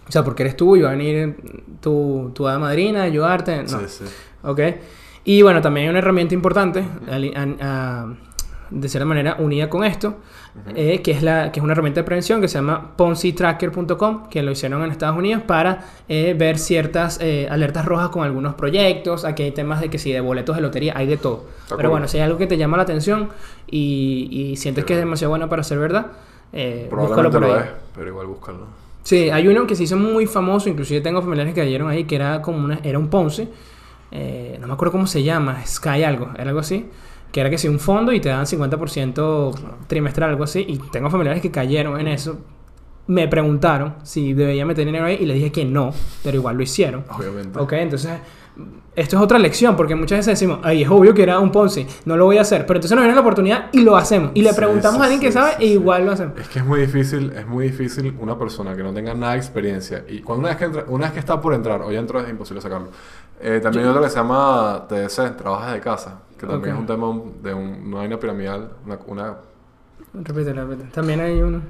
O 0.08 0.12
sea, 0.12 0.22
porque 0.24 0.42
eres 0.42 0.56
tú 0.56 0.76
y 0.76 0.82
va 0.82 0.90
a 0.90 0.92
venir 0.92 1.36
tu, 1.80 2.30
tu 2.34 2.46
hada 2.46 2.58
madrina 2.58 3.00
a 3.00 3.04
ayudarte. 3.04 3.62
No. 3.62 3.68
Sí, 3.80 3.84
sí. 3.88 4.04
¿Ok? 4.42 4.60
Y 5.24 5.42
bueno, 5.42 5.60
también 5.62 5.86
hay 5.86 5.90
una 5.90 5.98
herramienta 6.00 6.34
importante, 6.34 6.84
a- 7.60 8.06
de 8.70 8.88
cierta 8.88 9.06
manera 9.06 9.36
unida 9.38 9.68
con 9.68 9.84
esto, 9.84 10.16
eh, 10.74 11.00
que, 11.02 11.12
es 11.12 11.22
la, 11.22 11.52
que 11.52 11.60
es 11.60 11.64
una 11.64 11.72
herramienta 11.72 12.00
de 12.00 12.04
prevención 12.04 12.40
que 12.40 12.48
se 12.48 12.58
llama 12.58 12.96
ponzitracker.com, 12.96 14.28
que 14.28 14.42
lo 14.42 14.50
hicieron 14.50 14.82
en 14.82 14.90
Estados 14.90 15.16
Unidos 15.16 15.42
para 15.46 15.84
eh, 16.08 16.34
ver 16.36 16.58
ciertas 16.58 17.18
eh, 17.20 17.46
alertas 17.50 17.84
rojas 17.84 18.08
con 18.08 18.24
algunos 18.24 18.54
proyectos. 18.54 19.24
Aquí 19.24 19.44
hay 19.44 19.52
temas 19.52 19.80
de 19.80 19.90
que 19.90 19.98
si 19.98 20.12
de 20.12 20.20
boletos 20.20 20.56
de 20.56 20.62
lotería, 20.62 20.94
hay 20.96 21.06
de 21.06 21.16
todo. 21.16 21.44
Pero 21.68 21.82
cool. 21.82 21.90
bueno, 21.90 22.08
si 22.08 22.18
hay 22.18 22.24
algo 22.24 22.38
que 22.38 22.46
te 22.46 22.56
llama 22.56 22.76
la 22.76 22.82
atención 22.82 23.28
y, 23.68 24.28
y 24.30 24.56
sientes 24.56 24.84
que 24.84 24.94
es 24.94 24.98
demasiado 24.98 25.30
bueno 25.30 25.48
para 25.48 25.62
ser 25.62 25.78
verdad, 25.78 26.06
búscalo 26.90 27.30
por 27.30 27.42
lo 27.42 27.54
ahí. 27.54 27.60
es, 27.60 27.68
pero 27.94 28.08
igual 28.08 28.26
búscalo. 28.26 28.66
Sí, 29.02 29.30
hay 29.30 29.46
uno 29.46 29.68
que 29.68 29.76
se 29.76 29.84
hizo 29.84 29.96
muy 29.96 30.26
famoso, 30.26 30.68
inclusive 30.68 31.00
tengo 31.00 31.22
familiares 31.22 31.54
que 31.54 31.60
cayeron 31.60 31.88
ahí, 31.88 32.04
que 32.04 32.16
era 32.16 32.42
como 32.42 32.64
una, 32.64 32.80
era 32.82 32.98
un 32.98 33.06
Ponce, 33.06 33.48
no 34.10 34.66
me 34.66 34.72
acuerdo 34.72 34.90
cómo 34.90 35.06
se 35.06 35.22
llama, 35.22 35.64
Sky 35.64 36.02
algo, 36.02 36.30
era 36.34 36.48
algo 36.48 36.58
así, 36.58 36.86
que 37.36 37.40
era 37.40 37.50
que 37.50 37.58
si 37.58 37.68
un 37.68 37.78
fondo 37.78 38.12
y 38.14 38.20
te 38.20 38.30
dan 38.30 38.46
50% 38.46 39.52
trimestral, 39.86 40.30
algo 40.30 40.44
así, 40.44 40.64
y 40.66 40.78
tengo 40.78 41.10
familiares 41.10 41.42
que 41.42 41.50
cayeron 41.50 42.00
en 42.00 42.08
eso, 42.08 42.38
me 43.08 43.28
preguntaron 43.28 43.96
si 44.04 44.32
debía 44.32 44.64
meter 44.64 44.86
dinero 44.86 45.04
ahí 45.04 45.18
y 45.20 45.26
le 45.26 45.34
dije 45.34 45.52
que 45.52 45.66
no, 45.66 45.92
pero 46.24 46.38
igual 46.38 46.56
lo 46.56 46.62
hicieron. 46.62 47.04
Obviamente. 47.10 47.58
Ok, 47.58 47.74
entonces 47.74 48.20
esto 48.94 49.16
es 49.16 49.22
otra 49.22 49.38
lección, 49.38 49.76
porque 49.76 49.94
muchas 49.94 50.18
veces 50.20 50.38
decimos, 50.38 50.60
ay, 50.62 50.82
es 50.82 50.88
obvio 50.88 51.12
que 51.12 51.22
era 51.22 51.38
un 51.38 51.52
Ponzi, 51.52 51.86
no 52.06 52.16
lo 52.16 52.24
voy 52.24 52.38
a 52.38 52.40
hacer, 52.40 52.64
pero 52.66 52.78
entonces 52.78 52.94
nos 52.96 53.02
viene 53.02 53.14
la 53.14 53.20
oportunidad 53.20 53.66
y 53.72 53.82
lo 53.82 53.96
hacemos, 53.96 54.30
y 54.34 54.40
le 54.42 54.50
Sí, 54.50 54.56
preguntamos 54.56 54.96
sí, 54.96 55.00
a 55.00 55.04
alguien 55.04 55.20
que 55.20 55.26
sí, 55.28 55.32
sabe 55.34 55.52
e 55.60 55.66
igual 55.66 56.06
lo 56.06 56.12
hacemos. 56.12 56.38
Es 56.38 56.48
que 56.48 56.60
es 56.60 56.64
muy 56.64 56.80
difícil, 56.80 57.32
es 57.36 57.46
muy 57.46 57.66
difícil 57.68 58.16
una 58.18 58.38
persona 58.38 58.74
que 58.74 58.82
no 58.82 58.94
tenga 58.94 59.12
nada 59.14 59.32
de 59.32 59.38
experiencia 59.38 60.04
y 60.08 60.20
cuando 60.20 60.40
una 60.40 60.48
vez 60.50 60.56
que, 60.58 60.64
entra- 60.64 60.84
una 60.88 61.04
vez 61.06 61.12
que 61.12 61.18
está 61.20 61.38
por 61.40 61.52
entrar 61.52 61.82
o 61.82 61.92
ya 61.92 61.98
entró 61.98 62.20
es 62.20 62.30
imposible 62.30 62.62
sacarlo. 62.62 62.88
Eh, 63.40 63.60
también 63.62 63.84
hay 63.84 63.90
otro 63.90 64.02
que 64.02 64.08
se 64.08 64.16
llama 64.16 64.86
TDC, 64.88 65.36
Trabajas 65.36 65.74
de 65.74 65.80
Casa, 65.80 66.20
que 66.38 66.46
también 66.46 66.74
Ok. 66.76 66.76
es 66.76 66.80
un 66.80 66.86
tema 66.86 67.22
de 67.42 67.52
un- 67.54 67.82
una 67.88 67.96
vaina 67.98 68.18
piramidal, 68.18 68.70
una, 68.86 68.98
una- 69.06 69.36
Repite, 70.14 70.52
repite. 70.54 70.84
También 70.94 71.20
hay 71.20 71.42
uno. 71.42 71.60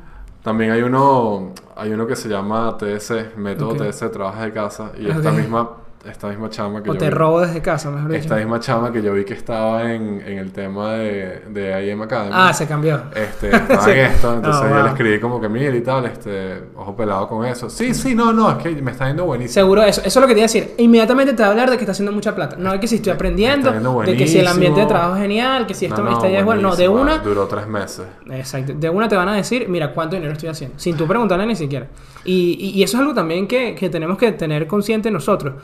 También 0.44 0.70
hay 0.70 0.83
uno, 0.83 1.53
hay 1.75 1.90
uno 1.90 2.07
que 2.07 2.14
se 2.14 2.29
llama 2.29 2.77
TDC, 2.79 3.37
Método 3.37 3.70
Ok. 3.70 3.79
TDC, 3.79 4.09
Trabajas 4.12 4.44
de 4.44 4.53
Casa, 4.53 4.92
y 4.96 5.09
esta 5.11 5.31
Ok. 5.33 5.37
misma, 5.38 5.70
esta 6.11 6.29
misma 6.29 6.49
chama 6.51 6.83
que 6.83 6.90
O 6.90 6.92
yo 6.95 6.99
te 6.99 7.07
vi- 7.07 7.11
robo 7.11 7.40
desde 7.40 7.61
casa, 7.62 7.90
mejor 7.90 8.11
dicho. 8.11 8.23
esta 8.23 8.37
misma 8.37 8.61
chama 8.61 8.92
que 8.92 9.03
yo 9.03 9.12
vi 9.12 9.25
que 9.25 9.35
estaba 9.35 9.90
en, 9.92 10.21
en 10.27 10.38
el 10.38 10.53
tema 10.53 10.92
de, 10.95 11.42
de 11.51 11.90
IM 11.90 12.03
Academy. 12.03 12.31
Ah, 12.33 12.53
se 12.53 12.66
cambió. 12.66 13.03
Este, 13.14 13.49
estaba 13.57 13.83
Sí. 13.85 13.90
en 13.90 13.99
esto, 13.99 14.35
entonces 14.35 14.62
Oh, 14.64 14.69
yo 14.69 14.75
wow. 14.75 14.83
le 14.85 14.88
escribí 14.90 15.21
como 15.21 15.40
que 15.40 15.49
mira 15.49 15.75
y 15.75 15.81
tal, 15.83 16.05
este, 16.07 16.62
ojo 16.77 16.95
pelado 16.97 17.29
con 17.29 17.45
eso. 17.47 17.69
Sí, 17.71 17.95
sí, 17.95 18.14
no, 18.14 18.33
no, 18.33 18.51
es 18.51 18.57
que 18.59 18.71
me 18.83 18.90
está 18.92 19.07
yendo 19.09 19.25
buenísimo. 19.25 19.53
Seguro 19.55 19.83
eso. 19.83 20.01
Eso 20.05 20.19
es 20.19 20.23
lo 20.23 20.27
que 20.27 20.35
te 20.35 20.40
iba 20.40 20.45
a 20.45 20.51
decir. 20.53 20.75
Inmediatamente 20.79 21.33
te 21.35 21.42
va 21.42 21.49
a 21.49 21.51
hablar 21.53 21.71
de 21.71 21.77
que 21.77 21.83
está 21.85 21.92
haciendo 21.92 22.12
mucha 22.12 22.35
plata. 22.35 22.57
No 22.59 22.73
es 22.73 22.81
que 22.81 22.87
si 22.88 22.97
estoy 22.97 23.12
aprendiendo, 23.12 23.71
de 24.03 24.16
que 24.16 24.27
si 24.27 24.38
el 24.38 24.47
ambiente 24.47 24.81
de 24.81 24.87
trabajo 24.87 25.16
es 25.16 25.23
genial, 25.23 25.66
que 25.66 25.75
si 25.75 25.87
esto 25.87 25.99
No, 25.99 26.05
me 26.05 26.11
no, 26.11 26.16
está 26.19 26.29
ya 26.29 26.38
es 26.40 26.45
bueno. 26.45 26.62
No, 26.62 26.77
de 26.77 26.88
una. 26.88 27.19
Duró 27.19 27.47
tres 27.47 27.66
meses. 27.66 28.07
Exacto. 28.31 28.73
De 28.75 28.90
una 28.90 29.09
te 29.09 29.16
van 29.16 29.29
a 29.29 29.35
decir, 29.35 29.69
mira, 29.69 29.92
cuánto 29.92 30.16
dinero 30.16 30.33
estoy 30.33 30.49
haciendo. 30.49 30.79
Sin 30.79 30.97
tú 30.97 31.07
preguntarle 31.07 31.47
ni 31.47 31.57
siquiera. 31.57 31.87
Y, 32.25 32.57
y- 32.61 32.71
y 32.79 32.83
eso 32.83 32.97
es 32.97 33.01
algo 33.01 33.14
también 33.14 33.47
que, 33.47 33.75
que 33.75 33.88
tenemos 33.88 34.19
que 34.19 34.33
tener 34.33 34.66
consciente 34.66 35.11
nosotros. 35.11 35.55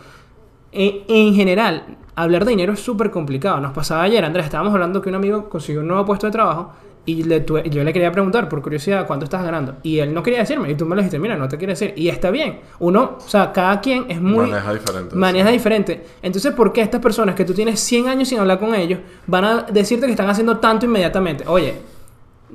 En, 0.73 1.03
en 1.09 1.35
general, 1.35 1.85
hablar 2.15 2.45
de 2.45 2.51
dinero 2.51 2.73
es 2.73 2.81
súper 2.81 3.11
complicado. 3.11 3.61
Nos 3.61 3.73
pasaba 3.73 4.03
ayer, 4.03 4.25
Andrés, 4.25 4.47
estábamos 4.47 4.73
hablando 4.73 5.01
que 5.03 5.09
un 5.11 5.15
amigo 5.17 5.49
consiguió 5.49 5.81
un 5.83 5.89
nuevo 5.89 6.05
puesto 6.05 6.27
de 6.27 6.33
trabajo 6.33 6.73
y 7.05 7.25
le 7.25 7.45
tuve- 7.45 7.69
yo 7.69 7.83
le 7.83 7.93
quería 7.93 8.13
preguntar, 8.13 8.49
por 8.49 8.63
curiosidad, 8.63 9.07
cuánto 9.09 9.25
estás 9.25 9.43
ganando. 9.45 9.75
Y 9.83 9.99
él 9.99 10.15
no 10.15 10.23
quería 10.23 10.39
decirme. 10.41 10.71
Y 10.71 10.77
tú 10.77 10.87
me 10.87 10.95
lo 10.95 11.01
dijiste, 11.03 11.19
mira, 11.19 11.37
no 11.37 11.49
te 11.49 11.59
quiere 11.59 11.73
decir. 11.73 11.93
Y 11.97 12.09
está 12.09 12.31
bien. 12.31 12.61
Uno, 12.79 13.17
o 13.19 13.29
sea, 13.29 13.53
cada 13.53 13.81
quien 13.81 14.07
es 14.09 14.21
muy... 14.21 14.47
Maneja 14.49 14.73
diferente. 14.73 15.17
Maneja 15.17 15.51
diferente. 15.51 16.05
Entonces, 16.23 16.55
¿por 16.55 16.73
qué 16.73 16.81
estas 16.81 17.01
personas 17.01 17.35
que 17.35 17.45
tú 17.45 17.55
tienes 17.55 17.81
100 17.81 18.07
años 18.09 18.29
sin 18.29 18.39
hablar 18.39 18.59
con 18.61 18.75
ellos 18.75 19.01
van 19.27 19.45
a 19.45 19.63
decirte 19.65 20.07
que 20.07 20.13
están 20.13 20.31
haciendo 20.31 20.59
tanto 20.59 20.87
inmediatamente? 20.87 21.45
Oye, 21.49 21.75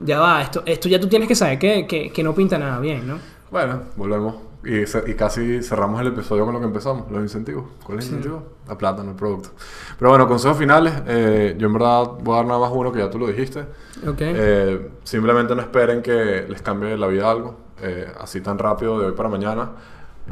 ya 0.01 0.19
va, 0.21 0.41
esto, 0.41 0.63
esto 0.65 0.87
ya 0.87 0.99
tú 0.99 1.07
tienes 1.07 1.27
que 1.27 1.35
saber 1.35 1.59
que, 1.59 1.85
que, 1.85 2.09
que 2.11 2.23
no 2.23 2.33
pinta 2.33 2.57
nada 2.57 2.79
bien, 2.79 3.05
¿no? 3.07 3.19
Bueno, 3.51 3.81
volvemos. 3.97 4.35
Y, 4.65 4.81
y 4.81 5.13
casi 5.13 5.61
cerramos 5.61 6.01
el 6.01 6.07
episodio 6.07 6.43
con 6.43 6.53
lo 6.53 6.59
que 6.59 6.65
empezamos, 6.65 7.09
los 7.11 7.21
incentivos. 7.21 7.65
¿Cuál 7.85 7.99
es 7.99 8.05
el 8.07 8.15
incentivo? 8.15 8.43
La 8.67 8.77
plata, 8.77 9.03
no 9.03 9.11
el 9.11 9.15
producto. 9.15 9.49
Pero 9.97 10.09
bueno, 10.09 10.27
consejos 10.27 10.57
finales. 10.57 10.93
eh, 11.07 11.55
yo 11.57 11.67
en 11.67 11.73
verdad 11.73 12.03
voy 12.21 12.33
a 12.33 12.37
dar 12.37 12.45
nada 12.47 12.59
más 12.59 12.71
uno 12.73 12.91
que 12.91 12.99
ya 12.99 13.09
tú 13.09 13.19
lo 13.19 13.27
dijiste. 13.27 13.61
Ok. 14.05 14.17
Eh, 14.19 14.89
simplemente 15.03 15.55
no 15.55 15.61
esperen 15.61 16.01
que 16.01 16.45
les 16.49 16.61
cambie 16.61 16.97
la 16.97 17.07
vida 17.07 17.29
algo, 17.29 17.55
eh, 17.81 18.11
así 18.19 18.41
tan 18.41 18.57
rápido 18.57 18.99
de 18.99 19.05
hoy 19.05 19.11
para 19.13 19.29
mañana. 19.29 19.69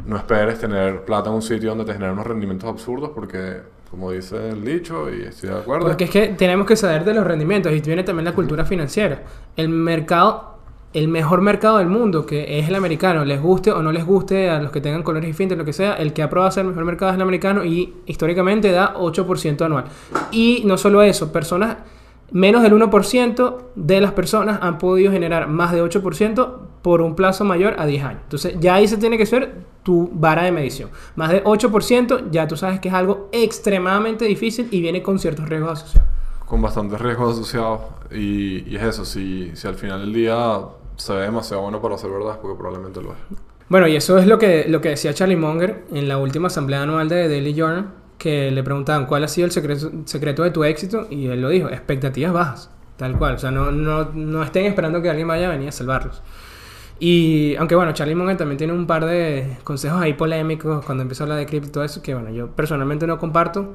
No 0.04 0.16
esperes 0.16 0.58
tener 0.58 1.04
plata 1.06 1.30
en 1.30 1.36
un 1.36 1.42
sitio 1.42 1.70
donde 1.70 1.86
te 1.86 1.92
generen 1.94 2.12
unos 2.12 2.26
rendimientos 2.26 2.68
absurdos, 2.68 3.12
porque, 3.14 3.62
como 3.90 4.10
dice 4.10 4.50
el 4.50 4.62
dicho, 4.62 5.08
y 5.10 5.22
estoy 5.22 5.48
de 5.48 5.56
acuerdo, 5.56 5.86
Porque 5.86 6.04
es 6.04 6.10
que 6.10 6.28
tenemos 6.28 6.66
que 6.66 6.76
saber 6.76 7.04
de 7.04 7.14
los 7.14 7.26
rendimientos 7.26 7.72
y 7.72 7.80
viene 7.80 8.02
también 8.02 8.26
la 8.26 8.34
cultura 8.34 8.66
financiera. 8.66 9.22
El 9.56 9.70
mercado, 9.70 10.55
el 10.96 11.08
mejor 11.08 11.42
mercado 11.42 11.76
del 11.76 11.88
mundo, 11.88 12.24
que 12.24 12.58
es 12.58 12.68
el 12.68 12.74
americano, 12.74 13.22
les 13.26 13.38
guste 13.42 13.70
o 13.70 13.82
no 13.82 13.92
les 13.92 14.06
guste 14.06 14.48
a 14.48 14.62
los 14.62 14.72
que 14.72 14.80
tengan 14.80 15.02
colores 15.02 15.36
fintes, 15.36 15.58
lo 15.58 15.64
que 15.66 15.74
sea, 15.74 15.92
el 15.92 16.14
que 16.14 16.22
aprueba 16.22 16.50
ser 16.50 16.62
el 16.62 16.68
mejor 16.68 16.86
mercado 16.86 17.10
es 17.10 17.16
el 17.16 17.22
americano 17.22 17.66
y 17.66 17.92
históricamente 18.06 18.72
da 18.72 18.94
8% 18.94 19.60
anual. 19.62 19.84
Y 20.30 20.62
no 20.64 20.78
solo 20.78 21.02
eso, 21.02 21.32
personas, 21.32 21.76
menos 22.32 22.62
del 22.62 22.72
1% 22.72 23.56
de 23.74 24.00
las 24.00 24.12
personas 24.12 24.58
han 24.62 24.78
podido 24.78 25.12
generar 25.12 25.48
más 25.48 25.72
de 25.72 25.82
8% 25.82 26.56
por 26.80 27.02
un 27.02 27.14
plazo 27.14 27.44
mayor 27.44 27.74
a 27.78 27.84
10 27.84 28.02
años. 28.02 28.20
Entonces 28.22 28.56
ya 28.58 28.76
ahí 28.76 28.88
se 28.88 28.96
tiene 28.96 29.18
que 29.18 29.26
ser 29.26 29.54
tu 29.82 30.08
vara 30.14 30.44
de 30.44 30.52
medición. 30.52 30.88
Más 31.14 31.30
de 31.30 31.44
8% 31.44 32.30
ya 32.30 32.48
tú 32.48 32.56
sabes 32.56 32.80
que 32.80 32.88
es 32.88 32.94
algo 32.94 33.28
extremadamente 33.32 34.24
difícil 34.24 34.68
y 34.70 34.80
viene 34.80 35.02
con 35.02 35.18
ciertos 35.18 35.46
riesgos 35.46 35.72
asociados. 35.72 36.08
con 36.46 36.62
bastantes 36.62 36.98
riesgos 37.02 37.34
asociados. 37.34 37.80
Y, 38.10 38.64
y 38.66 38.76
es 38.76 38.82
eso, 38.82 39.04
si, 39.04 39.50
si 39.54 39.68
al 39.68 39.74
final 39.74 40.00
del 40.00 40.14
día 40.14 40.58
se 40.96 41.12
ve 41.12 41.22
demasiado 41.22 41.62
bueno 41.62 41.80
para 41.80 41.96
ser 41.98 42.10
verdad, 42.10 42.38
porque 42.40 42.56
probablemente 42.56 43.00
lo 43.00 43.12
es. 43.12 43.18
Bueno, 43.68 43.88
y 43.88 43.96
eso 43.96 44.18
es 44.18 44.26
lo 44.26 44.38
que, 44.38 44.66
lo 44.68 44.80
que 44.80 44.90
decía 44.90 45.12
Charlie 45.12 45.36
Munger 45.36 45.84
en 45.92 46.08
la 46.08 46.18
última 46.18 46.46
asamblea 46.46 46.82
anual 46.82 47.08
de 47.08 47.28
Daily 47.28 47.54
Journal, 47.54 47.88
que 48.18 48.50
le 48.50 48.62
preguntaban 48.62 49.06
cuál 49.06 49.24
ha 49.24 49.28
sido 49.28 49.46
el 49.46 49.52
secreto, 49.52 49.90
secreto 50.04 50.42
de 50.42 50.50
tu 50.50 50.64
éxito, 50.64 51.06
y 51.10 51.26
él 51.26 51.42
lo 51.42 51.48
dijo, 51.48 51.68
expectativas 51.68 52.32
bajas, 52.32 52.70
tal 52.96 53.18
cual. 53.18 53.34
O 53.34 53.38
sea, 53.38 53.50
no, 53.50 53.70
no, 53.72 54.10
no 54.14 54.42
estén 54.42 54.66
esperando 54.66 55.02
que 55.02 55.10
alguien 55.10 55.28
vaya 55.28 55.48
a 55.48 55.50
venir 55.50 55.68
a 55.68 55.72
salvarlos. 55.72 56.22
Y 56.98 57.56
aunque 57.56 57.74
bueno, 57.74 57.92
Charlie 57.92 58.14
Munger 58.14 58.36
también 58.36 58.56
tiene 58.56 58.72
un 58.72 58.86
par 58.86 59.04
de 59.04 59.58
consejos 59.64 60.00
ahí 60.00 60.14
polémicos 60.14 60.84
cuando 60.84 61.02
empezó 61.02 61.22
a 61.22 61.26
hablar 61.26 61.38
de 61.38 61.46
cripto 61.46 61.68
y 61.68 61.72
todo 61.72 61.84
eso, 61.84 62.00
que 62.02 62.14
bueno, 62.14 62.30
yo 62.30 62.48
personalmente 62.48 63.06
no 63.06 63.18
comparto. 63.18 63.74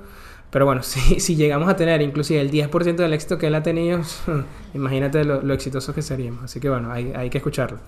Pero 0.52 0.66
bueno, 0.66 0.84
si, 0.84 1.20
si 1.20 1.36
llegamos 1.36 1.68
a 1.70 1.76
tener 1.76 2.02
inclusive 2.02 2.40
el 2.40 2.52
10% 2.52 2.96
del 2.96 3.14
éxito 3.14 3.38
que 3.38 3.48
él 3.48 3.56
ha 3.56 3.64
tenido, 3.64 4.02
imagínate 4.74 5.24
lo, 5.24 5.42
lo 5.42 5.54
exitosos 5.54 5.96
que 5.96 6.02
seríamos. 6.02 6.44
Así 6.44 6.60
que 6.60 6.70
bueno, 6.70 6.92
hay, 6.92 7.12
hay 7.16 7.30
que 7.30 7.40
escucharlo. 7.40 7.80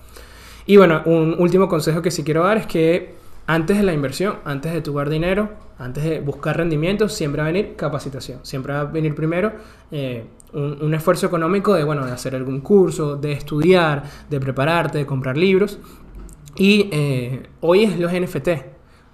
Y 0.66 0.76
bueno, 0.76 1.02
un 1.04 1.36
último 1.38 1.68
consejo 1.68 2.00
que 2.02 2.10
sí 2.10 2.24
quiero 2.24 2.44
dar 2.44 2.56
es 2.56 2.66
que 2.66 3.14
antes 3.46 3.76
de 3.76 3.82
la 3.82 3.92
inversión, 3.92 4.36
antes 4.44 4.72
de 4.72 4.80
tu 4.80 4.98
dinero, 5.04 5.50
antes 5.78 6.04
de 6.04 6.20
buscar 6.20 6.56
rendimiento, 6.56 7.08
siempre 7.10 7.42
va 7.42 7.48
a 7.48 7.52
venir 7.52 7.76
capacitación. 7.76 8.40
Siempre 8.42 8.72
va 8.72 8.80
a 8.80 8.84
venir 8.84 9.14
primero 9.14 9.52
eh, 9.90 10.24
un, 10.54 10.78
un 10.80 10.94
esfuerzo 10.94 11.26
económico 11.26 11.74
de, 11.74 11.84
bueno, 11.84 12.06
de 12.06 12.12
hacer 12.12 12.34
algún 12.34 12.62
curso, 12.62 13.16
de 13.16 13.32
estudiar, 13.32 14.04
de 14.30 14.40
prepararte, 14.40 14.98
de 14.98 15.06
comprar 15.06 15.36
libros. 15.36 15.78
Y 16.56 16.88
eh, 16.92 17.42
hoy 17.60 17.84
es 17.84 17.98
los 17.98 18.12
NFT, 18.12 18.48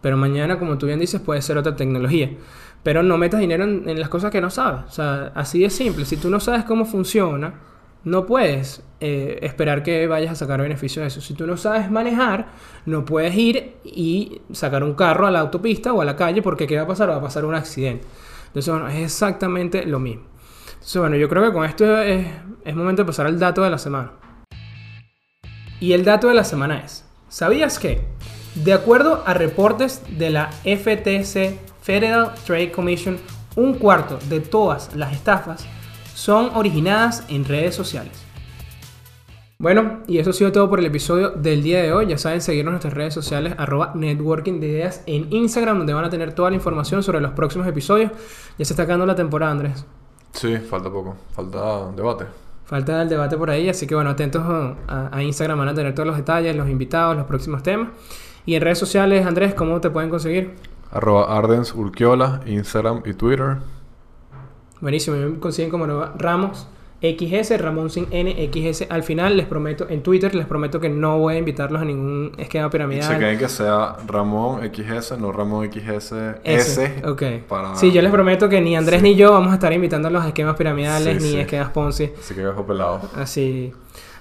pero 0.01 0.17
mañana, 0.17 0.59
como 0.59 0.79
tú 0.79 0.87
bien 0.87 1.01
dices, 1.01 1.21
puede 1.21 1.43
ser 1.43 1.59
otra 1.59 1.75
tecnología. 1.75 2.31
Pero 2.83 3.03
no 3.03 3.19
metas 3.19 3.41
dinero 3.41 3.65
en, 3.65 4.01
las 4.01 4.09
cosas 4.09 4.31
que 4.31 4.41
no 4.41 4.51
sabes. 4.51 4.85
O 4.89 4.91
sea, 4.93 5.33
así 5.35 5.61
de 5.61 5.71
simple. 5.71 6.05
Si 6.05 6.17
tú 6.17 6.31
no 6.31 6.41
sabes 6.41 6.65
cómo 6.65 6.87
funciona, 6.87 7.55
no 8.05 8.25
puedes 8.25 8.83
eh, 9.01 9.39
esperar 9.43 9.83
que 9.83 10.07
vayas 10.07 10.33
a 10.33 10.35
sacar 10.35 10.63
beneficio 10.63 11.03
de 11.03 11.09
eso. 11.09 11.21
Si 11.21 11.35
tú 11.35 11.47
no 11.47 11.57
sabes 11.57 11.91
manejar, 11.91 12.47
no 12.87 13.05
puedes 13.05 13.35
ir 13.35 13.75
y 13.85 14.41
sacar 14.53 14.83
un 14.83 14.95
carro 14.95 15.27
a 15.27 15.31
la 15.31 15.41
autopista 15.41 15.93
o 15.93 16.01
a 16.01 16.05
la 16.05 16.17
calle 16.17 16.41
porque 16.41 16.67
¿qué 16.67 16.77
va 16.77 16.83
a 16.83 16.87
pasar? 16.87 17.11
Va 17.11 17.17
a 17.17 17.23
pasar 17.23 17.45
un 17.45 17.55
accidente. 17.55 18.07
Entonces, 18.47 18.73
bueno, 18.73 18.89
es 18.89 19.05
exactamente 19.05 19.85
lo 19.85 19.99
mismo. 19.99 20.25
Entonces, 20.73 21.01
bueno, 21.01 21.17
yo 21.17 21.29
creo 21.29 21.45
que 21.45 21.53
con 21.53 21.65
esto 21.65 22.01
es, 22.01 22.27
es 22.65 22.75
momento 22.75 23.03
de 23.03 23.07
pasar 23.07 23.27
al 23.27 23.39
dato 23.39 23.63
de 23.63 23.71
la 23.71 23.79
semana. 23.79 24.13
Y 25.79 25.93
el 25.93 26.05
dato 26.05 26.29
de 26.29 26.35
la 26.35 26.45
semana 26.45 26.81
es, 26.81 27.05
¿sabías 27.29 27.79
que? 27.79 28.03
De 28.55 28.73
acuerdo 28.73 29.23
a 29.27 29.35
reportes 29.35 30.03
de 30.19 30.31
la 30.31 30.51
FTC, 30.65 31.70
Federal 31.83 32.33
Trade 32.47 32.73
Commission, 32.73 33.19
un 33.57 33.75
cuarto 33.75 34.19
de 34.29 34.41
todas 34.41 34.95
las 34.95 35.13
estafas 35.13 35.67
son 36.15 36.51
originadas 36.55 37.25
en 37.29 37.45
redes 37.45 37.75
sociales. 37.75 38.13
Bueno, 39.59 40.01
y 40.07 40.19
eso 40.19 40.31
ha 40.31 40.33
sido 40.33 40.53
todo 40.53 40.71
por 40.71 40.79
el 40.79 40.87
episodio 40.87 41.31
del 41.31 41.63
día 41.63 41.83
de 41.83 41.93
hoy. 41.93 42.07
Ya 42.07 42.17
saben, 42.17 42.41
seguirnos 42.41 42.71
en 42.71 42.75
nuestras 42.75 42.95
redes 42.95 43.13
sociales, 43.13 43.55
arroba 43.59 43.93
networking 43.95 44.59
de 44.59 44.69
ideas 44.69 45.03
en 45.07 45.31
Instagram, 45.31 45.77
donde 45.79 45.93
van 45.93 46.05
a 46.07 46.11
tener 46.11 46.35
toda 46.35 46.49
la 46.49 46.57
información 46.57 47.03
sobre 47.03 47.21
los 47.21 47.33
próximos 47.33 47.67
episodios. 47.67 48.11
Ya 48.57 48.65
se 48.65 48.73
está 48.73 48.85
acabando 48.85 49.05
la 49.05 49.15
temporada, 49.15 49.53
Andrés. 49.53 49.85
Sí, 50.33 50.57
falta 50.57 50.91
poco. 50.91 51.15
Falta 51.33 51.93
debate. 51.95 52.25
Falta 52.65 53.03
el 53.03 53.09
debate 53.11 53.37
por 53.37 53.51
ahí, 53.51 53.69
así 53.69 53.87
que 53.87 53.95
bueno, 53.95 54.11
atentos 54.11 54.43
a, 54.45 55.11
a 55.13 55.23
Instagram, 55.23 55.59
van 55.59 55.69
a 55.69 55.75
tener 55.75 55.95
todos 55.95 56.07
los 56.07 56.17
detalles, 56.17 56.57
los 56.57 56.69
invitados, 56.69 57.17
los 57.17 57.27
próximos 57.27 57.63
temas. 57.63 57.89
Y 58.47 58.55
en 58.55 58.63
redes 58.63 58.79
sociales, 58.79 59.27
Andrés, 59.27 59.55
¿cómo 59.55 59.81
te 59.81 59.91
pueden 59.91 60.09
conseguir? 60.09 60.55
Arroba 60.93 61.37
Ardens 61.37 61.75
Urquiola, 61.75 62.41
Instagram 62.47 63.03
y 63.05 63.15
Twitter. 63.15 63.59
Buenísimo, 64.81 65.17
me 65.17 65.39
consiguen 65.39 65.71
como 65.71 65.87
Ramos 65.87 66.67
XS, 67.03 67.59
Ramón 67.59 67.89
sin 67.91 68.07
N, 68.11 68.51
XS 68.53 68.87
al 68.91 69.03
final. 69.03 69.37
Les 69.37 69.47
prometo, 69.47 69.87
en 69.89 70.03
Twitter 70.03 70.35
les 70.35 70.47
prometo 70.47 70.81
que 70.81 70.89
no 70.89 71.19
voy 71.19 71.35
a 71.35 71.39
invitarlos 71.39 71.81
a 71.81 71.85
ningún 71.85 72.33
esquema 72.39 72.67
Y 72.67 72.71
piramidal. 72.71 73.09
chequen 73.15 73.39
que 73.39 73.49
sea 73.49 73.97
Ramón 74.07 74.61
XS, 74.75 75.17
no 75.19 75.33
Ramón 75.33 75.71
XS 75.73 76.13
S, 76.45 76.85
S. 76.85 77.07
ok. 77.07 77.23
para- 77.49 77.75
Sí, 77.77 77.91
yo 77.93 78.03
les 78.03 78.11
prometo 78.11 78.49
que 78.49 78.61
ni 78.61 78.77
Andrés 78.77 79.01
Sí. 79.01 79.09
ni 79.09 79.15
yo 79.15 79.33
vamos 79.33 79.51
a 79.51 79.55
estar 79.55 79.73
invitando 79.73 80.09
a 80.09 80.11
los 80.11 80.25
esquemas 80.27 80.57
piramidales 80.57 81.23
Sí, 81.23 81.29
ni 81.29 81.33
sí. 81.35 81.41
esquemas 81.41 81.71
Ponzi. 81.71 82.11
Así 82.19 82.35
que 82.35 82.43
dejo 82.43 82.67
pelado. 82.67 83.01
Así, 83.17 83.73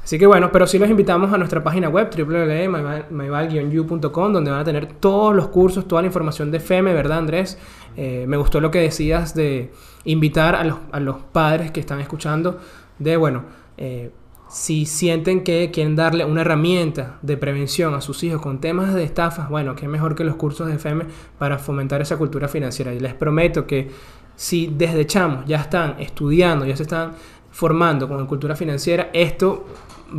así 0.09 0.17
que 0.17 0.25
bueno, 0.25 0.51
pero 0.51 0.65
sí 0.65 0.79
los 0.79 0.89
invitamos 0.89 1.31
a 1.31 1.37
nuestra 1.37 1.63
página 1.63 1.87
web 1.87 2.09
www.myval-u.com 2.09 4.33
donde 4.33 4.49
van 4.49 4.61
a 4.61 4.63
tener 4.63 4.87
todos 4.93 5.35
los 5.35 5.49
cursos, 5.49 5.87
toda 5.87 6.01
la 6.01 6.07
información 6.07 6.49
de 6.49 6.59
FEME, 6.59 6.95
¿verdad 6.95 7.19
Andrés? 7.19 7.59
Eh, 7.95 8.25
me 8.27 8.35
gustó 8.35 8.59
lo 8.59 8.71
que 8.71 8.79
decías 8.79 9.35
de 9.35 9.71
invitar 10.05 10.55
a 10.55 10.63
los, 10.63 10.79
a 10.91 10.99
los 10.99 11.17
padres 11.31 11.69
que 11.69 11.79
están 11.79 11.99
escuchando 11.99 12.57
de, 12.97 13.17
bueno, 13.17 13.43
eh, 13.77 14.09
si 14.49 14.87
sienten 14.87 15.43
que 15.43 15.69
quieren 15.71 15.95
darle 15.95 16.25
una 16.25 16.41
herramienta 16.41 17.19
de 17.21 17.37
prevención 17.37 17.93
a 17.93 18.01
sus 18.01 18.23
hijos 18.23 18.41
con 18.41 18.59
temas 18.59 18.95
de 18.95 19.03
estafas, 19.03 19.47
bueno, 19.47 19.75
qué 19.75 19.87
mejor 19.87 20.15
que 20.15 20.23
los 20.23 20.37
cursos 20.37 20.65
de 20.65 20.79
FEME 20.79 21.05
para 21.37 21.59
fomentar 21.59 22.01
esa 22.01 22.17
cultura 22.17 22.47
financiera. 22.47 22.95
Y 22.95 22.99
les 22.99 23.13
prometo 23.13 23.67
que 23.67 23.91
si 24.35 24.67
desde 24.67 25.05
chamos 25.05 25.45
ya 25.45 25.57
están 25.57 25.97
estudiando, 25.99 26.65
ya 26.65 26.75
se 26.75 26.83
están 26.83 27.11
formando 27.59 28.07
con 28.07 28.25
cultura 28.25 28.55
financiera, 28.55 29.09
esto 29.11 29.65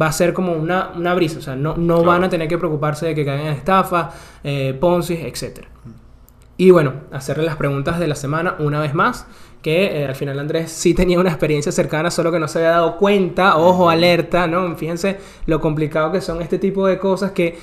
va 0.00 0.07
a 0.09 0.12
ser 0.12 0.35
como 0.35 0.53
una, 0.53 0.90
una 0.94 1.14
brisa. 1.14 1.38
O 1.38 1.42
sea, 1.42 1.57
no, 1.57 1.74
no 1.76 1.94
Claro. 1.96 2.11
van 2.11 2.24
a 2.24 2.29
tener 2.29 2.48
que 2.48 2.59
preocuparse 2.59 3.07
de 3.07 3.14
que 3.14 3.24
caigan 3.24 3.46
en 3.46 3.53
estafa, 3.55 4.11
eh, 4.44 4.76
Ponzi, 4.79 5.14
etc. 5.14 5.61
Y 6.59 6.70
bueno, 6.70 6.92
hacerle 7.12 7.44
las 7.44 7.57
preguntas 7.57 7.98
de 7.98 8.07
la 8.09 8.14
semana 8.14 8.57
una 8.59 8.79
vez 8.81 8.92
más. 8.94 9.26
Que 9.62 10.03
eh, 10.03 10.07
al 10.07 10.14
final 10.14 10.38
Andrés 10.38 10.70
sí 10.70 10.92
tenía 10.94 11.18
una 11.18 11.31
experiencia 11.31 11.72
cercana, 11.72 12.11
solo 12.11 12.31
que 12.31 12.38
no 12.38 12.46
se 12.48 12.59
había 12.59 12.70
dado 12.72 12.96
cuenta. 12.98 13.57
Ojo, 13.57 13.88
alerta, 13.88 14.46
¿no? 14.46 14.74
Fíjense 14.76 15.18
lo 15.46 15.61
complicado 15.61 16.12
que 16.12 16.20
son 16.20 16.42
este 16.42 16.59
tipo 16.59 16.87
de 16.87 16.98
cosas 16.98 17.33
que 17.33 17.59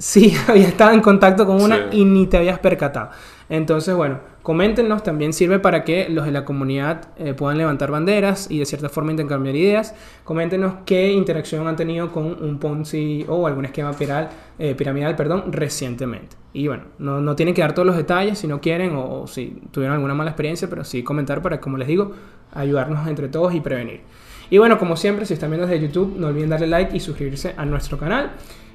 sí 0.00 0.34
había 0.48 0.66
estado 0.66 0.92
en 0.92 1.00
contacto 1.00 1.46
con 1.46 1.62
una 1.62 1.76
Sí. 1.90 1.98
y 1.98 2.04
ni 2.04 2.26
te 2.26 2.38
habías 2.38 2.58
percatado. 2.58 3.10
Entonces, 3.48 3.94
bueno, 3.94 4.20
coméntenos, 4.42 5.02
también 5.02 5.32
sirve 5.32 5.58
para 5.58 5.82
que 5.84 6.08
los 6.08 6.24
de 6.24 6.30
la 6.30 6.44
comunidad 6.44 7.08
eh, 7.18 7.34
puedan 7.34 7.58
levantar 7.58 7.90
banderas 7.90 8.48
y 8.50 8.60
de 8.60 8.64
cierta 8.64 8.88
forma 8.88 9.10
intercambiar 9.10 9.56
ideas. 9.56 9.94
Coméntenos 10.24 10.74
qué 10.86 11.12
interacción 11.12 11.66
han 11.66 11.74
tenido 11.76 12.12
con 12.12 12.26
un 12.26 12.58
Ponzi 12.58 13.24
o 13.28 13.46
algún 13.48 13.64
esquema 13.64 13.92
piral, 13.92 14.28
eh, 14.58 14.74
piramidal 14.76 15.16
perdón, 15.16 15.52
recientemente. 15.52 16.36
Y 16.52 16.68
bueno, 16.68 16.84
no, 16.98 17.20
no 17.20 17.34
tienen 17.36 17.54
que 17.54 17.62
dar 17.62 17.74
todos 17.74 17.86
los 17.86 17.96
detalles 17.96 18.38
si 18.38 18.46
no 18.46 18.60
quieren 18.60 18.94
o, 18.94 19.22
o 19.22 19.26
si 19.26 19.60
tuvieron 19.72 19.94
alguna 19.96 20.14
mala 20.14 20.30
experiencia, 20.30 20.68
pero 20.70 20.84
sí 20.84 21.02
comentar 21.02 21.42
para, 21.42 21.60
como 21.60 21.76
les 21.76 21.88
digo, 21.88 22.12
ayudarnos 22.52 23.06
entre 23.08 23.28
todos 23.28 23.52
y 23.54 23.60
prevenir. 23.60 24.00
Y 24.48 24.58
bueno, 24.58 24.78
como 24.78 24.96
siempre, 24.96 25.26
si 25.26 25.34
están 25.34 25.50
viendo 25.50 25.66
desde 25.66 25.84
YouTube, 25.84 26.14
no 26.16 26.28
olviden 26.28 26.50
darle 26.50 26.66
like 26.68 26.96
y 26.96 27.00
suscribirse 27.00 27.54
a 27.56 27.64
nuestro 27.64 27.98
canal. 27.98 28.32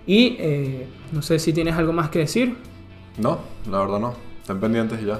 Y 0.07 0.35
eh, 0.39 0.87
no 1.11 1.21
sé 1.21 1.39
si 1.39 1.51
tienes 1.53 1.75
algo 1.75 1.93
más 1.93 2.09
que 2.09 2.19
decir. 2.19 2.55
No, 3.17 3.39
la 3.69 3.79
verdad 3.79 3.99
no. 3.99 4.13
Estén 4.41 4.59
pendientes 4.59 5.01
y 5.01 5.05
ya. 5.05 5.19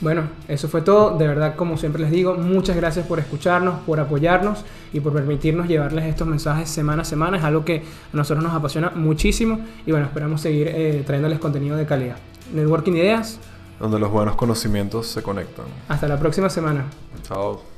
Bueno, 0.00 0.22
eso 0.48 0.68
fue 0.68 0.82
todo. 0.82 1.16
De 1.16 1.28
verdad, 1.28 1.54
como 1.54 1.76
siempre 1.76 2.02
les 2.02 2.10
digo, 2.10 2.34
muchas 2.34 2.74
gracias 2.76 3.06
por 3.06 3.18
escucharnos, 3.20 3.80
por 3.86 4.00
apoyarnos 4.00 4.64
y 4.92 4.98
por 5.00 5.12
permitirnos 5.12 5.68
llevarles 5.68 6.06
estos 6.06 6.26
mensajes 6.26 6.68
semana 6.68 7.02
a 7.02 7.04
semana. 7.04 7.36
Es 7.38 7.44
algo 7.44 7.64
que 7.64 7.76
a 8.12 8.16
nosotros 8.16 8.42
nos 8.42 8.52
apasiona 8.52 8.90
muchísimo 8.94 9.60
y 9.86 9.92
bueno, 9.92 10.06
esperamos 10.06 10.40
seguir 10.40 10.68
eh, 10.68 11.02
trayéndoles 11.06 11.38
contenido 11.38 11.76
de 11.76 11.86
calidad. 11.86 12.16
Networking 12.52 12.92
Ideas, 12.94 13.38
Donde 13.78 13.98
los 14.00 14.10
buenos 14.10 14.34
conocimientos 14.36 15.06
se 15.06 15.22
conectan. 15.22 15.66
hasta 15.88 16.08
la 16.08 16.18
próxima 16.18 16.48
semana. 16.50 16.84
Chao. 17.22 17.71